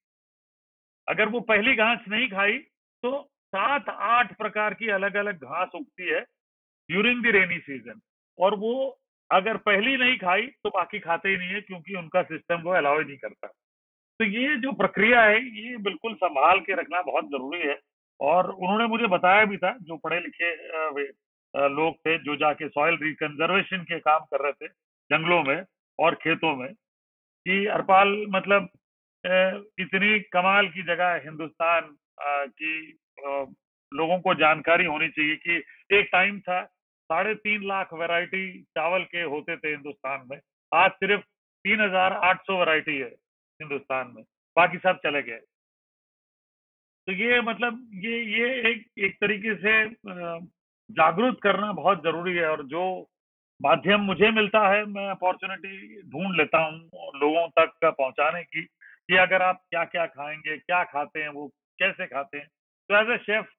अगर 1.07 1.29
वो 1.29 1.39
पहली 1.39 1.75
घास 1.75 1.99
नहीं 2.07 2.27
खाई 2.29 2.57
तो 3.03 3.21
सात 3.47 3.89
आठ 3.89 4.37
प्रकार 4.37 4.73
की 4.73 4.89
अलग 4.89 5.15
अलग 5.15 5.43
घास 5.43 5.69
उगती 5.75 6.09
है 6.09 6.19
ड्यूरिंग 6.89 7.23
द 7.23 7.27
रेनी 7.27 7.59
सीज़न 7.59 7.99
और 8.39 8.55
वो 8.55 8.73
अगर 9.31 9.57
पहली 9.57 9.97
नहीं 9.97 10.17
खाई 10.17 10.47
तो 10.47 10.69
बाकी 10.69 10.99
खाते 10.99 11.29
ही 11.29 11.37
नहीं 11.37 11.49
है 11.49 11.61
क्योंकि 11.61 11.95
उनका 11.95 12.21
सिस्टम 12.23 12.61
वो 12.61 12.71
अलाउ 12.71 12.99
ही 12.99 13.05
नहीं 13.05 13.17
करता। 13.17 13.51
तो 14.19 14.25
ये 14.25 14.55
जो 14.57 14.71
प्रक्रिया 14.73 15.21
है, 15.21 15.37
ये 15.37 15.77
बिल्कुल 15.79 16.13
संभाल 16.15 16.59
के 16.61 16.73
रखना 16.75 17.01
बहुत 17.03 17.25
ज़रूरी 17.27 17.59
है। 17.59 17.77
और 18.19 18.49
उन्होंने 18.49 18.85
मुझे 18.87 19.07
बताया 19.09 19.45
भी 19.45 19.57
था, 19.57 19.71
जो 19.81 19.97
पढ़े 19.97 20.19
लिखे 20.19 20.49
लोग 21.69 21.95
थे, 21.97 22.17
जो 22.17 22.35
जाके 22.37 22.67
सॉइल 22.69 22.97
रिकंजर्वेशन 23.01 23.83
के 23.83 23.99
काम 23.99 24.25
कर 24.25 24.43
रहे 24.43 24.51
थे, 24.53 24.67
जंगलों 25.09 25.43
में 25.43 25.63
और 25.99 26.15
खेतों 26.15 26.55
में, 26.55 26.73
कि 26.73 27.65
अरपाल 27.67 28.09
मतलब 28.29 28.67
इतनी 29.79 30.19
कमाल 30.33 30.67
की 30.69 30.83
जगह 30.85 31.13
हिंदुस्तान 31.23 31.95
की 32.53 32.73
लोगों 33.91 34.19
को 34.19 34.33
जानकारी 34.35 34.85
होनी 34.85 35.07
चाहिए 35.09 35.35
कि 35.37 35.97
एक 35.97 36.09
टाइम 36.11 36.39
था, 36.41 36.61
साढ़े 36.63 37.33
तीन 37.37 37.67
लाख 37.67 37.93
वैरायटी 37.93 38.61
चावल 38.61 39.03
के 39.05 39.21
होते 39.23 39.55
थे 39.57 39.69
हिंदुस्तान 39.69 40.27
में, 40.29 40.39
आज 40.71 40.91
सिर्फ़ 40.93 41.21
तीन 41.65 41.81
हज़ार 41.81 42.13
आठ 42.23 42.41
सौ 42.41 42.59
वैरायटी 42.59 42.97
है। 42.97 43.11
हिंदुस्तान 43.59 44.11
में 44.15 44.23
बाकी 44.57 44.77
सब 44.77 44.99
चले 45.03 45.21
गए। 45.21 45.39
तो 47.07 47.11
ये 47.13 47.41
मतलब 47.41 47.87
ये 48.05 48.17
ये 48.31 48.49
एक 48.71 48.85
एक 49.05 49.15
तरीके 49.21 49.55
से 49.55 49.73
जागरूक 50.89 51.41
करना 51.41 51.71
बहुत 51.73 52.03
ज़रूरी 52.03 52.35
है 52.35 52.49
और 52.49 52.65
जो 52.67 52.83
माध्यम 53.61 54.01
मुझे 54.01 54.29
मिलता 54.31 54.59
है 54.69 54.83
मैं 54.85 55.09
अपॉर्चुनिटी 55.09 56.01
ढूंढ 56.11 56.35
लेता 56.37 56.57
हूँ 56.57 57.09
लोगों 57.15 57.47
तक 57.59 57.71
पहुँचाने 57.85 58.43
की 58.43 58.61
कि 58.61 59.15
अगर 59.17 59.41
आप 59.41 59.61
क्या 59.69 59.83
क्या 59.85 60.05
खाएँगे 60.05 60.57
क्या 60.57 60.83
खाते 60.83 61.21
हैं 61.21 61.29
वो 61.29 61.47
कैसे 61.79 62.05
खाते 62.07 62.37
हैं। 62.37 62.47
तो 62.89 62.95
एज 62.95 63.09
ए 63.09 63.17
शेफ 63.17 63.49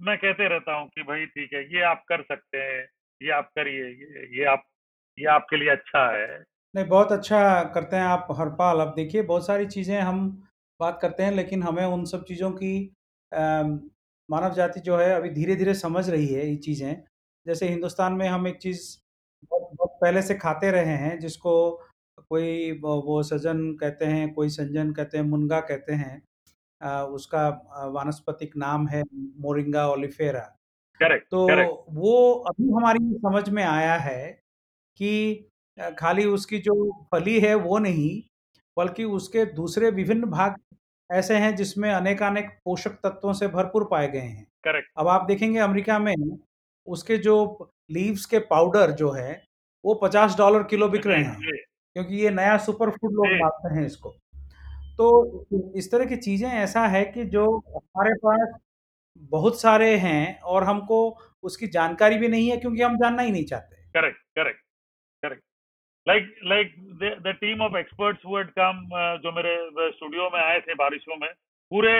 मैं 0.00 0.16
कहते 0.18 0.48
रहता 0.48 0.74
हूँ 0.74 0.88
कि 0.88 1.02
भाई 1.02 1.26
ठीक 1.26 1.52
है 1.52 1.62
ये 1.74 1.82
आप 1.82 2.04
कर 2.08 2.22
सकते 2.22 2.58
हैं 2.58 2.86
ये 3.20 3.30
आप 3.30 3.50
करिए 3.56 3.84
ये, 3.84 4.28
ये 4.38 4.44
आप 4.44 4.62
ये 5.18 5.26
आपके 5.26 5.56
लिए 5.56 5.68
अच्छा 5.68 6.04
है। 6.16 6.42
नहीं 6.74 6.84
बहुत 6.86 7.12
अच्छा 7.12 7.38
करते 7.74 7.96
हैं 7.96 8.02
आप 8.04 8.26
हरपाल। 8.38 8.80
अब 8.80 8.92
देखिए 8.96 9.22
बहुत 9.22 9.46
सारी 9.46 9.66
चीज़ें 9.66 9.98
हम 10.00 10.20
बात 10.80 10.98
करते 11.02 11.22
हैं 11.22 11.32
लेकिन 11.32 11.62
हमें 11.62 11.84
उन 11.84 12.04
सब 12.06 12.24
चीज़ों 12.24 12.50
की 12.52 12.72
मानव 14.28 14.52
जाति 14.54 14.80
जो 14.80 14.96
है 14.96 15.10
अभी 15.14 15.30
धीरे 15.30 15.56
धीरे 15.56 15.74
समझ 15.74 16.08
रही 16.10 16.26
है 16.28 16.46
ये 16.48 16.56
चीज़ें। 16.58 17.02
जैसे 17.46 17.68
हिंदुस्तान 17.68 18.12
में 18.12 18.26
हम 18.28 18.46
एक 18.48 18.58
चीज़ 18.58 18.80
बहुत 19.52 19.70
बहुत 19.74 19.98
पहले 20.02 20.22
से 20.22 20.34
खाते 20.34 20.70
रहे 20.70 20.94
हैं 20.96 21.18
जिसको 21.20 21.54
कोई 22.30 22.70
वो 22.82 23.22
सजन 23.24 23.62
कहते 23.80 24.04
हैं 24.06 24.32
कोई 24.34 24.48
संजन 24.50 24.92
कहते 24.92 25.18
हैं 25.18 25.24
मुनगा 25.24 25.60
कहते 25.62 25.92
हैं 25.94 26.22
उसका 27.10 27.48
वानस्पतिक 27.94 28.56
नाम 28.56 28.86
है 28.88 29.02
मोरिंगा 29.40 29.88
ओलिफेरा। 29.88 30.40
करेक्ट 31.00 31.26
तो 31.30 31.40
correct. 31.42 31.74
वो 31.90 32.32
अभी 32.48 32.70
हमारी 32.72 33.00
समझ 33.18 33.48
में 33.50 33.64
आया 33.64 33.96
है 33.98 34.22
कि 35.00 35.49
खाली 35.98 36.24
उसकी 36.26 36.58
जो 36.58 36.74
फली 37.14 37.38
है 37.40 37.54
वो 37.56 37.78
नहीं 37.78 38.10
बल्कि 38.76 39.04
उसके 39.04 39.44
दूसरे 39.54 39.90
विभिन्न 39.90 40.26
भाग 40.30 40.56
ऐसे 41.10 41.36
हैं 41.36 41.54
जिसमें 41.56 41.90
अनेकानेक 41.92 42.48
पोषक 42.64 42.90
तत्वों 43.04 43.32
से 43.32 43.48
भरपूर 43.48 43.84
पाए 43.90 44.08
गए 44.08 44.18
हैं। 44.20 44.46
करेक्ट। 44.64 44.88
अब 44.98 45.08
आप 45.08 45.26
देखेंगे 45.26 45.58
अमेरिका 45.58 45.98
में 45.98 46.14
उसके 46.86 47.16
जो 47.18 47.36
लीव्स 47.90 48.24
के 48.26 48.38
पाउडर 48.46 48.90
जो 48.92 49.10
है 49.10 49.32
वो 49.84 49.94
पचास 49.94 50.36
डॉलर 50.36 50.62
किलो 50.62 50.88
बिक 50.88 51.06
रहे 51.06 51.22
हैं 51.22 51.36
क्योंकि 51.96 52.16
ये 52.16 52.30
नया 52.30 52.56
सुपर 52.58 52.90
फ़ूड 52.90 53.12
लोग 53.12 53.26
मानते 53.36 53.74
हैं 53.74 53.86
इसको। 53.86 54.10
तो 54.98 55.46
इस 55.76 55.90
तरह 55.92 56.04
की 56.04 56.16
चीज़ें 56.18 56.48
ऐसा 56.50 56.86
है 56.88 57.04
कि 57.04 57.24
जो 57.26 57.46
हमारे 57.68 58.14
पास 58.16 58.58
बहुत 59.30 59.60
सारे 59.60 59.94
हैं 59.98 60.40
और 60.42 60.64
हमको 60.64 60.98
उसकी 61.44 61.66
जानकारी 61.68 62.16
भी 62.18 62.28
नहीं 62.28 62.50
है 62.50 62.56
क्योंकि 62.56 62.82
हम 62.82 62.96
जानना 62.96 63.22
ही 63.22 63.30
नहीं 63.32 63.44
चाहते। 63.44 63.76
Correct 63.76 63.94
correct 63.96 64.18
correct. 64.36 64.60
Like 66.10 66.34
like 66.44 66.74
the 67.22 67.34
team 67.40 67.60
of 67.62 67.76
experts 67.76 68.24
who 68.26 68.36
had 68.36 68.50
come 68.58 68.88
जो 69.22 69.32
मेरे 69.32 69.54
स्टूडियो 69.90 70.30
में 70.34 70.40
आए 70.40 70.60
थे 70.60 70.74
बारिशों 70.74 71.16
में, 71.16 71.28
पूरे 71.72 71.94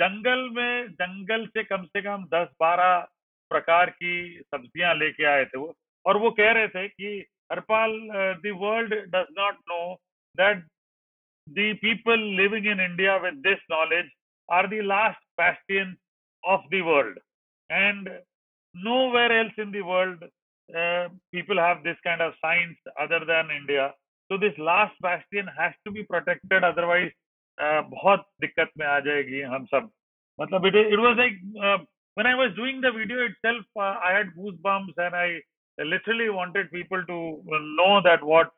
जंगल 0.00 0.48
में, 0.52 0.88
जंगल 0.88 1.46
से 1.46 1.64
कम 1.64 1.84
से 1.84 2.02
कम 2.02 2.24
दस 2.34 2.48
बारह 2.60 2.98
प्रकार 3.50 3.90
की 3.90 4.14
सब्ज़ियाँ 4.54 4.94
लेके 4.94 5.24
आए 5.24 5.44
थे 5.44 5.58
वो 5.58 5.74
और 6.06 6.16
वो 6.16 6.30
कह 6.30 6.52
रहे 6.52 6.68
थे 6.68 6.88
कि, 6.88 7.26
Harpal 7.52 7.90
the 8.44 8.52
world 8.62 8.94
does 8.94 9.26
not 9.38 9.54
know 9.72 9.82
that 10.36 10.64
the 11.46 11.74
people 11.74 12.16
living 12.16 12.66
in 12.66 12.80
India 12.80 13.18
with 13.22 13.42
this 13.42 13.58
knowledge 13.68 14.10
are 14.48 14.68
the 14.68 14.82
last 14.82 15.18
bastions 15.36 15.96
of 16.44 16.60
the 16.70 16.82
world. 16.82 17.16
And 17.70 18.08
nowhere 18.74 19.32
else 19.32 19.52
in 19.58 19.72
the 19.72 19.82
world 19.82 20.22
uh, 20.75 21.07
people 21.33 21.57
have 21.57 21.83
this 21.83 21.97
kind 22.03 22.21
of 22.21 22.33
science 22.41 22.77
other 22.99 23.21
than 23.25 23.49
India. 23.51 23.93
So 24.29 24.37
this 24.37 24.57
last 24.57 24.95
bastion 25.01 25.47
has 25.57 25.73
to 25.85 25.91
be 25.91 26.03
protected, 26.03 26.63
otherwise 26.63 27.11
uh, 27.61 27.81
बहुत 27.91 28.25
दिक्कत 28.41 28.71
में 28.79 28.85
आ 28.85 28.99
जाएगी 29.07 29.41
हम 29.53 29.65
सब 29.65 29.89
मतलब 30.41 30.65
it, 30.69 30.75
it 30.75 30.99
was 30.99 31.17
like 31.17 31.37
uh, 31.63 31.77
when 32.15 32.27
I 32.27 32.35
was 32.35 32.53
doing 32.55 32.81
the 32.81 32.91
video 32.91 33.25
itself 33.25 33.65
uh, 33.75 33.95
I 34.09 34.11
had 34.17 34.27
goosebumps 34.37 34.97
and 34.97 35.15
I 35.15 35.39
literally 35.79 36.29
wanted 36.29 36.71
people 36.71 37.03
to 37.05 37.17
know 37.79 38.01
that 38.03 38.23
what 38.23 38.51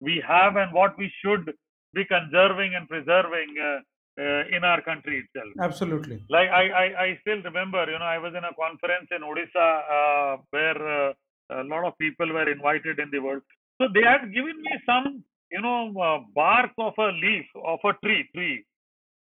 we 0.00 0.22
have 0.26 0.56
and 0.56 0.72
what 0.72 0.96
we 0.98 1.10
should 1.22 1.52
be 1.94 2.04
conserving 2.04 2.74
and 2.74 2.88
preserving 2.88 3.54
uh, 3.58 3.80
uh, 4.18 4.42
in 4.56 4.64
our 4.64 4.80
country 4.80 5.24
itself. 5.24 5.52
Absolutely. 5.60 6.22
Like 6.30 6.48
I, 6.50 6.68
I, 6.68 7.02
I, 7.04 7.18
still 7.20 7.42
remember, 7.42 7.84
you 7.90 7.98
know, 7.98 8.04
I 8.04 8.18
was 8.18 8.32
in 8.36 8.44
a 8.44 8.54
conference 8.54 9.08
in 9.10 9.22
Odisha 9.22 9.68
uh, 9.96 10.36
where 10.50 11.14
a 11.51 11.63
lot 11.63 11.85
of 11.85 11.97
people 11.97 12.31
were 12.31 12.49
invited 12.49 12.99
in 12.99 13.09
the 13.11 13.19
world. 13.19 13.41
So 13.79 13.87
they 13.93 14.03
had 14.03 14.33
given 14.33 14.61
me 14.61 14.71
some, 14.85 15.23
you 15.51 15.61
know, 15.61 15.93
uh, 15.99 16.19
bark 16.35 16.71
of 16.77 16.93
a 16.97 17.11
leaf 17.13 17.45
of 17.55 17.79
a 17.83 17.93
tree, 18.03 18.29
tree, 18.33 18.65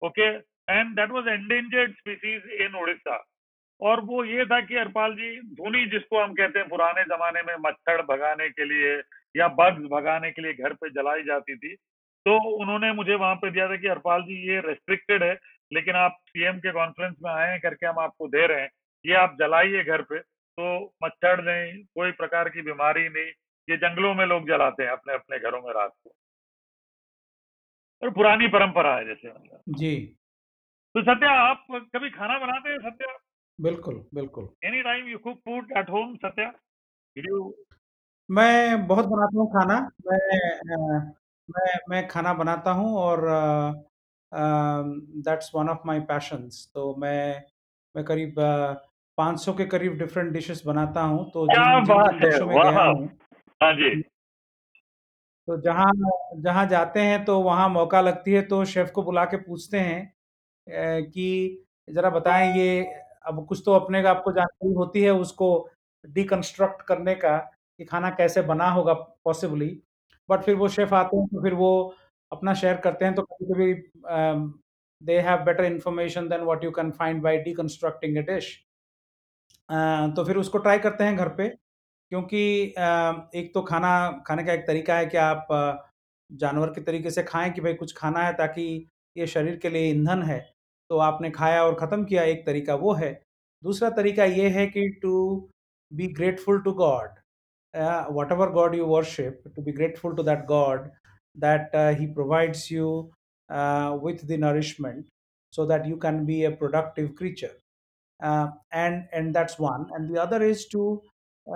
okay, 0.01 0.39
and 0.67 0.97
that 0.97 1.11
was 1.11 1.25
endangered 1.28 1.95
species 1.99 2.41
in 2.59 2.73
Odisha. 2.73 3.17
और 3.82 3.99
वो 4.05 4.23
ये 4.25 4.45
था 4.45 4.59
कि 4.61 4.75
हरपाल 4.75 5.11
जी 5.15 5.30
धुनी 5.55 5.86
जिसको 5.89 6.21
हम 6.23 6.34
कहते 6.34 6.59
हैं 6.59 6.67
पुराने 6.69 7.03
जमाने 7.09 7.41
में 7.47 7.55
मच्छर 7.61 8.01
भगाने 8.05 8.47
के 8.49 8.65
लिए 8.65 8.95
या 9.36 9.47
बग्स 9.59 9.86
भगाने 9.91 10.32
के 10.32 10.41
लिए 10.41 10.53
घर 10.53 10.73
पे 10.82 10.89
जलाई 10.89 11.23
जाती 11.23 11.55
थी 11.57 11.73
तो 12.25 12.38
उन्होंने 12.61 12.91
मुझे 12.93 13.15
वहाँ 13.15 13.36
पे 13.36 13.51
दिया 13.51 13.67
था 13.69 13.75
कि 13.75 13.88
हरपाल 13.88 14.21
जी 14.21 14.38
ये 14.47 14.59
रेस्ट्रिक्टेड 14.67 15.23
है 15.23 15.34
लेकिन 15.71 15.95
आप 15.95 16.17
सीएम 16.30 16.57
के 16.65 16.71
कॉन्फ्रेंस 16.71 17.15
में 17.23 17.32
आए 17.32 17.51
हैं 17.51 17.59
करके 17.59 17.88
हम 17.88 17.99
आपको 17.99 18.28
दे 18.28 18.45
रहे 18.47 18.61
हैं 18.61 18.69
ये 19.05 19.15
आप 19.15 19.36
जलाइए 19.39 19.84
घर 19.84 20.01
पे 20.09 20.19
तो 20.60 20.93
मच्छर 21.03 21.43
नहीं 21.43 21.84
कोई 21.84 22.12
प्रकार 22.12 22.49
की 22.49 22.62
बीमारी 22.62 23.10
नहीं। 23.10 23.32
ये 23.68 23.78
जंगलों 23.78 24.14
में 24.16 24.26
लोग 24.26 24.47
जलाते 24.47 24.84
हैं 24.84 24.89
अपने 24.89 25.14
अपने 25.14 25.39
घरों 25.39 25.62
में 25.62 25.74
रात 25.74 25.91
को। 26.03 26.14
और 28.03 28.10
पुरानी 28.10 28.47
परंपरा 28.47 28.95
है 28.95 29.05
जैसे 29.05 29.30
मतलब। 29.30 29.62
जी। 29.70 29.95
तो 30.95 31.01
सत्या 31.01 31.32
आप 31.32 31.66
कभी 31.72 32.10
खाना 32.10 32.39
बनाते 32.39 32.70
हैं 32.70 32.80
सत्या? 32.80 33.18
बिल्कुल 33.62 34.05
बिल्कुल। 34.14 34.49
Any 34.66 34.82
time 34.84 35.08
you 35.08 35.18
cook 35.18 35.38
food 35.38 35.72
at 35.78 35.89
home 35.89 36.16
Satya? 36.16 36.53
You 37.18 37.55
मैं 38.30 38.88
बहुत 38.88 39.05
बनाता 39.05 39.39
हूँ 39.39 39.47
खाना। 39.51 39.80
मैं 40.08 40.99
मैं 41.49 41.80
मैं 41.89 42.08
खाना 42.08 42.34
बनाता 42.34 42.72
हूँ 42.72 42.97
और 42.97 43.22
that's 45.28 45.51
one 45.55 45.70
of 45.70 45.80
my 45.86 45.99
passions 45.99 46.72
तो 46.74 46.95
मैं 46.95 47.43
मैं 47.95 48.05
करीब 48.05 48.36
पाँच 49.18 49.39
सौ 49.39 49.53
के 49.53 49.65
करीब 49.65 49.97
डिफरेंट 49.97 50.32
डिशेस 50.34 50.61
बनाता 50.65 51.01
हूँ 51.01 51.30
तो 51.32 51.45
है 51.45 52.74
हाँ। 53.61 53.74
जी। 53.74 54.01
तो 55.47 55.57
जहाँ 55.61 55.91
जहाँ 56.38 56.65
जाते 56.65 56.99
हैं 56.99 57.24
तो 57.26 57.39
वहाँ 57.41 57.68
मौका 57.70 58.01
लगती 58.01 58.32
है 58.32 58.41
तो 58.41 58.63
शेफ 58.65 58.91
को 58.91 59.03
बुला 59.03 59.24
के 59.26 59.38
पूछते 59.38 59.80
हैं 59.80 60.13
कि 61.03 61.65
ज़रा 61.88 62.09
बताएँ 62.09 62.53
ये 62.57 62.82
अब 63.28 63.45
कुछ 63.45 63.61
तो 63.65 63.74
अपने 63.74 64.01
का 64.03 64.09
आपको 64.09 64.32
जानकारी 64.32 64.74
होती 64.74 65.01
है 65.03 65.11
उसको 65.11 65.49
डिकंस्ट्रक्ट 66.05 66.82
करने 66.82 67.15
का 67.15 67.38
कि 67.78 67.86
खाना 67.86 68.09
कैसे 68.09 68.41
बना 68.41 68.70
होगा 68.70 68.93
पॉसिबली 68.93 69.70
बट 70.30 70.43
फिर 70.43 70.55
वो 70.55 70.68
शेफ 70.68 70.93
आते 70.93 71.18
हैं 71.18 71.28
तो 71.28 71.41
फिर 71.43 71.53
वो 71.53 71.72
अपना 72.32 72.53
शेयर 72.53 72.78
करते 72.78 73.05
हैं 73.05 73.15
तो 73.15 73.22
कभी 73.22 73.53
कभी 73.53 73.74
they 75.01 75.20
have 75.20 75.43
better 75.43 75.65
information 75.65 76.28
than 76.30 76.41
what 76.41 76.63
you 76.63 76.72
can 76.72 76.91
find 76.91 77.22
by 77.22 77.38
deconstructing 77.38 78.18
a 78.18 78.22
dish 78.24 78.55
तो 79.70 80.24
फिर 80.26 80.38
उसको 80.38 80.57
ट्राई 80.57 80.80
करते 80.80 81.03
हैं 81.03 81.15
घर 81.18 81.30
पे, 81.30 81.47
क्योंकि 82.11 82.41
एक 83.36 83.51
तो 83.53 83.61
खाना, 83.61 84.24
खाने 84.28 84.43
का 84.43 84.53
एक 84.53 84.68
तरीका 84.68 84.95
है 84.97 85.05
कि 85.05 85.18
आप 85.18 85.47
जानवर 86.30 86.68
के 86.70 86.82
तरीके 86.82 87.11
से 87.11 87.24
खाएँ 87.24 87.51
कि 87.53 87.61
भाई 87.61 87.74
कुछ 87.74 87.93
खाना 87.97 88.24
है 88.26 88.34
ताकि 88.34 88.63
ये 89.15 89.28
शरीर 89.28 89.55
के 89.57 89.70
लिए 89.70 89.89
ईंधन 89.91 90.24
है 90.24 90.39
तो 90.89 90.97
आपने 90.99 91.30
खाया 91.32 91.63
और 91.63 91.76
ख़त्म 91.76 92.03
किया 92.05 92.24
एक 92.24 92.45
तरीका 92.45 92.76
वो 92.76 92.93
है। 92.93 93.11
दूसरा 93.63 93.89
तरीका 93.89 94.26
ये 94.26 94.49
है 94.49 94.65
कि 94.68 94.88
to 95.01 95.13
be 95.91 96.07
grateful 96.13 96.59
to 96.61 96.72
God 96.74 97.09
whatever 98.32 98.49
God 98.51 98.76
you 98.76 98.86
worship 98.86 99.43
to 99.55 99.61
be 99.61 99.72
grateful 99.72 100.15
to 100.15 100.24
that 100.24 100.45
God 100.45 100.89
that 101.36 101.76
he 101.99 102.05
provides 102.13 102.72
you 102.72 102.89
with 104.03 104.26
the 104.26 104.39
nourishment 104.39 105.05
so 105.53 105.65
that 105.65 105.88
you 105.88 105.97
can 105.97 106.26
be 106.26 106.41
a 106.43 106.49
productive 106.55 107.07
creature 107.18 107.57
uh, 108.22 108.48
and 108.72 109.05
and 109.12 109.34
that's 109.34 109.59
one 109.59 109.86
and 109.94 110.09
the 110.09 110.20
other 110.20 110.42
is 110.42 110.66
to 110.66 111.03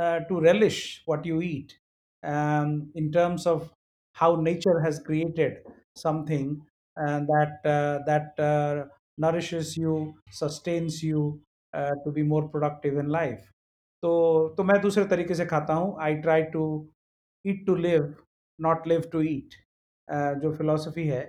uh, 0.01 0.21
to 0.29 0.41
relish 0.41 1.03
what 1.07 1.25
you 1.25 1.41
eat 1.41 1.79
um, 2.25 2.91
in 2.95 3.11
terms 3.13 3.47
of 3.47 3.73
how 4.15 4.37
nature 4.37 4.81
has 4.81 4.99
created 4.99 5.59
something 5.97 6.61
and 6.97 7.29
that 7.29 7.61
uh, 7.65 7.99
that 8.07 8.39
uh, 8.39 8.85
nourishes 9.19 9.77
you 9.77 10.15
sustains 10.31 11.03
you 11.03 11.41
uh, 11.75 11.93
to 12.05 12.11
be 12.11 12.23
more 12.23 12.49
productive 12.49 12.97
in 12.99 13.09
life 13.09 13.53
तो 14.03 14.11
तो 14.57 14.65
मैं 14.65 14.81
दूसरे 14.81 15.05
तरीके 15.09 15.35
से 15.35 15.45
खाता 15.47 15.75
हूँ 15.75 15.97
I 16.05 16.15
try 16.25 16.43
to 16.55 16.65
eat 17.47 17.65
to 17.67 17.75
live 17.75 18.15
not 18.61 18.87
live 18.89 19.09
to 19.13 19.21
eat 19.23 19.55
जो 20.43 20.53
philosophy 20.57 21.07
है 21.09 21.23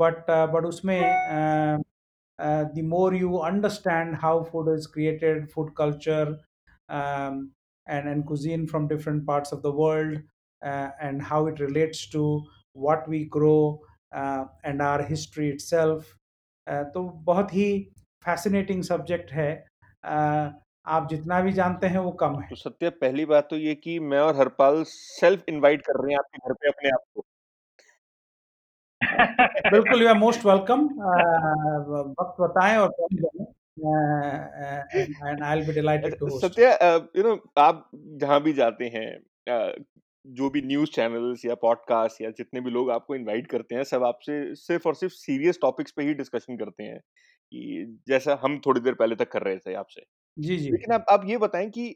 बट 0.00 0.30
बट 0.54 0.64
उसमें 0.66 1.00
uh, 2.39 2.43
uh, 2.43 2.65
the 2.73 2.81
more 2.81 3.13
you 3.13 3.41
understand 3.41 4.15
how 4.15 4.43
food 4.43 4.69
is 4.69 4.87
created, 4.87 5.51
food 5.51 5.75
culture, 5.75 6.37
um, 6.89 7.51
and, 7.87 8.09
and 8.09 8.25
cuisine 8.25 8.67
from 8.67 8.87
different 8.87 9.25
parts 9.25 9.51
of 9.51 9.61
the 9.61 9.71
world, 9.71 10.17
uh, 10.65 10.89
and 11.01 11.21
how 11.21 11.47
it 11.47 11.59
relates 11.59 12.09
to 12.09 12.43
what 12.73 13.07
we 13.07 13.25
grow 13.25 13.79
uh, 14.15 14.45
and 14.63 14.81
our 14.81 15.01
history 15.01 15.49
itself. 15.49 16.15
Uh, 16.67 16.83
तो 16.83 17.23
बहुत 17.25 17.53
ही 17.53 17.91
fascinating 18.25 18.83
subject 18.83 19.31
है 19.31 19.65
uh, 20.05 20.51
आप 20.87 21.07
जितना 21.09 21.41
भी 21.41 21.51
जानते 21.51 21.87
हैं 21.87 21.99
वो 21.99 22.11
कम 22.11 22.39
है 22.39 22.47
तो 22.49 22.55
सत्य 22.55 22.89
पहली 22.89 23.25
बात 23.25 23.47
तो 23.49 23.57
ये 23.57 23.75
कि 23.75 23.99
मैं 23.99 24.19
और 24.19 24.35
हरपाल 24.35 24.83
सेल्फ 24.83 25.43
इनवाइट 25.49 25.81
कर 25.81 26.03
रहे 26.03 26.11
हैं 26.11 26.19
आपके 26.19 26.37
घर 26.37 26.53
पे 26.53 26.69
अपने 26.69 26.89
आप 26.89 27.01
को 27.15 27.25
बिल्कुल 29.71 30.01
यू 30.01 30.07
आर 30.07 30.17
मोस्ट 30.17 30.45
वेलकम 30.45 30.85
वक्त 32.19 32.41
बताएँ 32.41 32.77
और 32.77 32.91
and 35.23 35.43
I 35.43 35.57
will 35.57 35.67
be 35.67 35.73
delighted 35.73 36.19
to 36.19 36.29
Satya 36.39 36.71
you 37.17 37.23
know 37.23 37.51
आप 37.57 37.89
जहाँ 37.95 38.41
भी 38.41 38.53
जाते 38.53 38.85
हैं 38.85 39.07
uh, 39.49 39.83
जो 40.27 40.49
भी 40.49 40.61
न्यूज़ 40.61 40.89
चैनल्स 40.89 41.45
या 41.45 41.55
पॉडकास्ट 41.55 42.21
या 42.21 42.29
जितने 42.29 42.61
भी 42.61 42.71
लोग 42.71 42.91
आपको 42.91 43.15
इनवाइट 43.15 43.47
करते 43.47 43.75
हैं 43.75 43.83
सब 43.83 44.03
आपसे 44.03 44.55
सिर्फ़ 44.55 44.87
और 44.87 44.95
सिर्फ़ 44.95 45.13
सीरियस 45.13 45.59
टॉपिक्स 45.61 45.91
पे 45.91 46.03
ही 46.03 46.13
डिस्कशन 46.13 46.57
करते 46.57 46.83
हैं 46.83 46.99
कि 47.51 47.99
जैसा 48.07 48.39
हम 48.43 48.59
थोड़ी 48.65 48.81
देर 48.81 48.93
पहले 48.93 49.15
तक 49.15 49.31
कर 49.31 49.41
रहे 49.41 49.57
थे 49.57 49.73
आपसे। 49.73 50.01
जी 50.39 50.57
जी। 50.57 50.71
लेकिन 50.71 50.93
आप 50.93 51.05
आप 51.09 51.21
ये 51.25 51.37
बताएँ 51.37 51.69
कि 51.69 51.95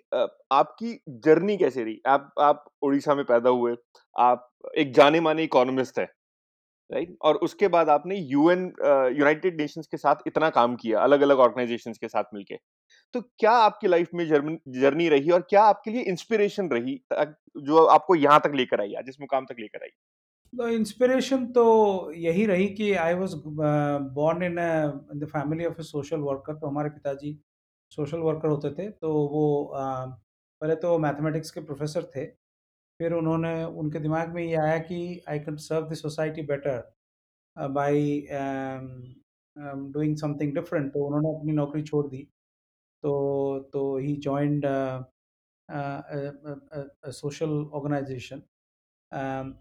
आपकी 0.52 1.00
जर्नी 1.10 1.58
कैसे 1.58 1.84
रही? 1.84 2.02
आप 2.08 2.32
आप 2.40 2.66
उड़ीसा 2.82 3.16
में 3.16 3.26
पैदा 3.26 3.50
हुए 3.50 3.76
आप 4.20 4.50
एक 4.78 4.94
जाने 4.94 5.20
माने 5.20 5.44
इकोनॉमिस्ट 5.44 6.00
है। 6.00 6.08
राइट? 6.90 7.16
और 7.22 7.36
उसके 7.38 7.68
बाद 7.70 7.90
आपने 7.90 8.16
यूएन 8.18 8.62
यूनाइटेड 9.18 9.62
नेशंस 9.62 9.88
के 9.88 9.98
साथ 9.98 10.28
इतना 10.28 10.50
काम 10.52 10.76
किया 10.76 11.00
अलग 11.02 11.22
अलग 11.22 11.40
ऑर्गेनाइजेशंस 11.40 11.98
के 11.98 12.08
साथ 12.10 12.34
मिलके। 12.34 12.56
तो 13.16 13.22
क्या 13.40 13.52
आपकी 13.54 13.88
लाइफ 13.88 14.10
में 14.14 14.26
जर्नी 14.28 15.10
रही 15.10 15.32
और 15.32 15.42
क्या 15.50 15.64
आपके 15.64 15.92
लिए 15.92 16.02
इंस्पिरेशन 16.10 16.70
रही 16.70 16.96
जो 17.64 17.86
आपको 17.88 18.16
यहाँ 18.18 18.40
तक 18.40 18.52
लेकर 18.56 18.82
आई 18.82 18.94
जिस 19.06 19.20
मुकाम 19.22 19.46
तक 19.46 19.56
लेकर 19.60 19.84
आई? 19.84 19.90
तो 20.54 20.68
इंस्पिरेशन 20.70 21.46
तो 21.54 21.64
यही 22.14 22.46
रही 22.46 22.68
कि 22.76 22.92
I 22.96 23.14
was 23.14 23.36
born 24.16 24.44
in 24.44 24.56
the 25.16 25.28
family 25.34 25.66
of 25.66 25.80
a 25.80 25.84
social 25.84 26.20
worker 26.22 26.54
तो 26.54 26.68
हमारे 26.68 26.90
पिताजी 26.90 27.38
सोशल 27.92 28.20
वर्कर 28.20 28.48
होते 28.48 28.72
थे 28.74 28.90
तो 28.92 29.14
वो 29.30 29.72
पहले 29.76 30.76
तो 30.78 30.98
मैथमेटिक्स 31.00 31.52
के 31.52 31.62
प्रोफेसर 31.62 32.04
थे। 32.16 32.26
फिर 33.00 33.14
उन्होंने 33.14 33.64
उनके 33.82 34.00
दिमाग 34.00 34.34
में 34.36 34.44
ये 34.44 34.56
आया 34.56 34.78
कि 34.80 35.00
I 35.30 35.40
can 35.40 35.56
serve 35.66 35.90
the 35.90 35.94
society 35.94 36.42
better 36.52 36.82
by 37.58 37.96
doing 39.94 40.16
something 40.18 40.54
different 40.56 40.92
तो 40.94 41.06
उन्होंने 41.06 41.30
अपनी 41.38 41.54
नौकरी 41.54 41.84
छोड़ 41.84 42.06
दी। 42.08 42.28
तो 43.04 43.12
तो 43.74 43.82
he 43.98 44.16
joined 44.18 44.66
social 47.12 47.50
organisation 47.74 48.42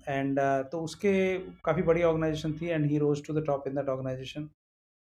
and 0.08 0.40
तो 0.72 0.80
उसके 0.80 1.12
काफ़ी 1.64 1.82
बड़ी 1.82 2.02
ऑर्गेनाइजेशन 2.02 2.52
थी 2.52 2.66
and 2.66 2.86
he 2.90 2.98
rose 2.98 3.26
to 3.26 3.34
the 3.34 3.44
top 3.46 3.68
in 3.68 3.74
that 3.74 3.88
organisation 3.88 4.48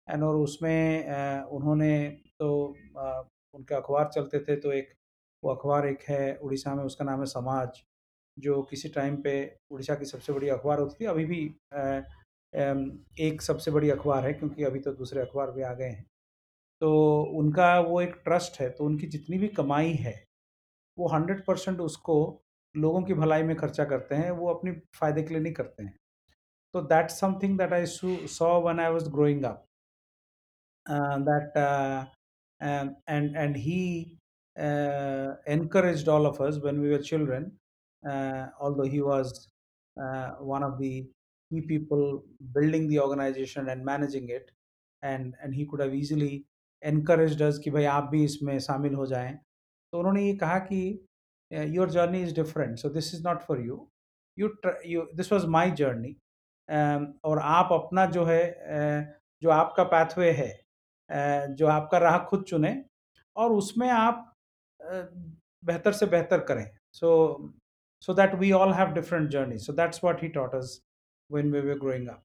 and 0.10 0.24
और 0.24 0.36
उसमें 0.36 1.06
uh, 1.06 1.48
उन्होंने 1.52 1.94
तो 2.40 2.48
uh, 2.98 3.24
उनके 3.54 3.76
अखबार 3.76 4.10
चलते 4.16 4.40
थे 4.40 4.56
तो 4.56 4.72
एक 4.72 4.94
वो 5.44 5.52
अखबार 5.52 5.88
एक 5.88 6.02
है 6.10 6.36
उड़ीसा 6.38 6.76
में 6.76 6.84
उसका 6.84 7.06
नाम 7.06 7.20
है 7.20 7.26
समाज। 7.26 7.84
जो 8.40 8.62
किसी 8.64 8.90
टाइम 8.90 9.22
पे 9.22 9.60
उड़ीसा 9.72 9.96
की 9.96 10.06
सबसे 10.06 10.34
बड़ी 10.34 10.50
अखबार 10.50 10.80
होती 10.80 10.96
थी 11.02 11.08
अभी 11.08 11.26
भी 11.26 11.56
एक 13.20 13.42
सबसे 13.42 13.72
बड़ी 13.72 13.90
अखबार 13.90 14.26
है 14.26 14.34
क्योंकि 14.34 14.64
अभी 14.64 14.80
तो 14.80 14.94
दूसरे 14.94 15.22
अखबार 15.22 15.52
भी 15.52 15.62
आ 15.62 15.74
गए 15.74 15.90
हैं। 15.90 16.06
तो 16.82 17.22
उनका 17.24 17.80
वो 17.80 18.02
एक 18.02 18.16
ट्रस्ट 18.24 18.60
है 18.62 18.70
तो 18.70 18.86
उनकी 18.86 19.08
जितनी 19.08 19.38
भी 19.38 19.48
कमाई 19.48 19.92
है 19.92 20.26
वो 21.00 21.08
हंड्रेड 21.08 21.46
परसेंट 21.46 21.80
उसको 21.82 22.42
लोगों 22.78 23.02
की 23.04 23.14
भलाई 23.14 23.44
में 23.44 23.56
खर्चा 23.56 23.86
करते 23.86 24.16
हैं 24.16 24.32
वो 24.32 24.54
अपने 24.54 24.72
फ़ायदे 24.96 25.24
के 25.24 25.30
लिए 25.30 25.44
नहीं 25.44 25.54
करते 25.54 25.84
हैं। 25.84 25.98
तो 26.74 26.82
that 26.82 27.10
something 27.10 27.58
that 27.58 27.74
I 27.74 27.86
saw 27.86 28.60
when 28.62 28.80
I 28.80 28.92
was 28.92 29.10
growing 29.10 29.44
up 29.44 29.66
and 33.10 33.36
and 33.36 33.56
he 33.56 34.18
uh, 34.56 35.36
encouraged 35.48 36.08
all 36.08 36.26
of 36.26 36.40
us 36.42 36.58
when 36.60 36.82
were 36.82 37.00
children 37.00 37.46
uh, 37.46 37.61
although 38.60 38.90
he 38.96 39.02
was 39.02 39.34
uh, 39.98 40.32
one 40.40 40.64
of 40.64 40.78
the 40.80 41.08
key 41.52 41.62
people 41.62 42.24
building 42.54 42.88
the 42.90 43.00
organization 43.00 43.70
and 43.70 43.84
managing 43.86 44.30
it 44.30 44.52
and 45.04 45.36
and 45.44 45.54
he 45.56 45.66
could 45.66 45.80
have 45.82 45.94
easily 45.94 46.46
encouraged 46.82 47.42
us 47.42 47.60
कि 47.64 47.72
भाई 47.72 47.84
आप 47.96 48.10
भी 48.12 48.24
इसमें 48.26 48.58
शामिल 48.68 48.94
हो 48.96 49.06
जाएँ 49.08 49.34
तो 49.94 50.00
उन्होंने 50.00 50.26
ये 50.26 50.36
कहा 50.44 50.58
कि 50.72 50.82
your 51.52 51.90
journey 51.92 52.22
is 52.24 52.34
different 52.36 52.78
so 52.80 52.90
this 52.90 53.14
is 53.16 53.24
not 53.28 53.42
for 53.42 53.62
you 53.66 53.88
you 54.38 54.50
you 54.86 55.02
this 55.16 55.32
was 55.34 55.46
my 55.58 55.72
journey 55.82 56.16
और 57.30 57.40
आप 57.40 57.70
अपना 57.74 58.06
जो 58.18 58.26
है 58.26 58.42
uh, 58.78 59.22
जो 59.42 59.50
आपका 59.50 59.84
पाथवे 59.94 60.32
है 60.32 60.50
अ, 61.10 61.46
जो 61.60 61.68
आपका 61.68 61.98
राह 61.98 62.18
खुद 62.26 62.44
चुने 62.48 62.76
और 63.36 63.52
उसमें 63.52 63.90
आप 63.90 64.26
अ, 64.80 65.02
बेहतर 65.66 65.92
से 65.94 66.06
बेहतर 66.06 66.40
करें 66.52 66.66
सो 66.94 67.10
so 68.07 68.15
that 68.15 68.35
we 68.45 68.51
all 68.53 68.73
have 68.75 68.93
different 68.95 69.29
journey 69.31 69.59
so 69.67 69.73
that's 69.83 70.05
what 70.05 70.23
he 70.23 70.29
taught 70.39 70.55
us 70.55 70.81
when 71.31 71.53
we 71.53 71.61
were 71.69 71.79
growing 71.79 72.09
up 72.09 72.23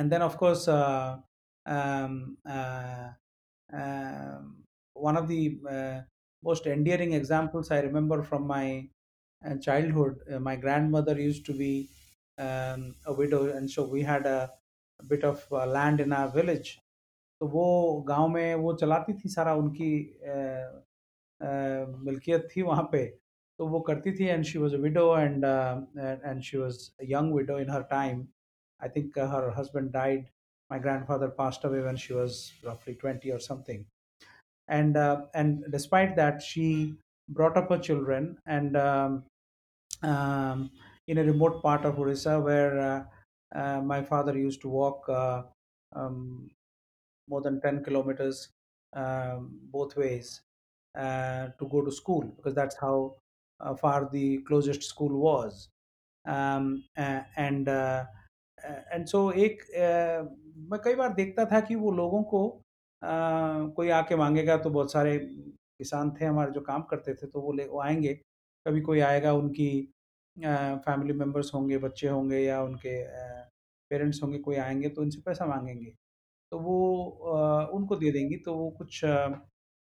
and 0.00 0.12
then 0.14 0.22
of 0.24 0.34
course 0.40 0.60
uh, 0.72 1.14
um, 1.66 2.12
uh, 2.56 3.06
um, 3.70 4.44
one 4.96 5.16
of 5.20 5.24
the 5.30 5.38
uh, 5.70 5.96
most 6.42 6.66
endearing 6.74 7.14
examples 7.18 7.70
i 7.76 7.78
remember 7.86 8.18
from 8.28 8.44
my 8.50 8.66
uh, 9.42 9.56
childhood 9.66 10.20
uh, 10.32 10.38
my 10.48 10.54
grandmother 10.66 11.16
used 11.22 11.44
to 11.48 11.56
be 11.62 11.72
um, 12.38 12.84
a 13.06 13.16
widow 13.22 13.40
and 13.56 13.74
so 13.76 13.86
we 13.96 14.02
had 14.12 14.26
a, 14.34 14.38
bit 15.14 15.24
of 15.32 15.42
uh, 15.52 15.66
land 15.66 16.00
in 16.06 16.12
our 16.20 16.30
village 16.36 16.70
तो 17.40 17.46
वो 17.56 17.66
गांव 18.08 18.28
में 18.28 18.54
वो 18.62 18.72
चलाती 18.84 19.12
थी 19.18 19.28
सारा 19.34 19.54
उनकी 19.54 19.90
अ, 20.36 20.38
अ, 21.40 21.50
मिल्कियत 22.08 22.48
थी 22.56 22.62
वहाँ 22.70 22.88
पे 22.92 23.02
तो 23.58 23.66
वो 23.68 23.80
करती 23.90 24.12
थी 24.18 24.24
and 24.24 24.44
she 24.44 24.58
was 24.58 24.74
a 24.74 24.78
widow 24.78 25.06
and 25.18 25.44
and 25.44 26.40
she 26.48 26.58
was 26.58 26.90
a 27.00 27.04
young 27.10 27.34
widow 27.34 27.58
in 27.58 27.70
her 27.70 27.82
time 27.90 28.26
I 28.82 28.88
think 28.96 29.18
her 29.34 29.52
husband 29.58 29.90
died 29.92 30.26
my 30.70 30.78
grandfather 30.78 31.28
passed 31.28 31.62
away 31.64 31.80
when 31.82 31.96
she 31.96 32.12
was 32.12 32.52
roughly 32.64 32.94
20 32.94 33.30
or 33.32 33.38
something 33.38 33.84
and 34.68 34.96
uh, 34.96 35.22
and 35.34 35.64
despite 35.70 36.14
that 36.16 36.42
she 36.42 36.94
brought 37.28 37.56
up 37.56 37.70
her 37.70 37.78
children 37.78 38.36
and 38.46 38.76
um, 38.76 39.24
um, 40.02 40.70
in 41.06 41.18
a 41.18 41.24
remote 41.24 41.62
part 41.62 41.84
of 41.84 41.98
Orissa 41.98 42.38
where 42.38 42.78
uh, 42.78 43.58
uh, 43.58 43.80
my 43.80 44.02
father 44.02 44.36
used 44.36 44.60
to 44.62 44.68
walk 44.68 45.08
uh, 45.08 45.42
um, 45.96 46.50
more 47.28 47.40
than 47.40 47.60
10 47.60 47.82
kilometers 47.84 48.48
um, 48.94 49.58
both 49.72 49.96
ways 49.96 50.42
uh, 50.98 51.48
to 51.58 51.68
go 51.70 51.82
to 51.82 51.90
school 51.90 52.22
because 52.36 52.54
that's 52.54 52.76
how 52.76 53.14
uh, 53.16 53.21
far 53.81 54.09
the 54.11 54.37
closest 54.47 54.83
school 54.83 55.13
was. 55.21 55.69
Um, 56.25 56.83
uh, 56.97 57.21
and 57.37 57.69
uh, 57.69 58.03
and 58.91 59.05
so 59.05 59.31
एक 59.31 59.63
uh, 59.77 60.27
मैं 60.71 60.79
कई 60.83 60.95
बार 60.95 61.13
देखता 61.13 61.45
था 61.45 61.59
कि 61.59 61.75
वो 61.75 61.91
लोगों 61.91 62.21
को 62.23 62.41
uh, 63.01 63.73
कोई 63.75 63.89
आके 63.89 64.15
मांगेगा 64.15 64.57
तो 64.57 64.69
बहुत 64.69 64.91
सारे 64.91 65.17
किसान 65.17 66.11
थे 66.11 66.25
हमारे 66.25 66.51
जो 66.51 66.61
काम 66.61 66.81
करते 66.91 67.13
थे 67.13 67.27
तो 67.27 67.41
वो 67.41 67.53
ले 67.53 67.65
वो 67.67 67.81
आएँगे। 67.81 68.13
कभी 68.65 68.81
कोई 68.81 68.99
आएगा 68.99 69.33
उनकी 69.33 69.69
फैमिली 70.37 71.13
मेंबर्स 71.13 71.53
होंगे 71.53 71.77
बच्चे 71.77 72.07
होंगे 72.07 72.39
या 72.39 72.61
उनके 72.63 72.95
पेरेंट्स 73.91 74.23
होंगे 74.23 74.37
कोई 74.39 74.55
आएँगे 74.55 74.89
तो 74.89 75.01
उनसे 75.01 75.21
पैसा 75.21 75.45
मांगेंगे। 75.45 75.93
तो 76.51 76.59
वो 76.59 76.77
उनको 77.73 77.95
दे 77.95 78.11
देंगी 78.11 78.37
तो 78.37 78.53
वो 78.55 78.69
कुछ 78.77 79.03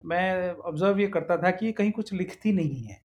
मैं 0.06 0.54
ऑब्ज़र्व 0.54 1.00
ये 1.00 1.08
करता 1.08 1.38
था 1.38 1.52
कि 1.52 1.72
कहीं 1.72 1.92
कुछ 1.92 2.14
लिखती 2.14 2.54
नहीं 2.54 2.84
है। 2.84 3.05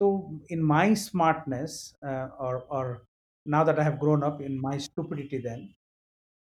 तो 0.00 0.08
इन 0.52 0.62
माई 0.64 0.94
स्मार्टनेस 0.98 1.76
और 2.04 2.56
और 2.72 2.98
now 3.46 3.60
that 3.64 3.78
I 3.78 3.84
have 3.84 3.98
grown 4.00 4.22
up 4.22 4.40
in 4.42 4.56
my 4.60 4.72
stupidity 4.78 5.38
then, 5.38 5.60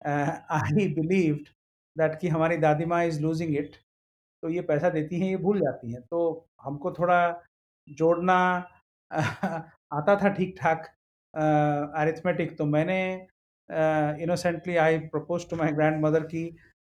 uh, 0.03 0.38
I 0.50 0.86
believed 0.96 1.48
that 1.96 2.16
कि 2.20 2.28
हमारी 2.28 2.57
दादी 2.59 2.84
माँ 2.86 3.05
इज़ 3.07 3.20
लूज़िंग 3.22 3.57
इट 3.59 3.76
तो 4.42 4.48
ये 4.50 4.62
पैसा 4.70 4.90
देती 4.90 5.20
हैं, 5.20 5.28
ये 5.30 5.36
भूल 5.38 5.61
जाती 5.61 5.92
हैं। 5.92 6.03
तो 6.03 6.20
हमको 6.64 6.92
थोड़ा 6.92 7.18
जोड़ना 7.88 8.36
आता 9.92 10.16
था 10.16 10.28
ठीक-ठाक 10.34 10.86
अ, 11.34 11.40
अरिथमेटिक 12.03 12.57
तो 12.59 12.64
मैंने 12.66 12.98
innocently 14.22 14.76
I 14.78 14.98
propose 15.11 15.48
to 15.50 15.57
my 15.57 15.72
grandmother 16.05 16.22
की 16.26 16.44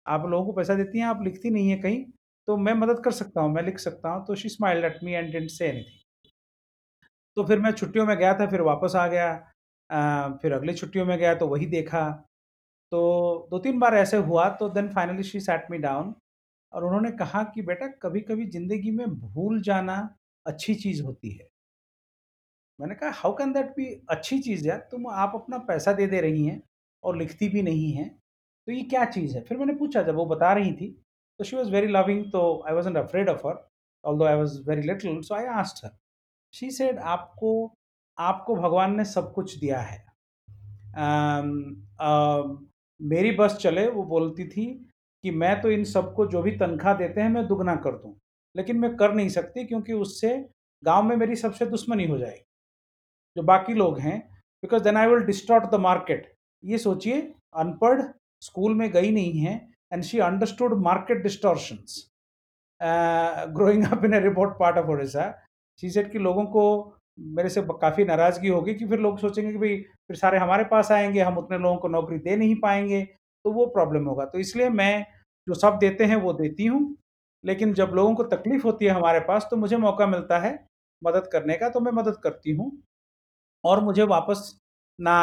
आप 0.06 0.26
लोगों 0.28 0.46
को 0.46 0.52
पैसा 0.54 0.74
देती 0.74 0.98
हैं, 0.98 1.06
आप 1.06 1.22
लिखती 1.24 1.50
नहीं 1.50 1.70
हैं 1.70 1.80
कहीं, 1.82 2.04
तो 2.48 2.56
मैं 2.58 2.74
मदद 2.76 3.02
कर 3.04 3.12
सकता 3.14 3.40
हूँ, 3.40 3.52
मैं 3.54 3.62
लिख 3.62 3.78
सकता 3.80 4.10
हूँ। 4.10 4.24
तो 4.26 4.34
she 4.36 4.48
smiled 4.50 4.84
at 4.84 4.98
me 5.04 5.12
and 5.14 5.32
didn't 5.32 5.50
say 5.50 5.68
anything. 5.68 5.99
तो 7.36 7.44
फिर 7.44 7.58
मैं 7.60 7.72
छुट्टियों 7.72 8.06
में 8.06 8.16
गया 8.18 8.32
था, 8.34 8.46
फिर 8.46 8.60
वापस 8.62 8.94
आ 8.96 9.06
गया। 9.08 9.30
अ, 9.90 10.38
फिर 10.42 10.52
अगली 10.52 10.74
छुट्टियों 10.74 11.04
में 11.06 11.16
गया 11.18 11.34
तो 11.34 11.46
वही 11.48 11.66
देखा। 11.68 12.08
तो 12.92 13.48
2-3 13.50 13.78
बार 13.78 13.94
ऐसे 13.96 14.16
हुआ 14.22 14.48
तो 14.56 14.68
then 14.70 14.88
finally 14.90 15.22
she 15.24 15.40
sat 15.40 15.66
me 15.70 15.78
down 15.80 16.14
और 16.72 16.84
उन्होंने 16.84 17.10
कहा 17.16 17.42
कि 17.46 17.62
बेटा 17.64 17.86
कभी-कभी 18.02 18.46
ज़िंदगी 18.50 18.90
में 18.92 19.06
भूल 19.20 19.60
जाना 19.62 19.98
अच्छी 20.46 20.74
चीज़ 20.76 21.02
होती 21.02 21.30
है। 21.32 21.48
मैंने 22.78 22.94
कहा 22.94 23.10
हाउ 23.14 23.32
कैन 23.34 23.52
दैट 23.52 23.66
बी 23.76 23.84
अच्छी 24.10 24.38
चीज़ 24.40 24.66
यार 24.68 24.78
तुम 24.90 25.06
आप 25.16 25.32
अपना 25.34 25.58
पैसा 25.68 25.92
दे 25.92 26.06
दे 26.06 26.20
रही 26.20 26.44
हैं 26.46 26.60
और 27.04 27.16
लिखती 27.16 27.48
भी 27.48 27.62
नहीं 27.62 27.92
हैं, 27.92 28.08
तो 28.68 28.72
ये 28.72 28.82
क्या 28.84 29.04
चीज़ 29.06 29.36
है? 29.36 29.42
फिर 29.44 29.58
मैंने 29.58 29.74
पूछा 29.74 30.02
जब 30.02 30.14
वो 30.14 30.26
बता 30.26 30.52
रही 30.52 30.72
थी, 30.72 30.88
तो 31.40 31.44
शी 31.44 31.56
वॉज़ 31.56 31.70
वेरी 31.70 31.86
लविंग 31.88 32.24
तो 32.32 32.42
I 32.68 32.74
wasn't 32.74 32.96
afraid 32.98 33.28
of 33.28 33.46
her, 33.46 33.64
although 34.18 34.24
I 34.24 34.34
was 34.36 34.60
very 34.68 34.82
little 34.82 35.20
so 35.22 35.34
I 35.34 35.44
asked 35.56 35.84
her. 35.84 35.99
She 36.54 36.70
said 36.70 36.98
आपको 36.98 37.74
आपको 38.18 38.56
भगवान 38.56 38.96
ने 38.96 39.04
सब 39.04 39.32
कुछ 39.32 39.58
दिया 39.58 39.80
है। 39.80 40.04
अम, 40.96 41.50
अ, 42.00 42.42
मेरी 43.02 43.30
बस 43.32 43.56
चले 43.56 43.88
वो 43.88 44.02
बोलती 44.02 44.48
थी 44.48 44.66
कि 45.24 45.30
मैं 45.30 45.60
तो 45.60 45.70
इन 45.70 45.84
सबको 45.84 46.26
जो 46.26 46.42
भी 46.42 46.50
तनख्वाह 46.50 46.94
देते 46.94 47.20
हैं 47.20 47.28
मैं 47.28 47.46
दुगना 47.46 47.76
कर 47.76 47.92
दूँ, 47.92 48.14
लेकिन 48.56 48.78
मैं 48.78 48.96
कर 48.96 49.12
नहीं 49.14 49.28
सकती 49.28 49.64
क्योंकि 49.64 49.92
उससे 49.92 50.48
गाँव 50.84 51.02
में 51.02 51.16
मेरी 51.16 51.36
सबसे 51.36 51.66
दुश्मनी 51.66 52.06
हो 52.08 52.18
जाएगी। 52.18 52.44
जो 53.36 53.42
बाकी 53.42 53.74
लोग 53.74 53.98
हैं 53.98 54.20
because 54.62 54.82
then 54.82 54.96
I 54.96 55.06
will 55.06 55.24
distort 55.24 55.64
the 55.64 55.74
market. 55.74 56.32
ये 56.64 56.78
सोचिए 56.78 57.20
अनपढ़, 57.56 58.02
स्कूल 58.40 58.74
में 58.74 58.90
गई 58.90 59.10
नहीं 59.10 59.38
है 59.38 59.68
and 59.92 60.02
she 60.02 60.18
understood 60.18 60.74
market 60.74 61.22
distortions 61.22 62.10
growing 63.48 63.84
up 63.92 64.04
in 64.04 64.12
a 64.12 64.18
remote 64.18 64.58
part 64.58 64.78
of 64.78 64.86
Odisha. 64.86 65.42
She 65.82 65.90
said 65.90 66.12
के 66.12 66.18
लोगों 66.18 66.44
को 66.46 66.64
मेरे 67.18 67.48
से 67.48 67.62
काफ़ी 67.72 68.04
नाराज़गी 68.04 68.48
होगी 68.48 68.74
कि 68.74 68.86
फिर 68.86 68.98
लोग 69.00 69.18
सोचेंगे 69.18 69.50
कि 69.52 69.58
भाई 69.58 69.76
फिर 69.76 70.16
सारे 70.16 70.38
हमारे 70.38 70.64
पास 70.64 70.90
आएँगे, 70.92 71.20
हम 71.20 71.38
उतने 71.38 71.58
लोगों 71.58 71.76
को 71.76 71.88
नौकरी 71.88 72.18
दे 72.18 72.36
नहीं 72.36 72.54
पाएँगे 72.60 73.02
तो 73.44 73.52
वो 73.52 73.66
प्रॉब्लम 73.66 74.04
होगा। 74.04 74.24
तो 74.24 74.38
इसलिए 74.38 74.68
मैं 74.70 75.04
जो 75.46 75.54
सब 75.54 75.78
देते 75.78 76.04
हैं 76.04 76.16
वो 76.16 76.32
देती 76.32 76.66
हूँ, 76.66 76.96
लेकिन 77.44 77.72
जब 77.74 77.92
लोगों 77.94 78.14
को 78.14 78.22
तकलीफ़ 78.26 78.62
होती 78.64 78.84
है 78.84 78.90
हमारे 78.90 79.20
पास 79.20 79.46
तो 79.50 79.56
मुझे 79.56 79.76
मौका 79.76 80.06
मिलता 80.06 80.38
है 80.38 80.58
मदद 81.02 81.28
करने 81.32 81.54
का, 81.54 81.68
तो 81.68 81.80
मैं 81.80 81.92
मदद 81.92 82.16
करती 82.24 82.52
हूँ। 82.52 82.70
और 83.64 83.84
मुझे 83.84 84.02
वापस 84.04 84.58
ना 84.98 85.16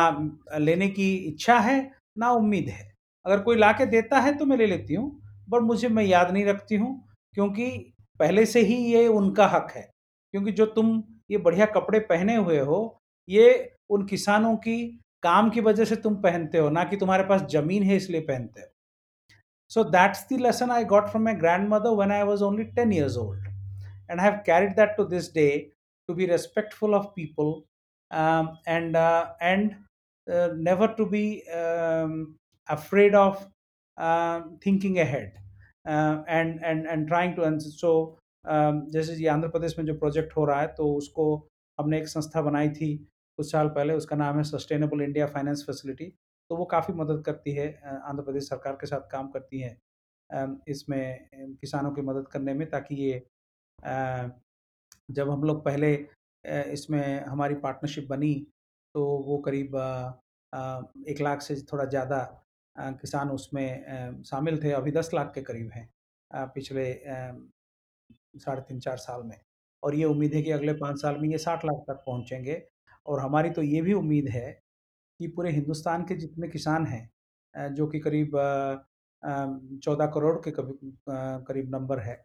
लेने 0.60 0.88
की 0.90 1.14
इच्छा 1.18 1.60
है, 1.60 1.92
ना 2.18 2.32
उम्मीद 2.32 2.70
है। 2.70 2.92
अगर 3.26 3.40
कोई 3.40 3.58
ला 3.58 3.72
के 3.72 3.86
देता 3.86 4.20
है 4.20 4.38
तो 4.38 4.46
मैं 4.46 4.58
ले 4.58 4.66
लेती 4.66 4.94
हूँ, 4.94 5.10
पर 5.52 5.60
मुझे 5.62 5.88
मैं 5.90 6.04
याद 6.04 6.32
नहीं 6.32 6.46
रखती 6.46 6.76
हूँ 6.76 6.96
क्योंकि 7.36 7.70
पहले 8.20 8.46
से 8.46 8.62
ही 8.62 8.76
ये 8.94 9.08
उनका 9.10 9.48
हक 9.48 9.72
है। 9.76 9.90
क्योंकि 10.34 10.52
जो 10.52 10.66
तुम 10.68 11.02
ये 11.32 11.38
बढ़िया 11.40 11.66
कपड़े 11.66 12.00
पहने 12.10 12.36
हुए 12.36 12.60
हो, 12.60 13.02
ये 13.28 13.76
उन 13.90 14.06
किसानों 14.08 14.56
की 14.58 14.78
काम 15.24 15.50
की 15.50 15.62
वजह 15.62 15.86
से 15.86 15.96
तुम 15.98 16.16
पहनते 16.22 16.58
हो, 16.58 16.70
ना 16.70 16.84
कि 16.84 16.98
तुम्हारे 16.98 17.24
पास 17.24 17.42
ज़मीन 17.52 17.84
है 17.84 17.96
इसलिए 17.96 18.22
पहनते 18.22 18.62
हो। 18.62 18.68
So 19.72 19.84
that's 19.86 20.26
the 20.30 20.40
lesson 20.42 20.72
I 20.72 20.86
got 20.86 21.08
from 21.10 21.24
my 21.24 21.34
grandmother 21.70 21.96
when 22.00 22.12
I 22.12 22.24
was 22.24 22.44
only 22.44 22.64
ten 22.76 22.94
years 22.94 23.18
old 23.18 23.48
and 24.12 24.20
I 24.20 24.26
have 24.26 24.38
carried 24.46 24.76
that 24.76 24.96
to 24.98 25.06
this 25.06 25.34
day 25.34 25.48
to 26.10 26.14
be 26.14 26.26
respectful 26.26 26.94
of 26.96 27.06
people 27.16 27.54
and 28.68 28.96
and 29.42 29.72
never 30.64 30.94
to 30.98 31.06
be 31.06 31.26
afraid 32.68 33.16
of 33.16 33.44
thinking 34.66 34.98
ahead 35.12 35.34
and 36.30 36.60
and 36.64 36.88
and 36.88 37.08
trying 37.08 37.36
to 37.36 37.44
and 37.44 37.60
so 37.62 37.94
जैसे 38.48 39.14
ये 39.14 39.28
आंध्र 39.30 39.48
प्रदेश 39.50 39.78
में 39.80 39.86
जो 39.86 39.94
project 39.96 40.36
हो 40.38 40.46
रहा 40.46 40.60
है 40.62 40.68
तो 40.76 40.94
उसको 40.96 41.26
हमने 41.78 41.98
एक 41.98 42.08
संस्था 42.08 42.42
बनाई 42.42 42.70
थी 42.72 42.96
कुछ 43.40 43.52
साल 43.52 43.68
पहले 43.70 43.94
उसका 43.94 44.16
नाम 44.16 44.38
है 44.38 44.44
सस्टेनेबल 44.46 45.02
इंडिया 45.02 45.26
फाइनेंस 45.28 45.64
फैसिलिटी। 45.68 46.06
तो 46.50 46.56
वो 46.56 46.66
काफ़ी 46.66 46.94
मदद 46.94 47.24
करती 47.26 47.52
है 47.54 47.68
आंध्र 47.86 48.24
प्रदेश 48.24 48.50
सरकार 48.50 48.74
के 48.82 48.88
साथ 48.88 49.10
काम 49.12 49.28
करती 49.30 49.60
है 49.60 49.78
इसमें 50.70 51.28
किसानों 51.34 51.92
की 51.92 52.02
मदद 52.02 52.28
करने 52.28 52.54
में 52.54 52.70
ताकि 52.70 52.96
ये 52.96 53.26
जब 55.10 55.30
हम 55.30 55.44
लोग 55.44 55.64
पहले 55.66 55.94
इसमें 56.74 57.26
हमारी 57.26 57.56
पार्टनरशिप 57.58 58.08
बनी 58.10 58.34
तो 58.96 59.06
वो 59.26 59.38
करीब 59.48 59.76
1 61.10 61.22
लाख 61.22 61.42
से 61.42 61.56
थोड़ा 61.72 61.86
ज़्यादा 61.86 62.20
किसान 62.76 63.30
उसमें 63.30 64.24
शामिल 64.26 64.64
थे, 64.64 64.72
अभी 64.72 64.92
10 64.92 65.10
लाख 65.14 65.32
के 65.36 65.42
करीब 65.44 65.72
हैं 65.74 65.90
पिछले 66.50 66.86
साढ़े 68.40 68.62
3-4 68.62 68.98
साल 68.98 69.24
में। 69.24 69.38
और 69.84 69.96
ये 69.96 70.06
उम्मीद 70.06 70.34
है 70.34 70.42
कि 70.42 70.52
अगले 70.52 70.74
पाँच 70.76 71.02
साल 71.02 71.18
में 71.20 71.30
ये 71.30 71.38
60 71.38 71.66
लाख 71.66 71.84
तक 71.90 72.04
पहुँचेंगे 72.08 72.62
और 73.06 73.20
हमारी 73.22 73.50
तो 73.52 73.62
ये 73.64 73.82
भी 73.82 73.94
उम्मीद 73.94 74.28
है 74.30 74.52
कि 75.20 75.28
पूरे 75.30 75.52
हिंदुस्तान 75.52 76.04
के 76.06 76.16
जितने 76.18 76.48
किसान 76.50 76.86
हैं 76.88 77.10
जो 77.76 77.88
कि 77.88 78.00
करीब 78.00 78.32
14 79.84 80.08
करोड़ 80.08 80.36
के 80.48 80.52
करीब 80.60 81.76
नंबर 81.76 82.00
है, 82.00 82.16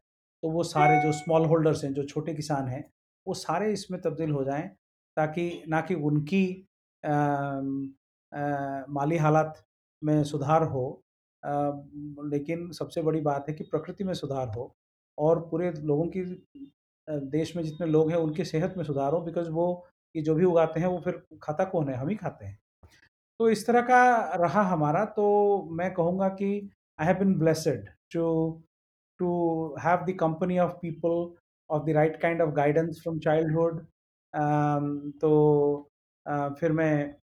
तो 0.43 0.51
वो 0.51 0.63
सारे 0.65 1.01
जो 1.03 1.13
स्मॉल 1.13 1.47
होल्डर्स 1.47 1.85
हैं, 1.85 1.93
जो 1.95 2.05
छोटे 2.05 2.35
किसान 2.35 2.69
हैं, 2.69 2.85
वो 3.27 3.35
सारे 3.35 3.73
इसमें 3.73 4.01
तब्दील 4.03 4.31
हो 4.33 4.45
जाएँ, 4.45 4.69
ताकि 5.17 5.65
ना 5.69 5.81
कि 5.83 5.95
उनकी 5.97 6.45
अम, 7.05 7.95
अ, 8.33 8.41
माली 8.91 9.17
हालात 9.19 9.65
में 10.03 10.23
सुधार 10.25 10.65
हो 10.69 10.85
अ, 11.43 11.51
लेकिन 12.27 12.71
सबसे 12.73 13.03
बड़ी 13.03 13.21
बात 13.21 13.47
है 13.49 13.55
कि 13.55 13.65
प्रकृति 13.65 14.05
में 14.05 14.15
सुधार 14.15 14.49
हो 14.49 14.75
और 15.19 15.41
पूरे 15.51 15.71
लोगों 15.73 16.07
की 16.17 16.23
देश 17.09 17.55
में 17.57 17.63
जितने 17.65 17.87
लोग 17.87 18.11
हैं, 18.11 18.17
उनकी 18.19 18.45
सेहत 18.45 18.75
में 18.77 18.85
सुधार 18.85 19.13
हो 19.13 19.21
बिकॉज़ 19.23 19.49
वो 19.51 19.67
ये 20.15 20.23
जो 20.23 20.35
भी 20.35 20.45
उगाते 20.45 20.81
हैं, 20.81 20.87
वो 20.87 21.01
फिर 21.05 21.23
खाता 21.43 21.65
कौन 21.67 21.89
है? 21.89 21.97
हम 21.97 22.09
ही 22.09 22.17
खाते 22.17 22.45
हैं। 22.47 22.59
तो 23.41 23.49
इस 23.51 23.67
तरह 23.67 23.81
का 23.83 24.01
रहा 24.37 24.63
हमारा, 24.65 25.05
तो 25.07 25.69
मैं 25.73 25.93
कहूँगा 25.95 26.29
कि 26.31 26.51
I 26.99 27.07
have 27.07 27.19
been 27.19 27.35
blessed 27.39 27.89
to 28.13 28.25
to 29.21 29.31
have 29.81 30.05
the 30.07 30.17
company 30.21 30.59
of 30.59 30.73
people 30.83 31.35
of 31.71 31.85
the 31.87 31.91
right 31.97 32.21
kind 32.23 32.43
of 32.43 32.51
guidance 32.55 33.01
from 33.03 33.19
childhood 33.21 33.81
तो 35.21 35.33
अ, 36.27 36.49
फिर 36.61 36.73
मैं 36.73 37.15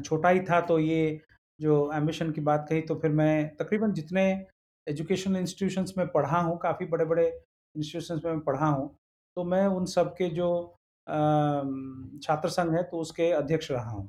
छोटा 0.00 0.28
ही 0.28 0.40
था 0.40 0.60
तो 0.60 0.78
ये 0.78 1.20
जो 1.60 1.74
एम्बिशन 1.94 2.30
की 2.32 2.40
बात 2.40 2.66
कही 2.70 2.80
तो 2.82 2.94
फिर 2.94 3.10
मैं 3.12 3.56
तकरीबन 3.56 3.92
जितने 3.92 4.24
एजुकेशनल 4.88 5.36
इंस्टीट्यूशंस 5.36 5.94
में 5.98 6.06
पढ़ा 6.08 6.40
हूँ, 6.40 6.58
काफ़ी 6.58 6.86
बड़े-बड़े 6.86 7.26
इंस्टीट्यूशंस 7.76 8.22
में 8.24 8.32
मैं 8.32 8.40
पढ़ा 8.40 8.66
हूँ, 8.66 8.88
तो 9.36 9.44
मैं 9.44 9.66
उन 9.66 9.84
सब 9.86 10.14
के 10.18 10.28
जो 10.28 10.50
छात्र 12.22 12.48
संघ 12.48 12.74
है, 12.74 12.82
तो 12.82 12.98
उसके 12.98 13.30
अध्यक्ष 13.32 13.70
रहा 13.70 13.90
हूँ। 13.90 14.08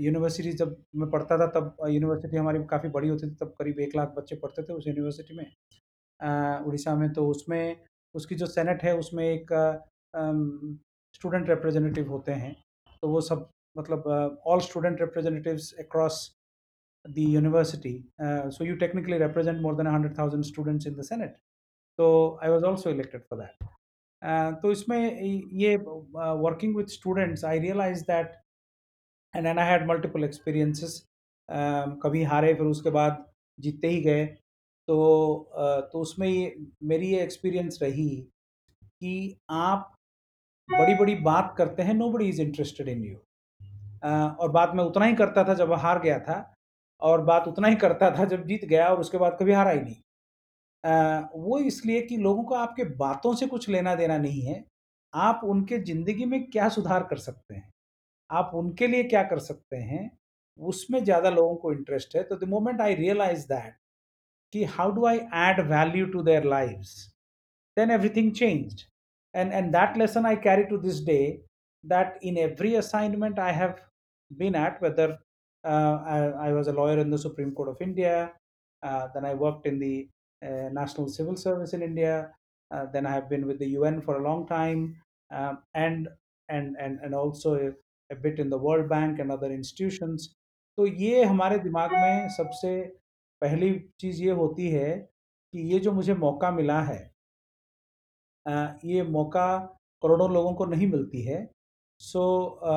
यूनिवर्सिटी 0.00 0.52
जब 0.52 0.76
मैं 0.96 1.10
पढ़ता 1.10 1.38
था 1.38 1.46
तब 1.46 1.76
यूनिवर्सिटी 1.88 2.36
हमारी 2.36 2.64
काफ़ी 2.64 2.88
बड़ी 2.88 3.08
होती 3.08 3.30
थी, 3.30 3.34
तब 3.34 3.54
करीब 3.58 3.80
एक 3.80 3.96
लाख 3.96 4.14
बच्चे 4.16 4.36
पढ़ते 4.36 4.62
थे 4.62 4.72
उस 4.72 4.86
यूनिवर्सिटी 4.86 5.36
में 5.36 5.46
उड़ीसा 6.66 6.94
में। 6.94 7.12
तो 7.12 7.28
उसमें 7.28 7.76
उसकी 8.14 8.34
जो 8.34 8.46
सेनेट 8.46 8.82
है 8.82 8.96
उसमें 8.98 9.24
एक 9.24 9.52
स्टूडेंट 11.14 11.48
रिप्रेजेंटेटिव 11.48 12.10
होते 12.10 12.32
हैं, 12.32 12.54
तो 13.02 13.08
वो 13.08 13.20
सब 13.20 13.48
मतलब 13.78 14.04
all 14.46 14.60
student 14.60 15.00
representatives 15.00 15.72
across 15.78 16.36
the 17.04 17.18
university 17.18 17.94
uh, 18.18 18.50
so 18.50 18.64
you 18.64 18.76
technically 18.76 19.18
represent 19.18 19.60
more 19.60 19.74
than 19.74 19.86
100,000 19.86 20.44
students 20.44 20.86
in 20.86 20.96
the 20.96 21.04
Senate. 21.04 21.36
So 21.98 22.38
I 22.42 22.50
was 22.50 22.64
also 22.64 22.90
elected 22.90 23.24
for 23.28 23.36
that. 23.36 23.66
Uh, 24.22 24.52
तो 24.62 24.70
इसमें 24.72 25.20
ये 25.52 25.76
working 25.76 26.76
with 26.76 26.86
students 26.88 27.44
I 27.44 27.58
realize 27.58 28.02
that 28.04 28.32
and 29.34 29.46
and 29.46 29.58
I 29.58 29.66
had 29.66 29.86
multiple 29.88 30.24
experiences 30.24 31.02
कभी 32.04 32.22
हारे 32.24 32.54
फिर 32.54 32.66
उसके 32.66 32.90
बाद 32.90 33.24
जीतते 33.58 33.88
ही 33.88 34.00
गए 34.02 34.24
तो 34.88 34.96
uh, 35.58 35.80
तो 35.92 36.00
उसमें 36.00 36.28
ये 36.28 36.54
मेरी 36.82 37.08
ये 37.08 37.22
एक्सपीरियंस 37.22 37.78
रही 37.82 38.08
कि 39.00 39.36
आप 39.50 39.90
बड़ी 40.68 40.94
बड़ी 40.94 41.14
बात 41.28 41.54
करते 41.58 41.82
हैं 41.82 41.94
nobody 42.10 42.28
is 42.28 42.40
interested 42.42 42.88
in 42.88 43.04
you 43.04 43.16
और 44.04 44.50
बात 44.52 44.72
मैं 44.74 44.84
उतना 44.84 45.06
ही 45.06 45.14
करता 45.16 45.44
था 45.48 45.54
जब 45.54 45.72
हार 45.84 46.00
गया 46.00 46.18
था 46.20 46.40
और 47.04 47.22
बात 47.24 47.48
उतना 47.48 47.68
ही 47.68 47.76
करता 47.76 48.10
था 48.18 48.24
जब 48.24 48.46
जीत 48.46 48.64
गया 48.64 48.88
और 48.88 49.00
उसके 49.00 49.18
बाद 49.18 49.36
कभी 49.40 49.52
हारा 49.52 49.70
ही 49.70 49.80
नहीं 49.80 49.96
अ, 50.84 51.28
वो 51.34 51.58
इसलिए 51.58 52.02
कि 52.02 52.16
लोगों 52.16 52.42
को 52.44 52.54
आपके 52.54 52.84
बातों 52.84 53.34
से 53.34 53.46
कुछ 53.46 53.68
लेना 53.68 53.94
देना 53.94 54.18
नहीं 54.18 54.40
है, 54.42 54.64
आप 55.14 55.40
उनके 55.44 55.78
ज़िंदगी 55.78 56.24
में 56.24 56.44
क्या 56.50 56.68
सुधार 56.68 57.02
कर 57.10 57.16
सकते 57.18 57.54
हैं? 57.54 57.72
आप 58.30 58.50
उनके 58.54 58.86
लिए 58.86 59.04
क्या 59.04 59.22
कर 59.22 59.38
सकते 59.38 59.76
हैं, 59.76 60.10
उसमें 60.58 61.04
ज़्यादा 61.04 61.30
लोगों 61.30 61.56
को 61.56 61.72
इंटरेस्ट 61.72 62.16
है। 62.16 62.22
तो 62.22 62.36
the 62.36 62.44
moment 62.48 62.80
I 62.80 62.94
realize 62.94 63.46
that 63.48 63.74
कि 64.52 64.64
how 64.64 64.90
do 64.90 65.06
I 65.06 65.16
add 65.16 65.60
value 65.70 66.06
to 66.06 66.22
their 66.22 66.44
lives, 66.44 67.14
then 67.76 68.32
changed. 68.32 68.84
And 69.34 69.52
and 69.52 69.72
that 69.74 69.96
lesson 69.96 70.26
I 70.26 70.36
carry 70.36 70.64
to 70.66 70.76
this 70.78 70.98
day 71.06 71.40
that 71.84 72.18
in 72.22 72.36
every 72.38 72.74
assignment 72.76 73.38
I 73.38 73.52
have 73.52 73.80
been 74.30 74.54
at, 74.54 74.82
whether 74.82 75.06
uh, 75.08 75.16
I, 75.64 76.48
I 76.48 76.52
was 76.52 76.68
a 76.68 76.72
lawyer 76.72 76.98
in 76.98 77.10
the 77.10 77.18
Supreme 77.18 77.52
Court 77.52 77.68
of 77.68 77.80
India, 77.80 78.32
uh, 78.82 79.08
then 79.14 79.24
I 79.24 79.34
worked 79.34 79.66
in 79.66 79.78
the 79.78 80.08
uh, 80.42 80.68
National 80.72 81.08
Civil 81.08 81.36
Service 81.36 81.72
in 81.72 81.82
India, 81.82 82.30
uh, 82.70 82.86
then 82.92 83.06
I 83.06 83.12
have 83.12 83.28
been 83.28 83.46
with 83.46 83.58
the 83.58 83.68
UN 83.68 84.00
for 84.00 84.16
a 84.16 84.22
long 84.22 84.46
time, 84.46 84.96
um, 85.30 85.58
and 85.74 86.08
and 86.48 86.76
and 86.78 86.98
and 87.02 87.14
also 87.14 87.54
a, 88.10 88.14
bit 88.14 88.38
in 88.38 88.50
the 88.50 88.58
World 88.58 88.88
Bank 88.88 89.18
and 89.18 89.32
other 89.32 89.50
institutions. 89.50 90.34
तो 90.76 90.86
ये 90.86 91.24
हमारे 91.24 91.58
दिमाग 91.58 91.92
में 91.92 92.28
सबसे 92.28 92.82
पहली 93.40 93.90
चीज़ 94.00 94.22
ये 94.22 94.30
होती 94.30 94.68
है 94.70 94.96
कि 95.52 95.60
ये 95.72 95.78
जो 95.80 95.92
मुझे 95.92 96.14
मौका 96.14 96.50
मिला 96.50 96.80
है 96.82 97.10
ये 98.84 99.02
मौका 99.02 99.58
करोड़ों 100.02 100.30
लोगों 100.32 100.54
को 100.54 100.64
नहीं 100.64 100.86
मिलती 100.86 101.22
है। 101.22 101.50
सो 101.98 102.44
अ, 102.44 102.74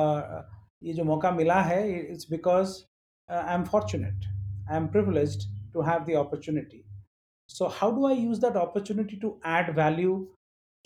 ये 0.82 0.92
जो 0.92 1.04
मौका 1.04 1.30
मिला 1.30 1.60
है 1.62 1.80
it's 2.00 2.30
because 2.30 2.76
I 3.28 3.54
am 3.54 3.64
fortunate 3.64 4.24
I 4.70 4.76
am 4.76 4.86
privileged 4.86 5.48
to 5.72 5.82
have 5.82 6.04
the 6.04 6.16
opportunity 6.16 6.84
so 7.50 7.66
how 7.74 7.90
do 7.90 8.06
I 8.08 8.16
use 8.16 8.40
that 8.40 8.56
opportunity 8.62 9.20
to 9.20 9.28
add 9.46 9.74
value 9.76 10.16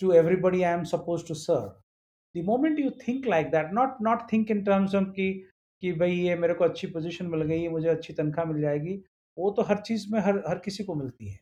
to 0.01 0.11
everybody 0.11 0.61
I 0.63 0.73
am 0.73 0.83
suppose 0.91 1.27
to 1.27 1.33
serve 1.33 1.73
the 2.35 2.43
moment 2.45 2.79
you 2.79 2.89
think 3.07 3.27
like 3.27 3.47
that 3.51 3.73
not 3.73 3.97
not 4.01 4.31
think 4.31 4.51
in 4.51 4.63
terms 4.63 4.95
of 4.95 5.09
कि 5.09 5.31
कि 5.83 5.91
भाई 5.91 6.11
ये 6.11 6.35
मेरे 6.35 6.53
को 6.53 6.63
अच्छी 6.63 6.87
position 6.87 7.25
मिल 7.25 7.41
गई, 7.41 7.67
मुझे 7.67 7.87
अच्छी 7.89 8.13
तनख्वाह 8.13 8.45
मिल 8.45 8.61
जाएगी, 8.61 8.93
वो 9.37 9.49
तो 9.51 9.61
हर 9.61 9.77
चीज़ 9.81 10.05
में 10.13 10.19
हर 10.19 10.37
हर 10.47 10.59
किसी 10.59 10.83
को 10.83 10.95
मिलती 10.95 11.29
है। 11.29 11.39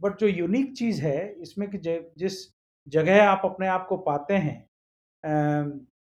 बट 0.00 0.18
जो 0.18 0.26
यूनिक 0.26 0.76
चीज़ 0.76 1.02
है 1.02 1.18
इसमें 1.42 1.68
कि 1.70 1.78
जिस 2.18 2.38
जगह 2.88 3.24
आप 3.24 3.42
अपने 3.44 3.66
आप 3.68 3.86
को 3.88 3.96
पाते 3.96 4.34
हैं 4.34 4.58
अ, 5.24 5.30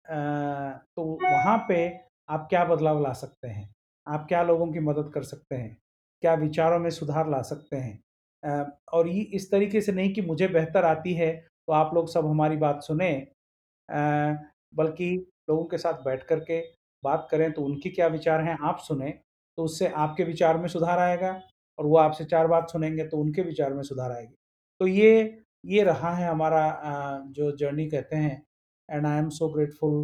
तो 0.04 1.04
वहाँ 1.24 1.56
पे 1.68 1.86
आप 2.28 2.46
क्या 2.50 2.64
बदलाव 2.64 3.02
ला 3.02 3.12
सकते 3.14 3.48
हैं? 3.48 3.68
आप 4.06 4.26
क्या 4.28 4.42
लोगों 4.42 4.66
की 4.72 4.80
मदद 4.80 5.10
कर 5.14 5.22
सकते 5.24 5.56
हैं? 5.56 5.76
क्या 6.22 6.34
विचारों 6.36 6.78
में 6.78 6.90
सुधार 6.90 7.30
ला 7.30 7.40
सकते 7.44 7.76
हैं? 7.76 7.98
और 8.92 9.08
ये 9.08 9.20
इस 9.34 9.50
तरीके 9.50 9.80
से 9.80 9.92
नहीं 9.92 10.12
कि 10.14 10.22
मुझे 10.22 10.48
बेहतर 10.48 10.84
आती 10.84 11.14
है, 11.14 11.32
तो 11.32 11.72
आप 11.72 11.94
लोग 11.94 12.08
सब 12.08 12.26
हमारी 12.26 12.56
बात 12.58 12.82
सुने 12.82 13.12
बल्कि 14.72 15.14
लोगों 15.48 15.64
के 15.64 15.78
साथ 15.78 16.02
बैठ 16.04 16.22
कर 16.24 16.40
के 16.42 16.60
बात 17.02 17.26
करें, 17.30 17.52
तो 17.52 17.62
उनके 17.62 17.90
क्या 17.90 18.06
विचार 18.08 18.40
हैं 18.42 18.56
आप 18.62 18.78
सुनें, 18.80 19.12
तो 19.58 19.64
उससे 19.64 19.88
आपके 19.88 20.24
विचार 20.24 20.58
में 20.58 20.68
सुधार 20.68 20.98
आएगा 20.98 21.32
और 21.78 21.86
वो 21.86 21.96
आपसे 21.98 22.24
चार 22.24 22.46
बात 22.46 22.70
सुनेंगे 22.70 23.06
तो 23.08 23.18
उनके 23.18 23.42
विचार 23.42 23.72
में 23.74 23.82
सुधार 23.82 24.12
आएगी। 24.12 24.34
तो 24.80 24.86
ये 24.86 25.42
ये 25.64 25.82
रहा 25.84 26.14
है 26.16 26.28
हमारा 26.28 26.62
जो 27.28 27.50
जर्नी 27.56 27.86
कहते 27.88 28.16
हैं 28.16 28.42
and 28.90 29.06
I 29.06 29.18
am 29.18 29.28
so 29.38 29.48
grateful 29.48 29.96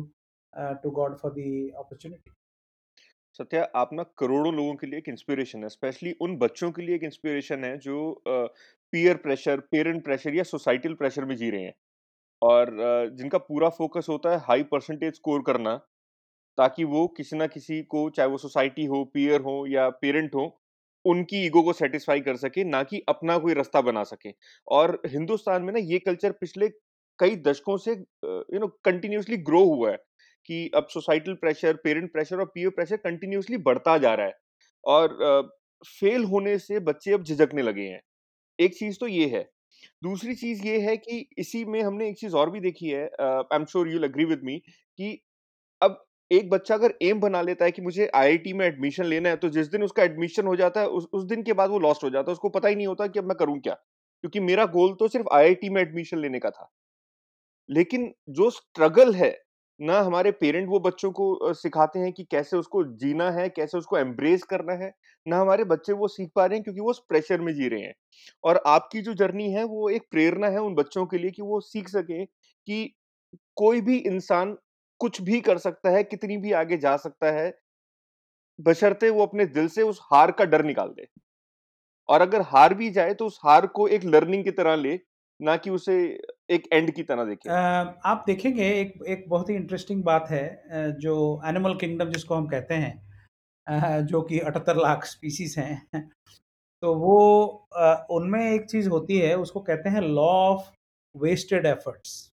uh, 0.52 0.72
to 0.82 0.90
God 0.92 1.16
for 1.18 1.32
the 1.32 1.48
opportunity. 1.78 2.30
Satya 3.38 3.62
आप 3.76 3.90
ना 3.92 4.02
करोड़ों 4.18 4.52
लोगों 4.54 4.74
के 4.74 4.86
लिए 4.86 4.98
एक 4.98 5.08
इंस्पिरेशन 5.08 5.62
है 5.62 5.68
स्पेशली 5.68 6.12
उन 6.20 6.36
बच्चों 6.38 6.70
के 6.72 6.82
लिए 6.82 6.94
एक 6.96 7.02
इंस्पिरेशन 7.04 7.64
है 7.64 7.76
जो 7.78 7.96
पीयर 8.28 9.16
प्रेशर 9.16 9.60
पेरेंट 9.70 10.02
प्रेशर 10.04 10.34
या 10.34 10.42
सोसाइटल 10.44 10.94
प्रेशर 10.94 11.24
में 11.24 11.34
जी 11.36 11.50
रहे 11.50 11.62
हैं 11.62 11.74
और 12.42 12.72
अ, 12.80 13.06
जिनका 13.16 13.38
पूरा 13.40 13.68
फोकस 13.72 14.06
होता 14.08 14.30
है 14.30 14.38
हाई 14.44 14.62
परसेंटेज 14.72 15.14
स्कोर 15.14 15.42
करना 15.46 15.76
ताकि 16.58 16.84
वो 16.86 17.06
किसी 17.16 17.36
ना 17.36 17.46
किसी 17.48 17.82
को 17.88 18.08
चाहे 18.10 18.28
वो 18.28 18.38
सोसाइटी 18.38 18.84
हो 18.86 19.04
पीयर 19.14 19.40
हो 19.42 19.56
या 19.68 19.88
पेरेंट 20.02 20.34
हो 20.34 20.46
उनकी 21.04 21.44
ईगो 21.46 21.62
को 21.62 21.72
सेटिस्फाई 21.74 22.20
कर 22.20 22.36
सके 22.36 22.64
ना 22.66 22.82
कि 22.84 23.02
अपना 23.08 23.38
कोई 23.38 23.54
रास्ता 23.54 23.80
बना 23.82 24.02
सके 24.04 24.32
और 24.68 25.00
हिंदुस्तान 25.08 25.62
में 25.62 25.72
ना 25.72 25.80
ये 25.84 25.98
कल्चर 26.00 26.32
पिछले 26.40 26.68
कई 27.18 27.36
दशकों 27.36 27.76
से 27.76 27.92
यू 27.92 28.58
नो 28.58 28.66
कंटिन्यूसली 28.84 29.36
ग्रो 29.36 29.64
हुआ 29.64 29.90
है 29.90 29.96
कि 30.48 30.70
अब 30.74 30.86
सोसाइटल 30.90 31.34
प्रेशर 31.34 31.76
पेरेंट 31.84 32.12
प्रेशर 32.12 32.38
और 32.38 32.52
पीयर 32.54 32.70
प्रेशर 32.70 32.96
कंटिन्यूअसली 32.96 33.56
बढ़ता 33.58 33.98
जा 33.98 34.14
रहा 34.14 34.26
है 34.26 34.34
और 34.84 35.52
फेल 36.00 36.24
uh, 36.24 36.30
होने 36.30 36.58
से 36.58 36.80
बच्चे 36.80 37.12
अब 37.12 37.22
झिझकने 37.22 37.62
लगे 37.62 37.82
हैं। 37.82 38.00
एक 38.58 38.74
चीज़ 38.74 38.98
तो 39.00 39.06
ये 39.06 39.26
है। 39.28 39.42
दूसरी 40.02 40.34
चीज़ 40.34 40.62
ये 40.66 40.78
है 40.80 40.96
कि 40.96 41.18
इसी 41.38 41.64
में 41.64 41.82
हमने 41.82 42.08
एक 42.08 42.18
चीज़ 42.18 42.34
और 42.36 42.50
भी 42.50 42.60
देखी 42.60 42.88
है 42.88 43.04
I 43.20 43.56
am 43.56 43.64
sure 43.64 43.88
you 43.88 44.04
agree 44.04 44.24
with 44.24 44.40
me 44.44 44.58
कि 44.58 45.18
अब 45.82 46.04
एक 46.30 46.50
बच्चा 46.50 46.74
अगर 46.74 46.94
एम 47.02 47.20
बना 47.20 47.42
लेता 47.42 47.64
है 47.64 47.70
कि 47.70 47.82
मुझे 47.82 48.10
आईआईटी 48.14 48.52
में 48.52 48.66
एडमिशन 48.66 49.04
लेना 49.04 49.28
है 49.28 49.36
तो 49.36 49.48
जिस 49.48 49.66
दिन 49.68 49.82
उसका 49.82 50.02
एडमिशन 50.04 50.46
हो 50.46 50.56
जाता 50.56 50.80
है 50.80 50.88
उस 50.88 51.08
उस 51.12 51.24
दिन 51.24 51.42
के 51.42 51.52
बाद 51.52 51.70
वो 51.70 51.78
लॉस्ट 51.78 52.04
हो 52.04 52.10
जाता 52.10 52.30
है। 52.30 52.32
उसको 52.32 52.48
पता 52.48 52.68
ही 52.68 52.74
नहीं 52.74 52.86
होता 52.86 53.06
कि 53.06 53.18
अब 53.18 53.24
मैं 53.24 53.36
करूँ 53.36 53.58
क्या? 53.60 53.74
क्योंकि 53.74 54.40
मेरा 54.40 54.66
गोल 54.66 54.94
तो 54.94 55.08
सिर्फ़ 55.08 55.28
आईआईटी 55.34 55.68
में 55.70 55.82
एडमिशन 55.82 56.18
लेने 56.18 56.38
का 56.38 56.50
था। 56.50 56.70
लेकिन 57.68 58.12
जो 58.30 58.50
स्ट्रगल 58.50 59.14
है 59.14 59.34
ना 59.80 60.00
हमारे 60.00 60.30
पेरेंट 60.32 60.68
वो 60.68 60.78
बच्चों 60.80 61.10
को 61.12 61.52
सिखाते 61.54 61.98
हैं 61.98 62.12
कि 62.12 62.24
कैसे 62.24 62.56
उसको 62.56 62.82
जीना 62.98 63.30
है 63.30 63.48
कैसे 63.50 63.78
उसको 63.78 63.98
एम्ब्रेस 63.98 64.42
करना 64.44 64.72
है 64.74 64.92
ना 65.26 65.40
हमारे 65.40 65.64
बच्चे 65.66 65.92
वो 65.94 66.08
सीख 66.08 66.30
पा 66.36 66.46
रहे 66.46 66.56
हैं 66.58 66.64
क्योंकि 66.64 66.80
वो 66.80 66.90
उस 66.90 67.02
प्रेशर 67.08 67.40
में 67.40 67.52
जी 67.54 67.68
रहे 67.68 67.80
हैं 67.82 67.94
और 68.44 68.62
आपकी 68.66 69.02
जो 69.02 69.14
जर्नी 69.14 69.50
है 69.52 69.64
वो 69.66 69.88
एक 69.90 70.06
प्रेरणा 70.10 70.48
है 70.48 70.60
उन 70.60 70.74
बच्चों 70.74 71.06
के 71.06 71.18
लिए 71.18 71.30
कि 71.30 71.42
वो 71.42 71.60
सीख 71.62 71.88
सकें 71.88 72.24
कि 72.26 72.84
कोई 73.56 73.80
भी 73.82 73.98
इंसान 73.98 74.56
कुछ 75.00 75.20
भी 75.22 75.40
कर 75.40 75.58
सकता 75.58 75.90
है, 75.90 76.02
कितनी 76.04 76.36
भी 76.38 76.52
आगे 76.54 76.76
जा 76.78 76.96
सकता 76.98 77.30
है, 77.32 77.52
बशर्ते 78.58 79.10
वो 79.10 79.22
अपने 79.22 79.46
दिल 79.48 79.68
से 79.68 79.82
उस 79.84 80.00
हार 80.04 80.30
का 80.32 80.44
डर 80.46 80.64
निकाल 80.64 80.88
दे। 80.90 81.06
और 82.08 82.20
अगर 82.20 82.40
हार 82.46 82.74
भी 82.74 82.90
जाए 82.90 83.14
तो 83.14 83.26
उस 83.26 83.38
हार 83.44 83.66
को 83.68 83.86
एक 83.88 84.04
लर्निंग 84.06 84.44
की 84.44 84.50
तरह 84.52 84.76
ले, 84.76 84.98
ना 85.40 85.56
कि 85.56 85.70
उसे 85.70 85.96
एक 86.48 86.66
एंड 86.72 86.90
की 86.94 87.02
तरह 87.02 87.24
देखे। 87.24 87.48
आप 87.50 88.22
देखेंगे 88.26 88.68
एक 88.72 88.92
एक 89.08 89.24
बहुत 89.28 89.48
ही 89.50 89.54
इंटरेस्टिंग 89.54 90.02
बात 90.04 90.28
है 90.30 90.42
जो 91.00 91.14
एनिमल 91.48 91.74
किंगडम 91.78 92.10
जिसको 92.12 92.34
हम 92.34 92.46
कहते 92.48 92.74
हैं 92.76 94.06
जो 94.06 94.22
कि 94.22 94.38
78 94.42 94.76
लाख 94.78 95.04
स्पीसीज 95.06 95.54
हैं। 95.58 96.02
तो 96.82 96.94
वो 96.96 97.18
उनमें 98.12 98.40
एक 98.44 98.66
चीज़ 98.70 98.88
होती 98.90 99.18
है 99.18 99.34
उसको 99.38 99.60
कहते 99.62 99.90
हैं 99.90 100.00
लॉ 100.02 100.28
ऑफ़ 100.44 100.70
वेस्टेड 101.14 101.66
एफर्ट्स। 101.66 102.30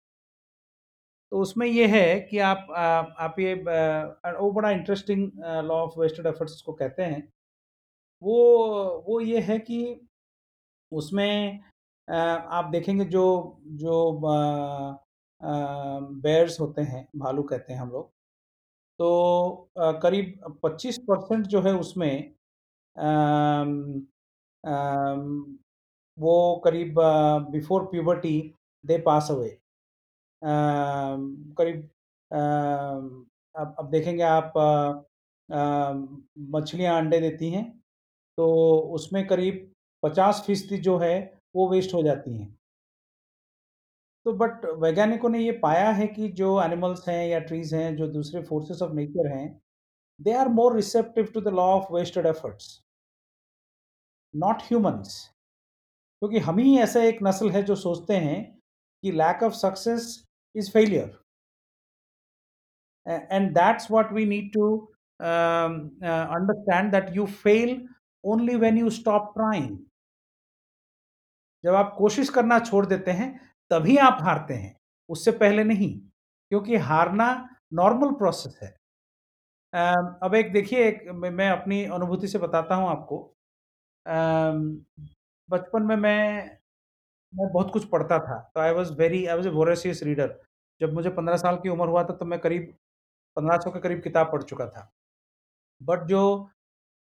तो 1.32 1.40
उसमें 1.42 1.66
ये 1.66 1.86
है 1.88 2.18
कि 2.20 2.38
आप 2.40 2.66
अ, 2.70 2.80
आप 3.24 3.36
ये 3.40 3.54
वो 4.34 4.50
बड़ा 4.52 4.70
interesting 4.70 5.30
law 5.64 5.74
of 5.76 5.98
wasted 6.00 6.26
efforts 6.26 6.52
इसको 6.54 6.72
कहते 6.74 7.02
हैं। 7.02 7.22
वो 8.22 9.04
वो 9.08 9.20
ये 9.22 9.40
है 9.42 9.58
कि 9.60 9.78
उसमें 10.92 11.60
आप 12.08 12.68
देखेंगे 12.72 13.04
जो 13.04 13.24
जो 13.76 14.20
बेयर्स 16.22 16.60
होते 16.60 16.82
हैं, 16.82 17.06
भालू 17.16 17.42
कहते 17.42 17.72
हैं 17.72 17.80
हम 17.80 17.90
लोग, 17.90 18.10
तो 18.98 19.70
करीब 20.02 20.58
25% 20.62 21.46
जो 21.46 21.60
है 21.62 21.72
उसमें 21.74 22.34
वो 26.18 26.60
करीब 26.64 26.94
before 27.50 27.84
puberty 27.90 28.54
they 28.84 28.98
pass 28.98 29.30
away. 29.30 29.48
करीब 30.42 31.88
अब 32.30 33.74
अब 33.78 33.90
देखेंगे 33.90 34.22
आप 34.22 34.52
मछलियाँ 36.50 36.96
अंडे 36.98 37.20
देती 37.20 37.50
हैं, 37.50 37.64
तो 38.38 38.46
उसमें 38.94 39.26
करीब 39.26 39.70
50% 40.02 40.80
जो 40.80 40.96
है, 40.98 41.37
वो 41.56 41.68
वेस्ट 41.70 41.94
हो 41.94 42.02
जाती 42.02 42.36
हैं। 42.36 42.58
तो 44.24 44.32
बट 44.32 44.64
वैज्ञानिकों 44.78 45.28
ने 45.28 45.38
ये 45.38 45.52
पाया 45.52 45.90
है 45.90 46.06
कि 46.06 46.28
जो 46.28 46.62
एनिमल्स 46.62 47.08
हैं 47.08 47.26
या 47.28 47.38
ट्रीज़ 47.38 47.74
हैं, 47.76 47.96
जो 47.96 48.06
दूसरे 48.06 48.42
फोर्सेस 48.42 48.82
ऑफ़ 48.82 48.92
नेचर 48.92 49.26
हैं, 49.36 49.60
they 50.20 50.32
are 50.32 50.48
more 50.48 50.76
receptive 50.76 51.30
to 51.34 51.40
the 51.40 51.48
law 51.48 51.66
of 51.74 51.92
wasted 51.92 52.26
efforts, 52.26 52.82
not 54.36 54.62
humans. 54.62 55.24
क्योंकि 56.22 56.38
हम 56.38 56.58
ही 56.58 56.78
ऐसा 56.78 57.02
एक 57.02 57.18
नस्ल 57.22 57.50
है 57.50 57.62
जो 57.62 57.76
सोचते 57.76 58.16
हैं 58.16 58.58
कि 59.02 59.12
lack 59.12 59.42
of 59.42 59.52
success 59.52 60.24
is 60.56 60.70
failure. 60.70 61.18
What 63.88 64.10
we 64.12 64.22
need 64.30 64.48
to 64.54 64.64
um, 65.20 65.76
uh, 66.02 66.26
understand 66.38 66.92
that 66.92 67.06
you 67.14 67.26
fail 67.44 67.70
only 68.24 68.56
when 68.56 68.76
you 68.76 68.90
stop 68.90 69.30
trying 69.36 69.87
जब 71.64 71.74
आप 71.74 71.94
कोशिश 71.98 72.28
करना 72.30 72.58
छोड़ 72.60 72.84
देते 72.86 73.10
हैं, 73.10 73.30
तभी 73.70 73.96
आप 73.98 74.18
हारते 74.22 74.54
हैं। 74.54 74.76
उससे 75.08 75.30
पहले 75.34 75.64
नहीं, 75.64 75.90
क्योंकि 76.50 76.76
हारना 76.78 77.28
नॉर्मल 77.74 78.12
प्रोसेस 78.18 78.58
है। 78.62 78.68
अब 80.22 80.34
एक 80.34 80.52
देखिए, 80.52 80.86
एक 80.88 81.04
मैं 81.16 81.50
अपनी 81.50 81.84
अनुभूति 81.86 82.28
से 82.28 82.38
बताता 82.38 82.74
हूँ 82.74 82.88
आपको। 82.90 83.18
बचपन 85.48 85.82
में 85.82 85.96
मैं 85.96 86.50
मैं 87.32 87.48
बहुत 87.52 87.70
कुछ 87.72 87.84
पढ़ता 87.88 88.18
था। 88.20 88.38
तो 88.54 88.60
I 88.60 88.72
was 88.74 88.92
very 88.94 89.24
I 89.26 89.36
was 89.36 89.48
a 89.48 89.50
voracious 89.52 90.02
reader 90.04 90.38
जब 90.80 90.92
मुझे 90.94 91.10
15 91.12 91.36
साल 91.36 91.56
की 91.62 91.68
उम्र 91.68 91.88
हुआ 91.88 92.04
था 92.04 92.14
तो 92.16 92.24
मैं 92.26 92.38
करीब 92.40 92.74
1500 93.36 93.70
के 93.70 93.80
करीब 93.80 94.00
किताब 94.02 94.32
पढ़ 94.32 94.42
चुका 94.44 94.66
था। 94.68 94.90
बट 95.80 96.04
जो 96.08 96.22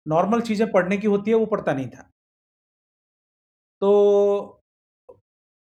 नॉर्मल 0.07 0.41
चीज़ें 0.43 0.71
पढ़ने 0.73 0.97
की 0.99 1.07
होती 1.09 1.31
है, 1.31 1.37
वो 1.37 1.47
पढ़ता 1.47 1.73
नहीं 1.75 1.89
था। 1.89 2.11
तो 3.83 4.61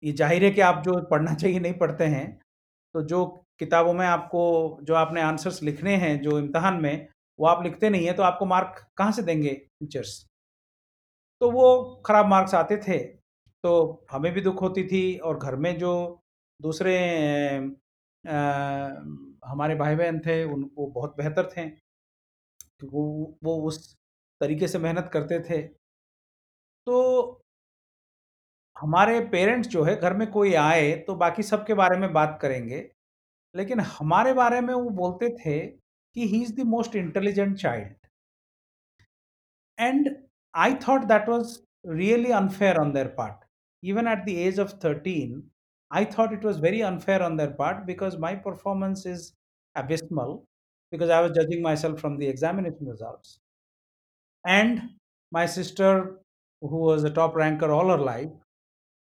ये 0.03 0.11
ज़ाहिर 0.13 0.43
है 0.43 0.49
कि 0.51 0.61
आप 0.61 0.81
जो 0.83 0.93
पढ़ना 1.11 1.33
चाहिए 1.35 1.59
नहीं 1.59 1.73
पढ़ते 1.73 2.03
हैं 2.05 2.25
तो 2.95 3.01
जो 3.03 3.25
किताबों 3.59 3.93
में 3.93 4.05
आपको 4.07 4.43
जो 4.83 4.95
आपने 4.95 5.21
आंसर्स 5.21 5.61
लिखने 5.63 5.95
हैं 5.97 6.19
जो 6.21 6.39
इम्तहान 6.39 6.81
में 6.81 7.07
वो 7.39 7.47
आप 7.47 7.63
लिखते 7.63 7.89
नहीं 7.89 8.05
हैं 8.05 8.15
तो 8.15 8.23
आपको 8.23 8.45
मार्क 8.45 8.85
कहाँ 8.97 9.11
से 9.11 9.21
देंगे 9.23 9.53
टीचर्स? 9.53 10.27
तो 11.41 11.49
वो 11.51 12.01
ख़राब 12.05 12.27
मार्क्स 12.27 12.53
आते 12.55 12.77
थे 12.77 12.97
तो 13.63 13.71
हमें 14.11 14.31
भी 14.33 14.41
दुख 14.41 14.61
होती 14.61 14.83
थी 14.87 15.01
और 15.19 15.37
घर 15.39 15.55
में 15.55 15.77
जो 15.79 15.91
दूसरे 16.59 16.93
आ, 18.23 18.33
हमारे 19.43 19.75
भाई 19.75 19.95
बहन 19.95 20.19
थे 20.19 20.43
उन 20.45 20.69
वो 20.77 20.87
बहुत 20.91 21.15
बेहतर 21.17 21.49
थे 21.57 21.65
वो 22.85 23.03
वो 23.43 23.55
उस 23.67 23.95
तरीके 24.41 24.67
से 24.67 24.79
मेहनत 24.79 25.09
करते 25.13 25.39
थे। 25.41 25.61
तो 26.87 27.43
हमारे 28.77 29.19
पेरेंट्स 29.29 29.69
जो 29.69 29.83
है 29.83 29.95
घर 29.95 30.13
में 30.13 30.29
कोई 30.31 30.53
आए 30.55 30.91
तो 31.07 31.15
बाकी 31.15 31.43
सब 31.43 31.65
के 31.65 31.73
बारे 31.73 31.97
में 31.97 32.11
बात 32.13 32.37
करेंगे, 32.41 32.79
लेकिन 33.55 33.79
हमारे 33.79 34.33
बारे 34.33 34.61
में 34.61 34.73
वो 34.73 34.89
बोलते 34.97 35.29
थे 35.37 35.59
कि 35.67 36.27
he 36.27 36.41
is 36.43 36.53
the 36.55 36.65
most 36.67 36.95
intelligent 36.95 37.57
child 37.57 37.95
and 39.77 40.15
I 40.53 40.73
thought 40.87 41.05
that 41.05 41.29
was 41.29 41.57
really 41.87 42.31
unfair 42.33 42.77
on 42.77 42.91
their 42.93 43.07
part 43.17 43.45
even 43.83 44.07
at 44.07 44.25
the 44.25 44.37
age 44.45 44.59
of 44.59 44.73
thirteen 44.85 45.41
I 45.91 46.05
thought 46.17 46.33
it 46.33 46.45
was 46.45 46.61
very 46.61 46.81
unfair 46.83 47.21
on 47.23 47.37
their 47.37 47.51
part 47.59 47.85
because 47.85 48.17
my 48.19 48.35
performance 48.45 49.05
is 49.07 49.31
abysmal 49.75 50.33
because 50.93 51.11
I 51.11 51.21
was 51.21 51.33
judging 51.33 51.63
myself 51.77 51.99
from 51.99 52.17
the 52.17 52.23
examination 52.23 52.89
result 52.89 53.37
and 54.45 54.81
my 55.31 55.47
sister 55.55 56.01
who 56.61 56.77
was 56.79 57.05
a 57.05 57.13
top 57.15 57.37
ranker 57.37 57.69
all 57.71 57.91
our 57.91 58.05
life 58.05 58.29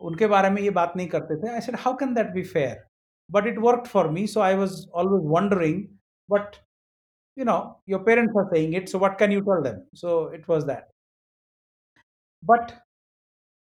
उनके 0.09 0.27
बारे 0.27 0.51
में 0.51 0.61
ये 0.63 0.71
बात 0.81 0.93
नहीं 0.97 1.09
करते 1.09 1.37
थे 1.43 1.53
I 1.55 1.61
said 1.61 1.77
how 1.81 1.97
can 1.97 2.15
that 2.15 2.31
be 2.35 2.43
fair 2.53 2.85
but 3.33 3.47
it 3.47 3.59
work 3.69 3.87
for 3.87 4.09
me 4.11 4.27
so 4.27 4.41
I 4.41 4.55
was 4.63 4.85
always 5.03 5.31
wondering 5.33 5.85
but 6.31 6.57
you 7.37 7.45
know 7.45 7.77
your 7.87 8.01
parents 8.05 8.35
are 8.37 8.49
saying 8.53 8.75
it 8.75 8.89
so 8.89 8.99
what 8.99 9.19
can 9.19 9.31
you 9.31 9.43
tell 9.43 9.63
them 9.63 9.85
so 9.95 10.27
it 10.39 10.47
was 10.49 10.65
that 10.67 10.89
but 12.43 12.75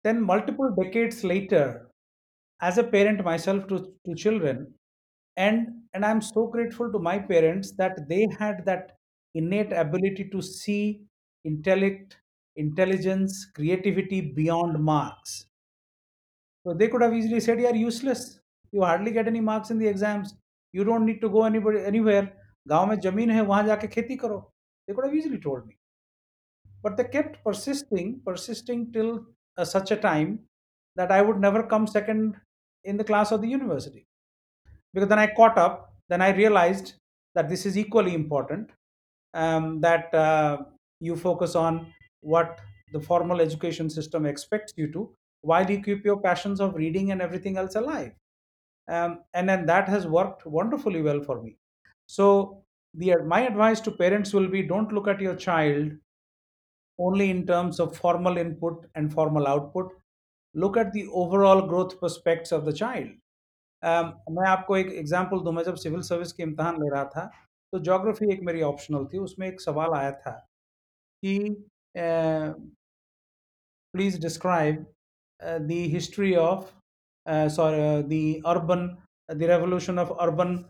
then 0.04 0.22
multiple 0.22 0.74
decades 0.82 1.24
later 1.24 1.90
as 2.62 2.78
a 2.78 2.84
parent 2.84 3.24
myself 3.24 3.68
to, 3.68 3.94
to 4.06 4.16
children 4.16 4.74
and 5.38 5.68
and 5.94 6.06
i'm 6.06 6.22
so 6.22 6.48
grateful 6.48 6.92
to 6.92 7.00
my 7.00 7.18
parents 7.18 7.72
that 7.78 7.98
they 8.10 8.28
had 8.40 8.66
that 8.66 8.98
innate 9.36 9.72
ability 9.72 10.26
to 10.30 10.42
see 10.42 11.02
intellect 11.46 12.18
intelligence 12.58 13.50
creativity 13.56 14.20
beyond 14.20 14.78
marks 14.78 15.46
so 16.66 16.74
they 16.74 16.88
could 16.88 17.02
have 17.02 17.14
easily 17.14 17.40
said, 17.40 17.60
"You're 17.60 17.76
useless. 17.76 18.40
You 18.72 18.84
hardly 18.84 19.12
get 19.12 19.28
any 19.28 19.42
marks 19.42 19.72
in 19.72 19.80
the 19.80 19.88
exams. 19.88 20.36
You 20.74 20.84
don't 20.84 21.06
need 21.06 21.22
to 21.22 21.30
go 21.30 21.44
anybody 21.44 21.80
anywhere. 21.94 22.26
गांव 22.70 22.86
में 22.90 23.00
जमीन 23.08 23.32
है 23.32 23.42
वहां 23.52 23.66
जाके 23.68 23.88
खेती 23.98 24.16
करो." 24.26 24.42
They 24.88 24.96
could 24.96 25.06
have 25.06 25.16
easily 25.16 25.40
told 25.48 25.68
me, 25.68 25.78
but 26.84 26.98
they 26.98 27.04
kept 27.04 27.44
persisting, 27.44 28.22
persisting 28.26 28.92
till 28.92 29.26
uh, 29.58 29.66
such 29.66 29.92
a 29.92 29.96
time 29.98 30.48
that 30.96 31.12
I 31.12 31.22
would 31.22 31.40
never 31.40 31.64
come 31.64 31.88
second 31.88 32.40
in 32.84 32.98
the 32.98 33.04
class 33.04 33.32
of 33.32 33.42
the 33.42 33.48
university. 33.48 34.06
Because 34.94 35.10
then 35.10 35.20
I 35.20 35.34
caught 35.34 35.58
up. 35.58 35.94
Then 36.10 36.22
I 36.22 36.32
realized 36.36 36.96
that 37.36 37.50
this 37.50 37.66
is 37.66 37.78
equally 37.78 38.14
important. 38.14 38.72
Um, 39.34 39.82
that 39.82 40.14
uh, 40.14 40.66
you 41.00 41.16
focus 41.16 41.56
on 41.56 41.94
what 42.22 42.60
the 42.94 43.00
formal 43.00 43.42
education 43.42 43.90
system 43.90 44.26
expects 44.26 44.74
you 44.76 44.92
to 44.94 45.16
while 45.46 45.70
you 45.70 45.82
keep 45.82 46.06
your 46.06 46.20
passions 46.20 46.60
of 46.60 46.76
reading 46.76 47.12
and 47.12 47.22
everything 47.22 47.58
else 47.58 47.76
alive. 47.76 48.12
Um, 48.88 49.20
and 49.34 49.48
then 49.48 49.66
that 49.66 49.88
has 49.90 50.06
worked 50.08 50.46
wonderfully 50.46 51.02
well 51.02 51.22
for 51.22 51.42
me. 51.42 51.58
So 52.08 52.64
the 52.94 53.16
my 53.26 53.42
advice 53.42 53.80
to 53.82 53.92
parents 53.92 54.34
will 54.34 54.48
be 54.48 54.62
don't 54.64 54.92
look 54.92 55.08
at 55.08 55.22
your 55.22 55.36
child 55.36 55.92
only 57.00 57.30
in 57.30 57.46
terms 57.48 57.80
of 57.80 57.96
formal 57.98 58.38
input 58.38 58.86
and 58.96 59.12
formal 59.12 59.48
output. 59.48 59.94
Look 60.56 60.78
at 60.78 60.92
the 60.92 61.08
overall 61.08 61.68
growth 61.68 62.00
prospects 62.00 62.52
of 62.52 62.66
the 62.66 62.74
child. 62.74 63.10
Um, 63.84 64.14
मैं 64.32 64.48
आपको 64.48 64.78
एक 64.78 64.88
example 64.98 65.40
दूं 65.44 65.52
मैं 65.52 65.64
जब 65.64 65.76
civil 65.84 66.02
service 66.08 66.32
के 66.34 66.44
इम्तहान 66.44 66.76
ले 66.82 66.90
रहा 66.90 67.04
था 67.16 67.26
तो 67.74 67.80
जोग्राफी 67.88 68.32
एक 68.34 68.42
मेरी 68.46 68.62
ऑप्शनल 68.62 69.06
थी 69.14 69.18
उसमें 69.18 69.48
एक 69.48 69.62
सवाल 69.62 69.94
आया 70.00 70.12
था 70.26 70.32
कि 71.24 71.38
please 73.96 74.20
describe 74.22 74.86
uh, 74.86 74.86
the 75.41 75.89
history 75.89 76.37
of 76.37 76.73
uh, 77.27 77.49
sorry 77.49 77.81
uh, 77.81 78.03
the 78.03 78.43
urban 78.47 78.97
the 79.29 79.47
revolution 79.49 79.99
of 79.99 80.13
urban 80.21 80.65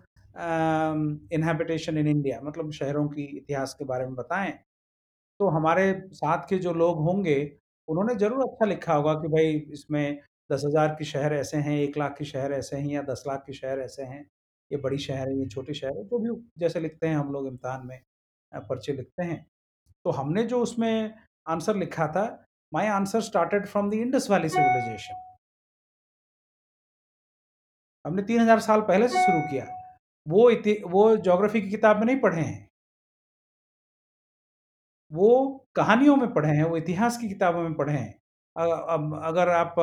inhabitation 1.31 1.97
in 1.97 2.07
India 2.07 2.41
मतलब 2.45 2.71
शहरों 2.73 3.07
की 3.09 3.25
इतिहास 3.39 3.75
के 3.79 3.85
बारे 3.85 4.07
में 4.07 4.15
बताएँ 4.15 4.53
तो 5.41 5.49
हमारे 5.51 5.93
साथ 6.15 6.49
के 6.49 6.59
जो 6.59 6.73
लोग 6.75 6.99
होंगे 7.05 7.37
उन्होंने 7.89 8.15
ज़रूर 8.15 8.43
अच्छा 8.45 8.67
लिखा 8.67 8.95
होगा 8.95 9.15
कि 9.15 9.29
भाई 9.29 9.55
इसमें 9.73 10.21
दस 10.53 10.63
हज़ार 10.67 10.89
के 10.99 11.05
शहर 11.05 11.35
ऐसे 11.35 11.57
हैं 11.57 11.79
एक 11.79 11.99
लाख 11.99 12.17
के 12.19 12.25
शहर 12.25 12.53
ऐसे 12.53 12.77
हैं 12.77 12.89
या 12.89 13.03
दस 13.03 13.25
लाख 13.29 13.43
के 13.47 13.53
शहर 13.53 13.81
ऐसे 13.81 14.03
हैं 14.03 14.21
ये 14.71 14.79
बड़ी 14.79 14.99
शहर 14.99 15.29
है 15.29 15.39
ये 15.39 15.47
छोटे 15.49 15.75
शहर 15.75 15.97
है 15.99 16.05
जो 16.05 16.19
भी 16.19 16.31
जैसे 16.59 16.81
लिखते 16.81 17.07
हैं 17.09 17.17
हम 17.17 17.33
लोग 17.33 17.47
इम्तहान 17.49 17.87
में 17.87 18.01
पर्चे 18.53 18.93
लिखते 18.93 19.23
हैं। 19.25 19.45
तो 20.05 20.11
हमने 20.11 20.43
जो 20.45 20.61
उसमें 20.63 21.15
आंसर 21.49 21.77
लिखा 21.77 22.07
था 22.09 22.25
my 22.73 22.85
answer 22.85 23.21
started 23.23 23.69
from 23.69 23.91
the 23.91 24.01
Indus 24.03 24.27
Valley 24.29 24.49
civilization. 24.49 25.17
हमने 28.05 28.23
3000 28.23 28.61
साल 28.61 28.81
पहले 28.89 29.09
से 29.09 29.25
शुरू 29.25 29.41
किया 29.51 29.65
वो 30.27 30.43
वो 30.91 31.17
ज्योग्राफी 31.17 31.61
की 31.61 31.71
किताब 31.71 31.99
में 31.99 32.05
नहीं 32.07 32.21
पढ़े 32.21 32.43
हैं। 32.43 32.69
वो 35.13 35.29
कहानियों 35.77 36.17
में 36.17 36.33
पढ़े 36.35 36.51
हैं, 36.57 36.65
वो 36.65 36.77
इतिहास 36.77 37.19
की 37.19 37.29
किताबों 37.29 37.63
में 37.63 37.75
पढ़े 37.75 37.93
हैं। 37.93 38.15
अब 38.57 39.21
अगर 39.25 39.49
आप 39.49 39.75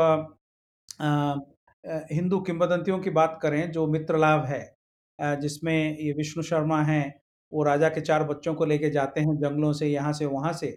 हिंदू 2.11 2.39
किंवदंतियों 2.41 2.99
की 2.99 3.09
बात 3.09 3.39
करें, 3.41 3.71
जो 3.71 3.87
मित्र 3.87 4.17
लाभ 4.17 4.45
है 4.45 5.39
जिसमें 5.41 5.97
ये 5.97 6.11
विष्णु 6.17 6.43
शर्मा 6.43 6.81
हैं, 6.83 7.13
वो 7.51 7.63
राजा 7.63 7.89
के 7.89 8.01
चार 8.01 8.23
बच्चों 8.27 8.53
को 8.55 8.65
लेके 8.65 8.89
जाते 8.89 9.21
हैं 9.21 9.35
जंगलों 9.37 9.71
से, 9.73 9.87
यहाँ 9.87 10.13
से, 10.13 10.25
वहाँ 10.25 10.53
से 10.53 10.71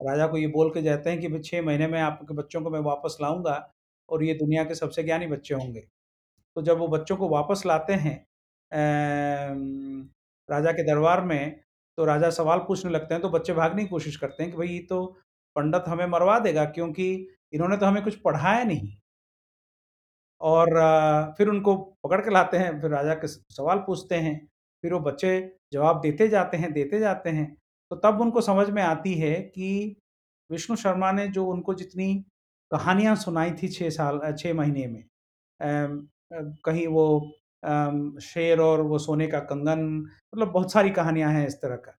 राजा 0.00 0.26
को 0.26 0.36
ये 0.38 0.46
बोल 0.48 0.70
के 0.70 0.82
जाते 0.82 1.10
हैं 1.10 1.20
कि 1.20 1.28
भाई 1.28 1.40
छः 1.40 1.62
महीने 1.62 1.86
में 1.88 2.00
आपके 2.00 2.34
बच्चों 2.34 2.62
को 2.62 2.70
मैं 2.70 2.80
वापस 2.82 3.16
लाऊँगा 3.22 3.54
और 4.08 4.24
ये 4.24 4.34
दुनिया 4.34 4.64
के 4.64 4.74
सबसे 4.74 5.02
ज्ञानी 5.02 5.26
बच्चे 5.26 5.54
होंगे। 5.54 5.80
तो 6.56 6.62
जब 6.62 6.78
वो 6.78 6.88
बच्चों 6.88 7.16
को 7.16 7.28
वापस 7.28 7.62
लाते 7.66 7.92
हैं 7.94 8.16
राजा 10.48 10.72
के 10.72 10.82
दरबार 10.84 11.20
में 11.24 11.60
तो 11.98 12.04
राजा 12.04 12.30
सवाल 12.32 12.58
पूछने 12.58 12.90
लगते 12.92 13.14
हैं 13.14 13.22
तो 13.22 13.28
बच्चे 13.30 13.52
भागने 13.54 13.82
की 13.82 13.88
कोशिश 13.88 14.16
करते 14.16 14.42
हैं 14.42 14.52
कि 14.52 14.58
भाई 14.58 14.68
ये 14.68 14.78
तो 14.90 15.04
पंडित 15.56 15.88
हमें 15.88 16.06
मरवा 16.08 16.38
देगा 16.40 16.64
क्योंकि 16.66 17.06
इन्होंने 17.52 17.76
तो 17.76 17.86
हमें 17.86 18.02
कुछ 18.04 18.16
पढ़ाया 18.20 18.64
नहीं। 18.64 18.96
और 20.40 20.68
फिर 21.38 21.48
उनको 21.48 21.74
पकड़ 22.04 22.20
के 22.20 22.30
लाते 22.30 22.56
हैं, 22.56 22.80
फिर 22.80 22.90
राजा 22.90 23.14
के 23.14 23.28
सवाल 23.28 23.78
पूछते 23.86 24.14
हैं, 24.16 24.38
फिर 24.84 24.92
वो 24.94 25.00
बच्चे 25.00 25.30
जवाब 25.72 26.00
देते 26.00 26.28
जाते 26.28 26.56
हैं, 26.56 26.72
देते 26.72 26.98
जाते 27.00 27.30
हैं। 27.30 27.56
तो 27.90 27.96
तब 27.96 28.20
उनको 28.20 28.40
समझ 28.40 28.68
में 28.70 28.82
आती 28.82 29.14
है 29.14 29.34
कि 29.42 29.96
विष्णु 30.50 30.76
शर्मा 30.76 31.12
ने 31.12 31.26
जो 31.28 31.46
उनको 31.46 31.74
जितनी 31.74 32.14
कहानियाँ 32.70 33.16
सुनाई 33.16 33.50
थी 33.52 33.68
छः 33.68 33.90
साल 33.90 34.20
छः 34.32 34.54
महीने 34.54 34.86
में 34.86 35.04
कहीं 36.64 36.86
वो 36.86 37.06
शेर 38.20 38.60
और 38.60 38.80
वो 38.80 38.98
सोने 38.98 39.26
का 39.26 39.38
कंगन 39.40 39.84
मतलब 40.34 40.52
बहुत 40.52 40.72
सारी 40.72 40.90
कहानियाँ 40.90 41.32
हैं 41.32 41.46
इस 41.46 41.54
तरह 41.54 41.76
का, 41.76 41.90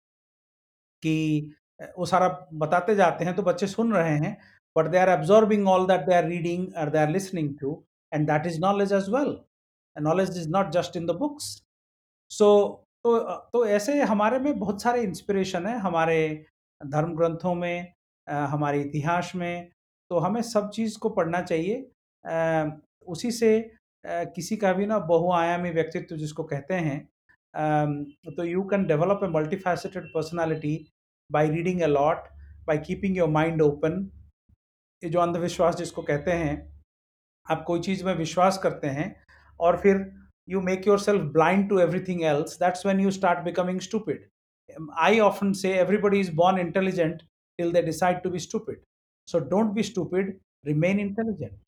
कि 1.03 1.53
वो 1.97 2.05
सारा 2.05 2.27
बताते 2.53 2.95
जाते 2.95 3.25
हैं 3.25 3.35
तो 3.35 3.43
बच्चे 3.43 3.67
सुन 3.67 3.93
रहे 3.93 4.17
हैं 4.17 4.37
but 4.75 4.87
they 4.87 4.97
are 4.97 5.09
absorbing 5.09 5.67
all 5.67 5.87
that 5.87 6.05
they 6.05 6.15
are 6.15 6.25
reading 6.27 6.67
और 6.77 6.89
they 6.89 6.97
are 6.97 7.09
listening 7.09 7.57
to 7.59 7.83
and 8.13 8.27
that 8.27 8.45
is 8.45 8.59
knowledge 8.61 8.93
as 8.93 9.09
well 9.09 9.37
knowledge 9.95 10.37
is 10.37 10.49
not 10.49 10.71
just 10.71 10.97
in 10.97 11.05
the 11.05 11.11
books 11.11 11.45
so 12.31 12.49
तो 13.07 13.19
तो 13.53 13.65
ऐसे 13.65 14.01
हमारे 14.03 14.39
में 14.39 14.57
बहुत 14.59 14.81
सारे 14.81 15.01
इंस्पिरेशन 15.01 15.65
है 15.65 15.77
हमारे 15.79 16.17
धर्म 16.81 17.15
ग्रंथों 17.15 17.53
में 17.55 17.93
हमारे 18.27 18.81
इतिहास 18.81 19.31
में। 19.35 19.69
तो 20.11 20.19
हमें 20.19 20.41
सब 20.41 20.69
चीज़ 20.69 20.97
को 20.99 21.09
पढ़ना 21.09 21.41
चाहिए। 21.41 21.75
उसी 23.07 23.31
से 23.31 23.49
किसी 24.03 24.57
का 24.57 24.73
भी 24.73 24.85
ना 24.85 24.97
बहुआयामी 25.07 25.69
व्यक्तित्व 25.69 26.15
जिसको 26.15 26.43
कहते 26.43 26.73
हैं 26.73 26.99
तो 28.35 28.43
you 28.43 28.63
can 28.63 28.85
develop 28.87 29.19
a 29.23 29.27
multifaceted 29.29 30.07
personality 30.13 30.75
by 31.29 31.49
reading 31.49 31.81
a 31.81 31.87
lot 31.87 32.27
by 32.67 32.77
keeping 32.77 33.17
your 33.17 33.29
mind 33.29 33.61
open 33.61 34.09
ये 35.03 35.09
जो 35.09 35.19
अंधविश्वास 35.19 35.75
जिसको 35.75 36.01
कहते 36.03 36.31
हैं, 36.33 36.55
आप 37.45 37.63
कोई 37.67 37.79
चीज़ 37.79 38.05
में 38.05 38.13
विश्वास 38.15 38.57
करते 38.57 38.87
हैं 38.89 39.09
और 39.59 39.77
फिर 39.77 39.97
you 40.47 40.61
make 40.61 40.85
yourself 40.85 41.31
blind 41.33 41.69
to 41.69 41.79
everything 41.81 42.23
else, 42.23 42.57
that's 42.57 42.83
when 42.85 42.99
you 42.99 43.11
start 43.11 43.43
becoming 43.43 43.79
stupid. 43.81 44.19
Um, 44.69 44.89
I 44.97 45.19
often 45.19 45.53
say 45.53 45.73
everybody 45.73 46.19
is 46.19 46.29
born 46.29 46.57
intelligent 46.57 47.23
till 47.59 47.71
they 47.71 47.81
decide 47.81 48.23
to 48.23 48.29
be 48.29 48.39
stupid. 48.39 48.77
So 49.27 49.39
don't 49.39 49.73
be 49.75 49.83
stupid, 49.83 50.39
remain 50.65 50.99
intelligent. 50.99 51.59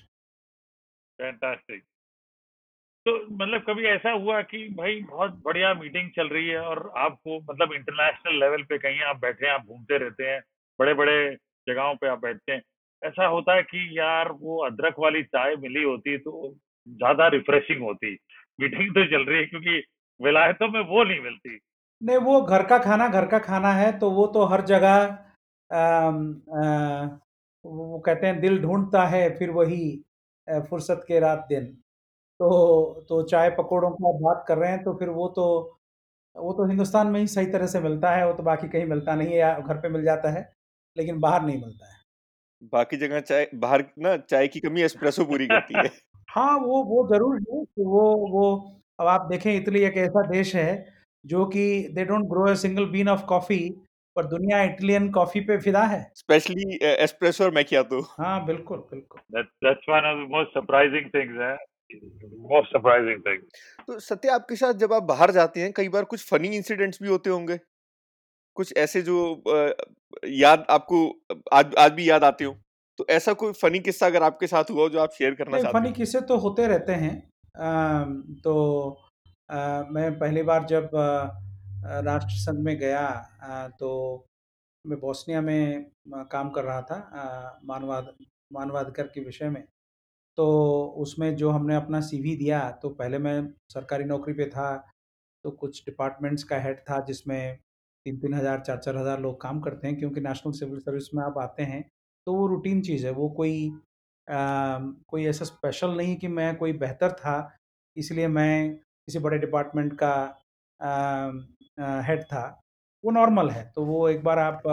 Fantastic 1.20 1.82
तो 3.06 3.14
मतलब 3.38 3.64
कभी 3.70 3.86
ऐसा 3.88 4.12
हुआ 4.12 4.42
कि 4.52 4.58
भाई 4.78 5.00
बहुत 5.10 5.32
बढ़िया 5.46 5.74
meeting 5.74 6.10
चल 6.16 6.28
रही 6.28 6.48
है 6.48 6.60
और 6.60 6.80
आपको 6.98 7.40
मतलब 7.50 7.74
इंटरनेशनल 7.74 8.40
लेवल 8.40 8.64
पे 8.70 8.78
कहीं 8.78 9.02
आप 9.10 9.20
बैठे 9.22 9.46
हैं 9.46 9.54
आप 9.54 9.66
घूमते 9.66 9.98
रहते 9.98 10.30
हैं 10.30 10.40
बड़े 10.80 10.94
बड़े 11.02 11.18
जगहों 11.68 11.96
पे 12.02 12.08
आप 12.08 12.22
बैठते 12.22 12.52
हैं 12.52 12.62
ऐसा 13.02 13.26
होता 13.26 13.56
है 13.56 13.64
कि 13.64 13.88
यार 14.00 14.32
वो 14.46 14.58
अदरक 14.66 15.00
वाली 15.00 15.24
चाय 15.36 15.56
मिली 15.66 15.84
होती 15.84 16.18
तो 16.28 16.54
ज़्यादा 16.88 17.28
रिफ्रेशिंग 17.36 17.82
होती 17.84 18.16
मीटिंग 18.60 18.92
तो 18.92 19.06
चल 19.06 19.26
रही 19.26 19.38
है 19.40 19.46
क्योंकि 19.46 19.84
विलायतों 20.20 20.68
में 20.70 20.82
वो 20.82 21.04
नहीं 21.04 21.20
मिलती। 21.22 21.60
नहीं 22.02 22.18
वो 22.18 22.42
घर 22.42 22.64
का 22.66 22.78
खाना 22.80 23.08
घर 23.08 23.26
का 23.28 23.40
खाना 23.40 23.72
है 23.74 23.92
तो 24.00 24.12
वो 24.12 24.28
तो 24.28 24.46
हर 24.46 24.62
जगह 24.66 25.06
अम, 25.72 26.34
अ, 26.54 26.66
वो 27.66 28.00
कहते 28.00 28.28
हैं 28.28 28.40
दिल 28.42 28.62
ढूंढता 28.62 29.06
है 29.06 29.38
फिर 29.38 29.52
वही 29.52 30.04
फुर्सत 30.48 31.06
के 31.08 31.20
रात 31.20 31.46
दिन। 31.50 31.66
तो 32.40 32.50
तो 33.10 33.22
चाय 33.24 33.50
पकौड़ों 33.50 33.92
की 33.92 34.04
बात 34.24 34.46
कर 34.48 34.58
रहे 34.58 34.72
हैं 34.72 34.84
तो 34.84 34.94
फिर 34.94 35.10
वो 35.10 35.28
तो 35.30 35.46
वो 36.36 36.54
तो 36.54 36.66
हिंदुस्तान 36.66 37.08
में 37.08 37.20
ही 37.20 37.28
सही 37.28 37.46
तरह 37.46 37.68
से 37.68 37.80
मिलता 37.80 38.12
है 38.12 38.28
वो 38.28 38.34
तो 38.34 38.44
बाकी 38.44 38.68
कहीं 38.70 38.86
मिलता 38.86 39.16
नहीं 39.16 39.36
है 39.36 39.64
घर 39.64 39.78
पे 39.78 39.90
मिल 39.90 40.04
जाता 40.04 40.30
है 40.30 40.54
लेकिन 40.98 41.20
बाहर 41.20 41.42
नहीं 41.42 41.62
मिलता 41.62 41.94
है। 41.94 41.99
बाकी 42.74 42.98
जगह 42.98 43.20
चाय 43.20 43.50
बाहर 43.56 43.84
ना 44.00 44.16
चाय 44.18 44.48
की 44.48 44.60
कमी 44.60 44.82
एस्प्रेसो 44.82 45.26
पूरी 45.26 45.48
करती 45.48 45.76
है। 45.76 45.92
हाँ 46.30 46.58
वो 46.58 46.84
वो 46.84 47.08
ज़रूर 47.08 47.36
है 47.36 47.64
कि 47.66 47.84
वो 47.84 48.02
वो 48.32 48.46
अब 49.00 49.08
आप 49.08 49.28
देखें 49.32 49.54
इटली 49.56 49.84
एक 49.84 49.98
ऐसा 49.98 50.22
देश 50.28 50.56
है 50.56 50.72
जो 51.26 51.46
कि 51.46 51.88
they 51.94 52.06
don't 52.06 52.26
grow 52.26 52.50
a 52.50 52.54
single 52.56 52.86
bean 52.86 53.10
of 53.10 53.26
coffee 53.26 53.60
पर 54.16 54.26
दुनिया 54.26 54.62
इटालियन 54.64 55.10
कॉफ़ी 55.12 55.40
पे 55.40 55.58
फिदा 55.58 55.84
है। 55.84 56.02
स्पेशली 56.16 56.78
एस्प्रेसो 56.84 57.44
और 57.44 57.52
मैकियातो 57.52 58.02
हाँ 58.18 58.46
बिल्कुल 58.46 58.78
बिल्कुल। 58.78 59.22
That, 59.34 59.50
that's 59.62 59.90
one 59.90 60.06
of 60.06 60.18
the 60.18 60.28
most 60.38 60.56
surprising 60.58 61.10
things 61.16 61.42
है। 61.42 61.56
Most 62.50 62.76
surprising 62.76 63.22
thing 63.28 63.42
तो 63.88 64.00
सत्य 64.00 64.30
आपके 64.30 64.56
साथ 64.56 64.74
जब 64.74 64.94
आप 64.94 65.04
बाहर 65.04 65.32
जाते 65.32 65.62
हैं 65.62 65.72
कई 65.74 65.90
बार 65.90 66.04
कुछ 66.04 66.30
फनी 66.30 66.48
इंसिडेंट्स 66.48 67.02
भी 67.04 67.10
होते 67.10 67.30
होंगे। 67.30 67.60
कुछ 68.60 68.74
ऐसे 68.78 69.02
जो 69.02 69.18
याद 70.28 70.66
आपको 70.70 71.02
आज 71.54 71.76
आज 71.80 71.92
भी 71.92 72.10
याद 72.10 72.24
आते 72.24 72.46
हो? 72.46 72.56
तो 73.00 73.06
ऐसा 73.10 73.34
कोई 73.34 73.54
फनी 73.54 73.80
किस्सा 73.80 74.06
अगर 74.06 74.24
आपके 74.24 74.48
साथ 74.48 74.72
हुआ 74.72 74.84
हो 74.84 74.90
जो 74.90 75.00
आप 75.00 75.12
शेयर 75.18 75.36
करना 75.36 75.58
चाहते 75.58 75.80
फनी 75.80 75.92
किस्से 75.92 76.22
तो 76.22 76.38
होते 76.38 76.68
रहते 76.68 76.94
हैं। 76.94 77.14
अम, 77.56 78.22
तो 78.44 78.56
अ, 79.50 79.58
मैं 79.92 80.08
पहली 80.20 80.44
बार 80.44 80.66
जब 80.66 80.90
राष्ट्र 82.06 82.36
संघ 82.36 82.60
में 82.66 82.78
गया 82.78 83.06
अ, 83.44 83.68
तो 83.80 84.26
मैं 84.86 85.00
बोस्निया 85.00 85.42
में 85.42 85.86
काम 86.32 86.50
कर 86.50 86.64
रहा 86.64 86.82
था 86.82 87.60
मानवाध 87.66 88.14
मानवाधिकार 88.54 89.08
के 89.08 89.22
विषय 89.22 89.50
में। 89.50 89.64
तो 90.38 90.46
उसमें 90.98 91.36
जो 91.36 91.50
हमने 91.50 91.76
अपना 91.76 92.00
सीवी 92.02 92.36
दिया 92.36 92.60
तो 92.82 92.90
पहले 92.90 93.18
मैं 93.20 93.36
सरकारी 93.74 94.04
नौकरी 94.04 94.34
पे 94.34 94.46
था 94.50 94.70
तो 95.46 95.52
कुछ 95.52 95.82
डिपार्टमेंट्स 95.86 96.44
का 96.44 96.58
हेड 96.60 96.80
था 96.80 97.00
जिसमें 97.06 97.58
तीन 98.06 98.18
तीन 98.20 98.34
हज़ार 98.34 98.60
चार 98.60 98.78
चार 98.78 98.98
हज़ार 98.98 99.20
लोग 99.22 99.42
काम 99.42 99.60
करते 99.60 99.88
हैं 99.88 99.98
क्योंकि 100.00 100.22
नेशनल 100.22 100.54
सिविल 100.54 100.80
सर्विस 100.80 101.10
में 101.16 101.24
आप 101.24 101.38
आते 101.38 101.64
हैं 101.64 101.82
तो 102.28 102.34
वो 102.34 102.48
रूटीन 102.48 102.82
चीज़ 102.82 103.06
है 103.06 103.12
वो 103.12 103.30
कोई 103.30 103.68
अम, 104.28 104.96
कोई 105.08 105.26
ऐसा 105.26 105.46
स्पेशल 105.46 105.96
नहीं 105.98 106.16
कि 106.18 106.28
मैं 106.30 106.56
कोई 106.58 106.74
बेहतर 106.74 107.12
था 107.12 107.36
इसलिए 107.98 108.28
मैं 108.28 108.74
किसी 108.76 109.20
बड़े 109.20 109.38
डिपार्टमेंट 109.38 109.94
का 110.04 110.14
हेड 112.02 112.24
था 112.24 112.44
वो 113.04 113.12
नॉर्मल 113.12 113.50
है 113.50 113.64
तो 113.76 113.86
वो 113.86 114.08
एक 114.10 114.24
बार 114.24 114.40
आप 114.40 114.68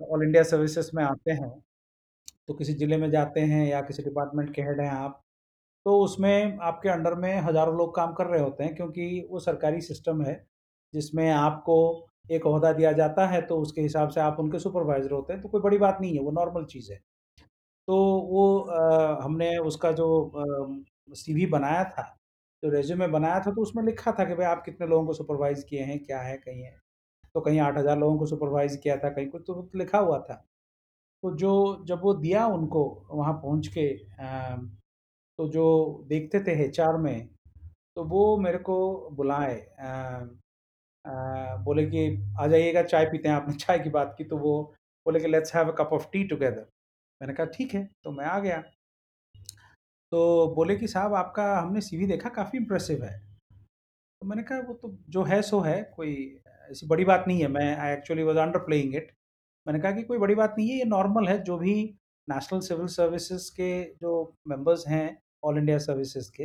ऑल 0.00 0.22
इंडिया 0.24 0.42
सर्विसेज़ 0.42 0.90
में 0.94 1.02
आते 1.04 1.32
हैं 1.32 1.50
तो 2.48 2.54
किसी 2.54 2.72
ज़िले 2.74 2.96
में 2.96 3.10
जाते 3.10 3.40
हैं 3.40 3.66
या 3.66 3.80
किसी 3.82 4.02
डिपार्टमेंट 4.02 4.54
के 4.54 4.62
हेड 4.62 4.80
हैं 4.80 4.90
आप 4.90 5.22
तो 5.86 5.98
उसमें 6.00 6.58
आपके 6.62 6.88
अंडर 6.88 7.14
में 7.14 7.40
हज़ारों 7.40 7.76
लोग 7.76 7.94
काम 7.96 8.12
कर 8.14 8.26
रहे 8.26 8.40
होते 8.40 8.64
हैं 8.64 8.74
क्योंकि 8.74 9.26
वो 9.30 9.40
सरकारी 9.40 9.80
सिस्टम 9.80 10.22
है 10.22 10.34
जिसमें 10.94 11.30
आपको 11.30 11.76
एक 12.30 12.46
अहदा 12.46 12.72
दिया 12.72 12.92
जाता 12.94 13.26
है 13.28 13.40
तो 13.42 13.58
उसके 13.60 13.80
हिसाब 13.82 14.08
से 14.10 14.20
आप 14.20 14.36
उनके 14.40 14.58
सुपरवाइज़र 14.58 15.12
होते 15.12 15.32
हैं 15.32 15.42
तो 15.42 15.48
कोई 15.48 15.60
बड़ी 15.62 15.78
बात 15.78 15.98
नहीं 16.00 16.14
है 16.14 16.22
वो 16.22 16.30
नॉर्मल 16.32 16.64
चीज़ 16.66 16.92
है। 16.92 16.98
तो 17.88 17.96
वो 18.28 18.58
अ, 18.60 19.20
हमने 19.22 19.56
उसका 19.60 19.92
जो 19.94 20.08
सीवी 21.16 21.46
बनाया 21.48 21.84
था 21.86 22.02
जो 22.62 22.70
रेज्यूमे 22.70 23.08
बनाया 23.08 23.40
था 23.40 23.50
तो 23.52 23.62
उसमें 23.62 23.82
लिखा 23.84 24.12
था 24.12 24.24
कि 24.24 24.34
भाई 24.34 24.46
आप 24.46 24.62
कितने 24.64 24.86
लोगों 24.86 25.06
को 25.06 25.12
सुपरवाइज़ 25.14 25.64
किए 25.66 25.82
हैं 25.84 25.98
क्या 26.04 26.20
है 26.20 26.36
कहीं 26.38 26.62
है। 26.64 26.76
तो 27.34 27.40
कहीं 27.42 27.60
आठ 27.60 27.78
हज़ार 27.78 27.98
लोगों 27.98 28.18
को 28.18 28.26
सुपरवाइज़ 28.26 28.78
किया 28.80 28.96
था 28.98 29.10
कहीं 29.10 29.28
कुछ 29.28 29.42
तो 29.48 29.70
लिखा 29.76 29.98
हुआ 30.00 30.18
था। 30.20 30.34
तो 31.22 31.34
जो 31.36 31.52
जब 31.88 32.02
वो 32.02 32.14
दिया 32.16 32.46
उनको 32.48 32.84
वहाँ 33.12 33.34
पहुँच 33.34 33.68
के 33.68 33.88
अम, 34.20 34.68
तो 35.38 35.48
जो 35.50 35.66
देखते 36.08 36.40
थे 36.44 36.52
एचआर 36.66 36.96
में 36.98 37.28
तो 37.96 38.04
वो 38.06 38.36
मेरे 38.38 38.58
को 38.60 38.76
बुलाए 39.12 39.54
बोले 41.64 41.84
कि, 41.86 42.06
आ 42.40 42.46
जाइएगा, 42.46 42.82
चाय 42.82 43.04
पीते 43.06 43.28
हैं 43.28 43.34
आपने। 43.36 43.54
चाय 43.60 43.78
की 43.78 43.90
बात 43.90 44.14
की 44.18 44.24
तो 44.24 44.36
वो 44.38 44.62
बोले 45.06 45.20
कि 45.20 45.28
let's 45.28 45.54
have 45.56 45.72
a 45.72 45.74
cup 45.78 45.90
of 45.92 46.06
tea 46.12 46.24
together 46.24 46.66
मैंने 47.20 47.34
कहा, 47.34 47.46
ठीक 47.48 47.74
है। 47.74 47.84
तो 48.04 48.10
मैं 48.12 48.24
आ 48.26 48.38
गया। 48.40 48.62
तो 50.12 50.46
बोले 50.54 50.76
कि, 50.76 50.86
साहब, 50.88 51.14
आपका 51.14 51.44
हमने 51.60 51.80
सीवी 51.80 52.06
देखा, 52.06 52.28
काफ़ी 52.30 52.58
इम्प्रेसिव 52.58 53.04
है। 53.04 53.18
तो 54.22 54.26
मैंने 54.26 54.42
कहा, 54.42 54.58
वो 54.60 54.74
तो 54.74 54.96
जो 55.10 55.22
है, 55.24 55.40
सो 55.42 55.60
है, 55.60 55.82
कोई 55.96 56.14
ऐसी 56.70 56.86
बड़ी 56.86 57.04
बात 57.04 57.24
नहीं 57.28 57.40
है। 57.40 57.48
मैं 57.48 57.76
I 57.78 57.92
actually 57.92 58.22
was 58.22 58.38
underplaying 58.60 58.94
it 58.96 59.12
मैंने 59.66 59.80
कहा 59.80 59.92
कि, 59.92 60.02
कोई 60.02 60.18
बड़ी 60.18 60.34
बात 60.34 60.54
नहीं 60.58 60.70
है, 60.70 60.78
ये 60.78 60.84
नॉर्मल 60.86 61.28
है, 61.28 61.38
जो 61.44 61.58
भी 61.58 61.74
नेशनल 62.28 62.60
सिविल 62.60 62.86
सर्विसेज़ 62.88 63.50
के 63.52 63.70
जो 63.96 64.12
मेंबर्स 64.48 64.84
हैं 64.88 65.06
ऑल 65.44 65.58
इंडिया 65.58 65.78
सर्विसेज़ 65.78 66.30
के 66.32 66.44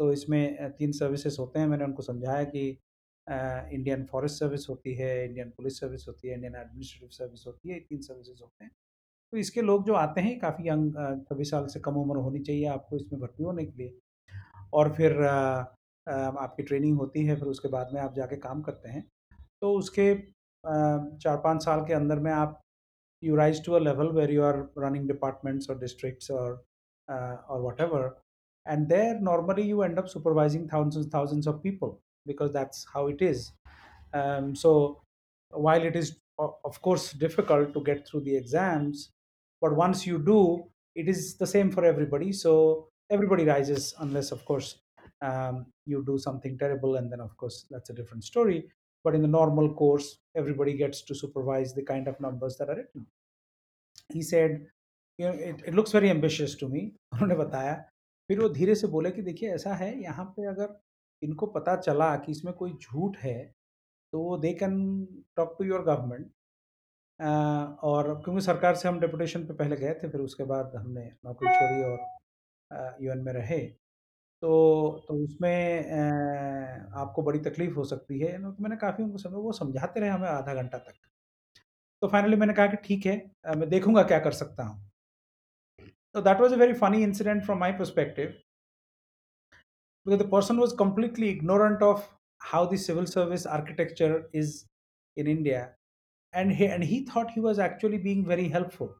तो 0.00 0.12
इसमें 0.12 0.72
तीन 0.72 0.92
सर्विसेज़ 0.92 1.36
होते 1.40 1.60
हैं। 1.60 1.66
मैंने 1.68 1.84
उनको 1.84 2.02
समझाया 2.02 2.44
कि 2.44 2.78
इंडियन 3.72 4.04
फॉरेस्ट 4.04 4.36
सर्विस 4.36 4.66
होती 4.70 4.94
है 4.94 5.24
इंडियन 5.28 5.50
पुलिस 5.50 5.80
सर्विस 5.80 6.04
होती 6.08 6.28
है 6.28 6.34
इंडियन 6.34 6.56
एडमिनिस्ट्रेटिव 6.56 7.08
सर्विस 7.08 7.44
होती 7.46 7.68
है 7.68 7.74
ये 7.74 7.80
तीन 7.80 8.00
सर्विसेज़ 8.00 8.42
होते 8.42 8.64
हैं। 8.64 8.72
तो 9.32 9.38
इसके 9.38 9.62
लोग 9.62 9.86
जो 9.86 9.94
आते 9.94 10.20
हैं 10.20 10.38
काफ़ी 10.38 10.68
यंग 10.68 10.92
छब्बीस 11.30 11.50
साल 11.50 11.66
से 11.66 11.80
कम 11.80 11.94
उम्र 11.94 12.16
होनी 12.16 12.40
चाहिए 12.40 12.66
आपको 12.66 12.96
इसमें 12.96 13.20
भर्ती 13.22 13.42
होने 13.42 13.64
के 13.64 13.72
लिए। 13.82 13.98
और 14.72 14.94
फिर 14.94 15.16
अ, 15.20 15.64
अ, 16.08 16.12
आपकी 16.12 16.62
ट्रेनिंग 16.62 16.96
होती 16.98 17.24
है 17.24 17.36
फिर 17.36 17.44
उसके 17.44 17.68
बाद 17.68 17.90
में 17.94 18.00
आप 18.00 18.14
जाके 18.14 18.36
काम 18.36 18.62
करते 18.62 18.88
हैं। 18.88 19.08
तो 19.60 19.74
उसके 19.74 20.12
अ, 20.64 20.98
चार 21.22 21.36
पाँच 21.36 21.64
साल 21.64 21.86
के 21.86 21.92
अंदर 21.92 22.18
में 22.18 22.32
आप 22.32 22.60
you 23.24 23.36
rise 23.36 23.64
to 23.66 23.72
a 23.72 23.78
level 23.78 24.06
where 24.06 24.30
you 24.30 24.42
are 24.42 24.70
running 24.78 25.08
departments 25.08 25.70
और 25.70 25.76
districts 25.76 26.30
और 26.30 26.64
uh, 27.10 27.36
or 27.52 27.58
whatever 27.66 28.02
and 28.70 28.88
there 28.90 29.14
normally 29.28 29.64
you 29.72 29.88
end 29.88 29.96
up 29.96 30.06
supervising 30.16 30.66
thousands 30.74 31.06
thousands 31.14 31.46
of 31.46 31.56
people. 31.66 31.90
because 32.25 32.51
that's 32.53 32.85
how 32.93 33.07
it 33.07 33.21
is 33.21 33.51
um, 34.13 34.55
so 34.55 35.01
while 35.49 35.83
it 35.83 35.95
is 35.95 36.19
o- 36.39 36.57
of 36.65 36.81
course 36.81 37.13
difficult 37.13 37.73
to 37.73 37.83
get 37.83 38.07
through 38.07 38.21
the 38.21 38.35
exams 38.35 39.11
but 39.61 39.75
once 39.75 40.05
you 40.05 40.17
do 40.19 40.69
it 40.95 41.07
is 41.07 41.37
the 41.37 41.47
same 41.47 41.71
for 41.71 41.85
everybody 41.85 42.31
so 42.31 42.89
everybody 43.09 43.45
rises 43.45 43.93
unless 43.99 44.31
of 44.31 44.43
course 44.45 44.79
um, 45.21 45.65
you 45.85 46.03
do 46.05 46.17
something 46.17 46.57
terrible 46.57 46.95
and 46.97 47.11
then 47.11 47.19
of 47.21 47.35
course 47.37 47.65
that's 47.69 47.89
a 47.89 47.93
different 47.93 48.23
story 48.23 48.69
but 49.03 49.15
in 49.15 49.21
the 49.21 49.27
normal 49.27 49.73
course 49.73 50.19
everybody 50.35 50.73
gets 50.75 51.01
to 51.01 51.15
supervise 51.15 51.73
the 51.73 51.83
kind 51.83 52.07
of 52.07 52.19
numbers 52.19 52.57
that 52.57 52.69
are 52.69 52.75
written 52.75 53.05
he 54.13 54.21
said 54.21 54.67
you 55.17 55.25
know 55.25 55.33
it, 55.33 55.61
it 55.67 55.73
looks 55.73 55.91
very 55.91 56.09
ambitious 56.15 56.55
to 56.61 56.67
me 56.75 56.81
उन्होंने 57.13 57.35
बताया 57.35 57.73
फिर 58.29 58.39
वो 58.39 58.49
धीरे 58.57 58.75
से 58.75 58.87
बोले 58.95 59.11
कि 59.11 59.21
देखिए 59.21 59.53
ऐसा 59.55 59.73
है 59.81 59.89
यहाँ 60.01 60.25
पे 60.37 60.45
अगर 60.47 60.67
इनको 61.22 61.46
पता 61.48 61.76
चला 61.76 62.14
कि 62.16 62.32
इसमें 62.32 62.54
कोई 62.54 62.72
झूठ 62.72 63.16
है 63.18 63.38
तो 64.12 64.36
they 64.38 64.52
can 64.54 64.74
talk 65.36 65.54
to 65.58 65.64
your 65.64 65.82
government 65.84 66.30
और 67.84 68.14
क्योंकि 68.24 68.40
सरकार 68.40 68.74
से 68.76 68.88
हम 68.88 69.00
डेपुटेशन 69.00 69.44
पे 69.46 69.54
पहले 69.54 69.76
गए 69.76 69.94
थे, 69.94 70.08
फिर 70.10 70.20
उसके 70.20 70.44
बाद 70.44 70.72
हमने 70.76 71.04
नौकरी 71.26 71.48
छोड़ी 71.50 71.82
और 71.84 72.96
यूएन 73.02 73.18
में 73.24 73.32
रहे। 73.32 73.58
तो 74.42 74.50
तो 75.08 75.14
उसमें 75.24 75.90
आपको 76.94 77.22
बड़ी 77.22 77.38
तकलीफ़ 77.40 77.74
हो 77.74 77.84
सकती 77.84 78.18
है। 78.20 78.32
तो 78.42 78.62
मैंने 78.62 78.76
काफ़ी 78.76 79.04
उनको 79.04 79.18
समझा, 79.18 79.36
वो 79.36 79.52
समझाते 79.52 80.00
रहे 80.00 80.10
हमें 80.10 80.28
आधा 80.28 80.54
घंटा 80.54 80.78
तक। 80.78 80.94
तो 82.02 82.08
फाइनली 82.08 82.36
मैंने 82.36 82.52
कहा 82.54 82.66
कि 82.66 82.76
ठीक 82.84 83.06
है 83.06 83.16
मैं 83.56 83.68
देखूँगा 83.68 84.02
क्या 84.02 84.18
कर 84.20 84.32
सकता 84.32 84.64
हूँ। 84.64 84.90
तो 86.14 86.20
that 86.22 86.40
was 86.40 86.52
a 86.52 86.56
very 86.56 86.72
funny 86.74 87.02
incident 87.02 87.44
from 87.44 87.64
my 87.64 87.70
perspective 87.80 88.32
because 90.06 90.18
the 90.18 90.28
person 90.28 90.58
was 90.58 90.72
completely 90.72 91.28
ignorant 91.28 91.82
of 91.82 92.08
how 92.38 92.64
the 92.66 92.76
civil 92.76 93.06
service 93.06 93.46
architecture 93.46 94.28
is 94.32 94.66
in 95.16 95.26
India, 95.26 95.70
and 96.32 96.52
he 96.52 96.66
and 96.66 96.82
he 96.82 97.04
thought 97.04 97.30
he 97.30 97.40
was 97.40 97.58
actually 97.58 97.98
being 97.98 98.26
very 98.26 98.48
helpful. 98.48 98.90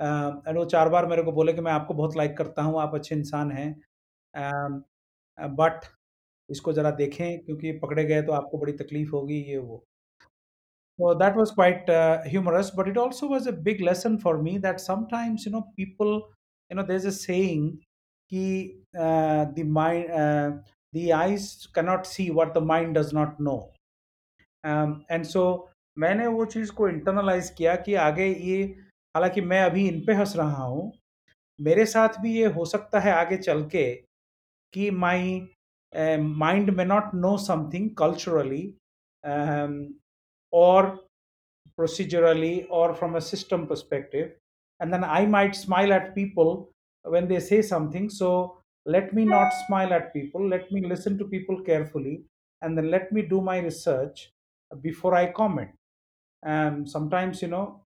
And 0.00 0.56
वो 0.58 0.64
चार 0.64 0.88
बार 0.88 1.06
मेरे 1.06 1.22
को 1.22 1.32
बोले 1.32 1.52
कि 1.52 1.60
मैं 1.60 1.72
आपको 1.72 1.94
बहुत 1.94 2.16
like 2.16 2.36
करता 2.36 2.62
हूँ 2.62 2.80
आप 2.80 2.94
अच्छे 2.94 3.14
इंसान 3.14 3.50
हैं 3.52 3.74
बट 5.58 5.84
इसको 6.50 6.72
ज़रा 6.72 6.90
देखें 7.00 7.44
क्योंकि 7.44 7.72
पकड़े 7.82 8.04
गए 8.04 8.22
तो 8.22 8.32
आपको 8.32 8.58
बड़ी 8.58 8.72
तकलीफ़ 8.82 9.10
होगी 9.10 9.40
ये 9.50 9.58
वो 9.58 9.84
So 10.98 11.14
that 11.14 11.36
was 11.36 11.50
quite 11.50 11.88
uh, 11.88 12.22
humorous, 12.22 12.70
but 12.70 12.86
it 12.86 12.98
also 12.98 13.26
was 13.26 13.46
a 13.46 13.52
big 13.52 13.80
lesson 13.80 14.18
for 14.18 14.42
me 14.42 14.58
that 14.58 14.80
sometimes, 14.80 15.46
you 15.46 15.50
know, 15.52 15.62
people, 15.74 16.28
you 16.70 16.76
know, 16.76 16.82
there's 16.82 17.06
a 17.06 17.12
saying, 17.12 17.80
कि 18.34 18.84
the 18.96 19.64
mind 19.66 20.06
the 20.94 21.10
eyes 21.10 21.66
cannot 21.74 22.04
see 22.04 22.30
what 22.30 22.54
the 22.54 22.58
mind 22.62 22.98
does 22.98 23.14
not 23.14 23.40
know 23.40 23.72
and 25.10 25.24
so 25.24 25.68
मैंने 25.98 26.26
वो 26.26 26.44
चीज़ 26.44 26.72
को 26.72 26.88
internalise 26.88 27.50
किया 27.50 27.74
कि 27.76 27.94
आगे 27.94 28.26
ये, 28.26 28.62
हालाँकि 29.14 29.40
मैं 29.40 29.60
अभी 29.62 29.88
इन 29.88 30.00
पे 30.06 30.12
हंस 30.12 30.36
रहा 30.36 30.62
हूँ, 30.62 30.92
मेरे 31.60 31.86
साथ 31.86 32.08
भी 32.20 32.34
ये 32.36 32.46
हो 32.46 32.64
सकता 32.64 33.00
है 33.00 33.12
आगे 33.12 33.36
चल 33.36 33.64
के 33.64 33.92
कि 34.72 34.90
माई 34.90 35.48
माइंड 36.18 36.70
में 36.70 36.84
नॉट 36.84 37.14
नो 37.14 37.36
समथिंग 37.36 37.90
कल्चरली 37.96 38.74
और 40.52 40.86
प्रोसीजरली 41.76 42.60
और 42.60 42.94
from 42.94 43.16
a 43.16 43.18
system 43.18 43.64
perspective 43.66 44.24
and 44.82 44.92
then 44.92 45.04
I 45.04 45.26
might 45.26 45.54
smile 45.54 45.92
at 45.92 46.14
people 46.14 46.71
when 47.03 47.27
they 47.27 47.39
say 47.39 47.61
something 47.61 48.09
so 48.09 48.57
let 48.85 49.13
me 49.13 49.25
not 49.25 49.51
smile 49.65 49.93
at 49.93 50.13
people 50.13 50.47
let 50.47 50.71
me 50.71 50.85
listen 50.85 51.17
to 51.17 51.25
people 51.25 51.61
carefully 51.63 52.23
and 52.61 52.77
then 52.77 52.89
let 52.91 53.11
me 53.11 53.21
do 53.21 53.41
my 53.41 53.57
research 53.59 54.31
before 54.81 55.13
i 55.15 55.25
comment 55.25 55.69
um, 56.45 56.85
sometimes 56.85 57.41
you 57.41 57.47
know 57.47 57.81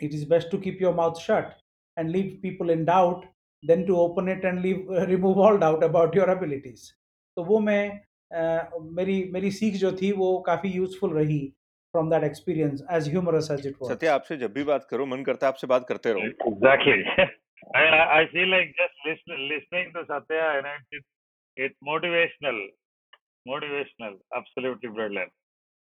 it 0.00 0.14
is 0.14 0.24
best 0.24 0.50
to 0.50 0.58
keep 0.58 0.80
your 0.80 0.94
mouth 0.94 1.20
shut 1.20 1.56
and 1.96 2.12
leave 2.12 2.40
people 2.42 2.70
in 2.70 2.84
doubt 2.84 3.24
than 3.62 3.86
to 3.86 3.98
open 3.98 4.28
it 4.28 4.44
and 4.44 4.62
leave 4.62 4.88
uh, 4.90 5.06
remove 5.06 5.38
all 5.38 5.58
doubt 5.58 5.82
about 5.82 6.14
your 6.14 6.30
abilities 6.36 6.94
तो 7.36 7.42
वो 7.44 7.58
मैं 7.60 8.00
uh, 8.38 8.64
मेरी 8.98 9.16
मेरी 9.32 9.50
सीख 9.58 9.74
जो 9.80 9.92
थी 10.00 10.10
वो 10.12 10.38
काफ़ी 10.46 10.70
यूज़फुल 10.70 11.12
रही 11.18 11.40
from 11.94 12.10
that 12.10 12.24
experience, 12.24 12.82
as 12.88 13.06
humorous 13.06 13.50
as 13.50 13.64
it 13.64 13.76
was. 13.80 13.90
Satya 13.90 14.14
आपसे 14.14 14.36
जब 14.36 14.52
भी 14.52 14.64
बात 14.64 14.86
करो 14.90 15.06
मन 15.06 15.22
करता 15.24 15.46
है 15.46 15.52
आपसे 15.52 15.66
बात 15.66 15.86
करते 15.88 16.12
रहो. 16.12 16.50
Exactly. 16.52 16.98
I, 17.75 18.21
I 18.21 18.27
feel 18.31 18.47
like 18.47 18.73
just 18.77 18.95
listen, 19.05 19.49
listening 19.49 19.91
to 19.95 20.03
Satya 20.07 20.43
and 20.57 20.65
it's, 20.91 21.05
it's 21.57 21.75
motivational, 21.85 22.59
motivational, 23.47 24.17
absolutely 24.35 24.89
brilliant. 24.89 25.31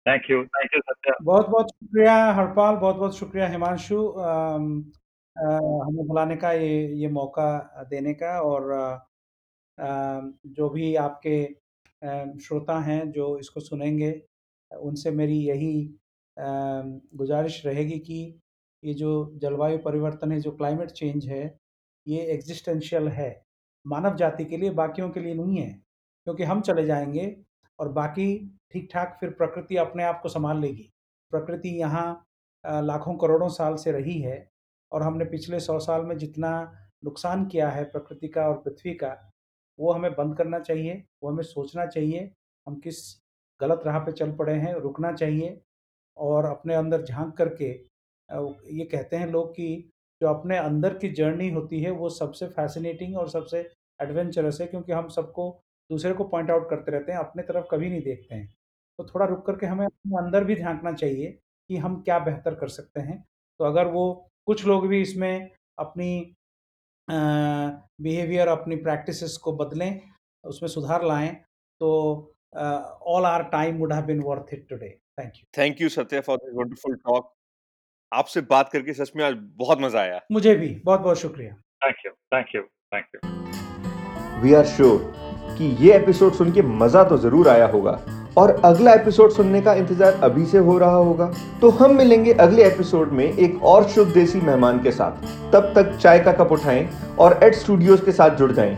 Thank 0.07 0.29
you, 0.29 0.47
thank 0.57 0.70
you 0.75 0.83
Satya. 0.89 1.14
बहुत 1.22 1.49
बहुत 1.49 1.70
शुक्रिया 1.70 2.14
हरपाल 2.37 2.77
बहुत 2.77 2.97
बहुत 2.97 3.18
शुक्रिया 3.18 3.49
हिमांशु 3.49 3.97
हमें 5.37 6.07
बुलाने 6.07 6.37
का 6.37 6.53
ये 6.53 6.87
ये 7.03 7.09
मौका 7.09 7.49
देने 7.91 8.14
का 8.14 8.41
और 8.41 8.70
जो 10.59 10.68
भी 10.70 10.95
आपके 10.97 11.37
श्रोता 12.45 12.79
हैं 12.89 13.11
जो 13.12 13.39
इसको 13.39 13.61
सुनेंगे 13.61 14.12
उनसे 14.70 15.11
मेरी 15.11 15.39
यही 15.49 15.75
गुजारिश 16.39 17.64
रहेगी 17.66 17.99
कि 17.99 18.20
ये 18.83 18.95
जो 18.95 19.12
जलवायु 19.43 19.79
परिवर्तन 19.85 20.33
है 20.33 20.41
जो 20.41 20.51
क्लाइमेट 20.57 20.91
चेंज 21.01 21.27
है 21.27 21.43
ये 22.07 22.20
एग्जिस्टेंशियल 22.32 23.09
है। 23.09 23.44
मानव 23.86 24.16
जाति 24.16 24.44
के 24.44 24.57
लिए 24.57 24.70
बाकियों 24.72 25.09
के 25.11 25.20
लिए 25.20 25.34
नहीं 25.34 25.59
है, 25.59 25.70
क्योंकि 26.26 26.42
हम 26.44 26.61
चले 26.61 26.84
जाएँगे 26.86 27.36
और 27.78 27.88
बाकी 27.92 28.26
ठीक 28.72 28.88
ठाक 28.92 29.16
फिर 29.20 29.30
प्रकृति 29.32 29.76
अपने 29.76 30.05
आप 30.05 30.20
को 30.22 30.28
संभाल 30.28 30.61
लेगी। 30.61 30.90
प्रकृति 31.32 31.68
यहाँ 31.70 32.26
लाखों 32.64 33.14
करोड़ों 33.16 33.48
साल 33.50 33.76
से 33.76 33.92
रही 33.92 34.20
है 34.20 34.48
और 34.92 35.02
हमने 35.02 35.24
पिछले 35.24 35.61
सौ 35.61 35.78
साल 35.78 36.05
में 36.05 36.16
जितना 36.18 36.50
नुकसान 37.05 37.44
किया 37.46 37.68
है 37.70 37.84
प्रकृति 37.84 38.28
का 38.28 38.46
और 38.48 38.55
पृथ्वी 38.59 38.94
का, 38.94 39.16
वो 39.78 39.92
हमें 39.92 40.12
बंद 40.14 40.36
करना 40.36 40.59
चाहिए, 40.61 41.05
वो 41.22 41.30
हमें 41.30 41.42
सोचना 41.42 41.86
चाहिए, 41.86 42.30
हम 42.66 42.74
किस 42.76 42.98
गलत 43.61 43.82
राह 43.86 43.98
पे 43.98 44.12
चल 44.12 44.32
पड़े 44.32 44.55
हैं, 44.55 44.74
रुकना 44.74 45.12
चाहिए 45.12 45.61
और 46.16 46.44
अपने 46.44 46.74
अंदर 46.74 47.02
झाँक 47.02 47.36
करके 47.36 47.70
ये 48.74 48.84
कहते 48.84 49.16
हैं 49.16 49.26
लोग 49.26 49.50
कि 49.50 49.90
जो 50.25 50.29
अपने 50.29 50.57
अंदर 50.59 50.95
की 50.99 51.09
जर्नी 51.12 51.49
होती 51.51 51.81
है, 51.81 51.91
वो 51.93 52.09
सबसे 52.11 52.47
फैसिनेटिंग 52.49 53.16
और 53.18 53.29
सबसे 53.31 53.59
एडवेंचरस 54.01 54.61
है, 54.61 54.66
क्योंकि 54.66 54.93
हम 54.93 55.09
सबको 55.11 55.51
दूसरे 55.91 56.12
को 56.14 56.25
पॉइंट 56.27 56.51
आउट 56.51 56.68
करते 56.70 56.93
रहते 56.93 57.12
हैं, 57.12 57.18
अपने 57.18 57.43
तरफ़ 57.43 57.66
कभी 57.70 57.89
नहीं 57.91 58.03
देखते 58.03 58.35
हैं। 58.35 58.47
तो 58.99 59.05
थोड़ा 59.05 59.27
रुक 59.27 59.45
करके 59.47 59.66
हमें 59.66 59.85
अपने 59.87 60.16
अंदर 60.18 60.45
भी 60.45 60.55
झांकना 60.57 60.93
चाहिए 60.95 61.31
कि 61.70 61.77
हम 61.77 62.01
क्या 62.03 62.18
बेहतर 62.20 62.55
कर 62.55 62.68
सकते 62.70 63.01
हैं। 63.01 63.18
तो 63.61 63.64
अगर 63.64 63.87
वो 63.89 64.05
कुछ 64.47 64.66
लोग 64.66 64.87
भी 64.89 65.01
इसमें 65.03 65.51
अपनी 65.79 66.11
बिहेवियर 67.09 68.49
अपनी 68.49 68.77
प्रैक्टिसेस 68.79 69.37
को 69.37 69.53
बदलें, 69.57 70.01
उसमें 70.45 70.68
सुधार 70.70 71.05
लाएँ 71.05 71.35
तो 71.81 71.91
all 72.55 73.25
our 73.27 73.43
time 73.53 73.79
would 73.79 73.93
have 73.93 74.05
been 74.07 74.20
worth 74.22 74.55
it 74.55 74.68
today 74.68 74.89
thank 75.18 75.33
you 75.37 75.45
thank 75.59 75.81
you 75.81 75.89
Satya 75.91 76.20
for 76.20 76.37
this 76.39 76.55
wonderful 76.55 76.95
talk 76.97 77.33
आपसे 78.15 78.41
बात 78.41 78.69
करके 78.73 78.93
सच 78.93 79.11
में 79.17 79.25
आज 79.25 79.35
बहुत 79.59 79.79
मज़ा 79.81 80.01
आया। 80.01 80.21
मुझे 80.33 80.55
भी। 80.55 80.69
बहुत 80.85 81.01
बहुत 81.01 81.19
शुक्रिया। 81.21 81.53
Thank 81.83 81.97
you 82.07 82.11
thank 82.35 82.55
you 82.55 82.61
thank 82.62 83.07
you 83.15 84.43
we 84.43 84.53
are 84.55 84.65
sure 84.67 85.12
कि 85.59 85.65
ये 85.81 85.95
एपिसोड 85.95 86.33
सुन 86.33 86.53
के 86.53 86.62
मज़ा 86.62 87.03
तो 87.05 87.17
ज़रूर 87.19 87.49
आया 87.49 87.67
होगा 87.67 87.99
और 88.39 88.51
अगला 88.65 88.93
एपिसोड 88.93 89.33
सुनने 89.33 89.61
का 89.62 89.75
इंतज़ार 89.75 90.21
अभी 90.25 90.45
से 90.47 90.59
हो 90.59 90.77
रहा 90.79 90.95
होगा। 90.95 91.27
तो 91.61 91.71
हम 91.71 91.97
मिलेंगे 91.97 92.33
अगले 92.35 92.65
एपिसोड 92.65 93.12
में 93.12 93.25
एक 93.25 93.62
और 93.65 93.89
शुद्ध 93.89 94.12
देसी 94.12 94.41
मेहमान 94.41 94.83
के 94.83 94.91
साथ। 94.93 95.53
तब 95.53 95.73
तक 95.77 95.97
चाय 95.97 96.19
का 96.19 96.33
कप 96.35 96.53
उठाएँ 96.53 96.89
और 97.19 97.39
एड 97.45 97.55
स्टूडियोज 97.55 98.01
के 98.01 98.12
साथ 98.12 98.37
जुड़ 98.37 98.51
जाएँ। 98.53 98.77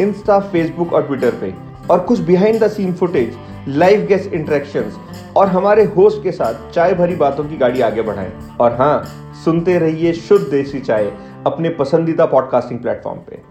इंस्टा 0.00 0.38
फेसबुक 0.50 0.92
और 0.92 1.06
ट्विटर 1.06 1.40
पे। 1.40 1.54
और 1.90 2.04
कुछ 2.06 2.20
behind 2.22 2.58
the 2.60 2.68
scene 2.70 2.94
footage 2.94 3.36
live 3.68 4.04
guest 4.06 4.32
interaction 4.32 4.92
और 5.36 5.48
हमारे 5.48 5.84
होस्ट 5.96 6.22
के 6.22 6.32
साथ 6.32 6.70
चाय 6.70 6.94
भरी 6.94 7.16
बातों 7.16 7.44
की 7.44 7.56
गाड़ी 7.56 7.80
आगे 7.80 8.02
बढ़ाएँ। 8.02 8.32
और 8.60 8.72
हाँ 8.72 9.04
सुनते 9.44 9.78
रहिए 9.78 10.12
शुद्ध 10.12 10.44
देसी 10.50 10.80
चाय 10.80 11.12
अपने 11.46 11.68
पसंदीदा 11.70 12.26
पॉडकास्टिंग 12.26 12.80
प्लेटफॉर्म 12.80 13.18
पे। 13.20 13.42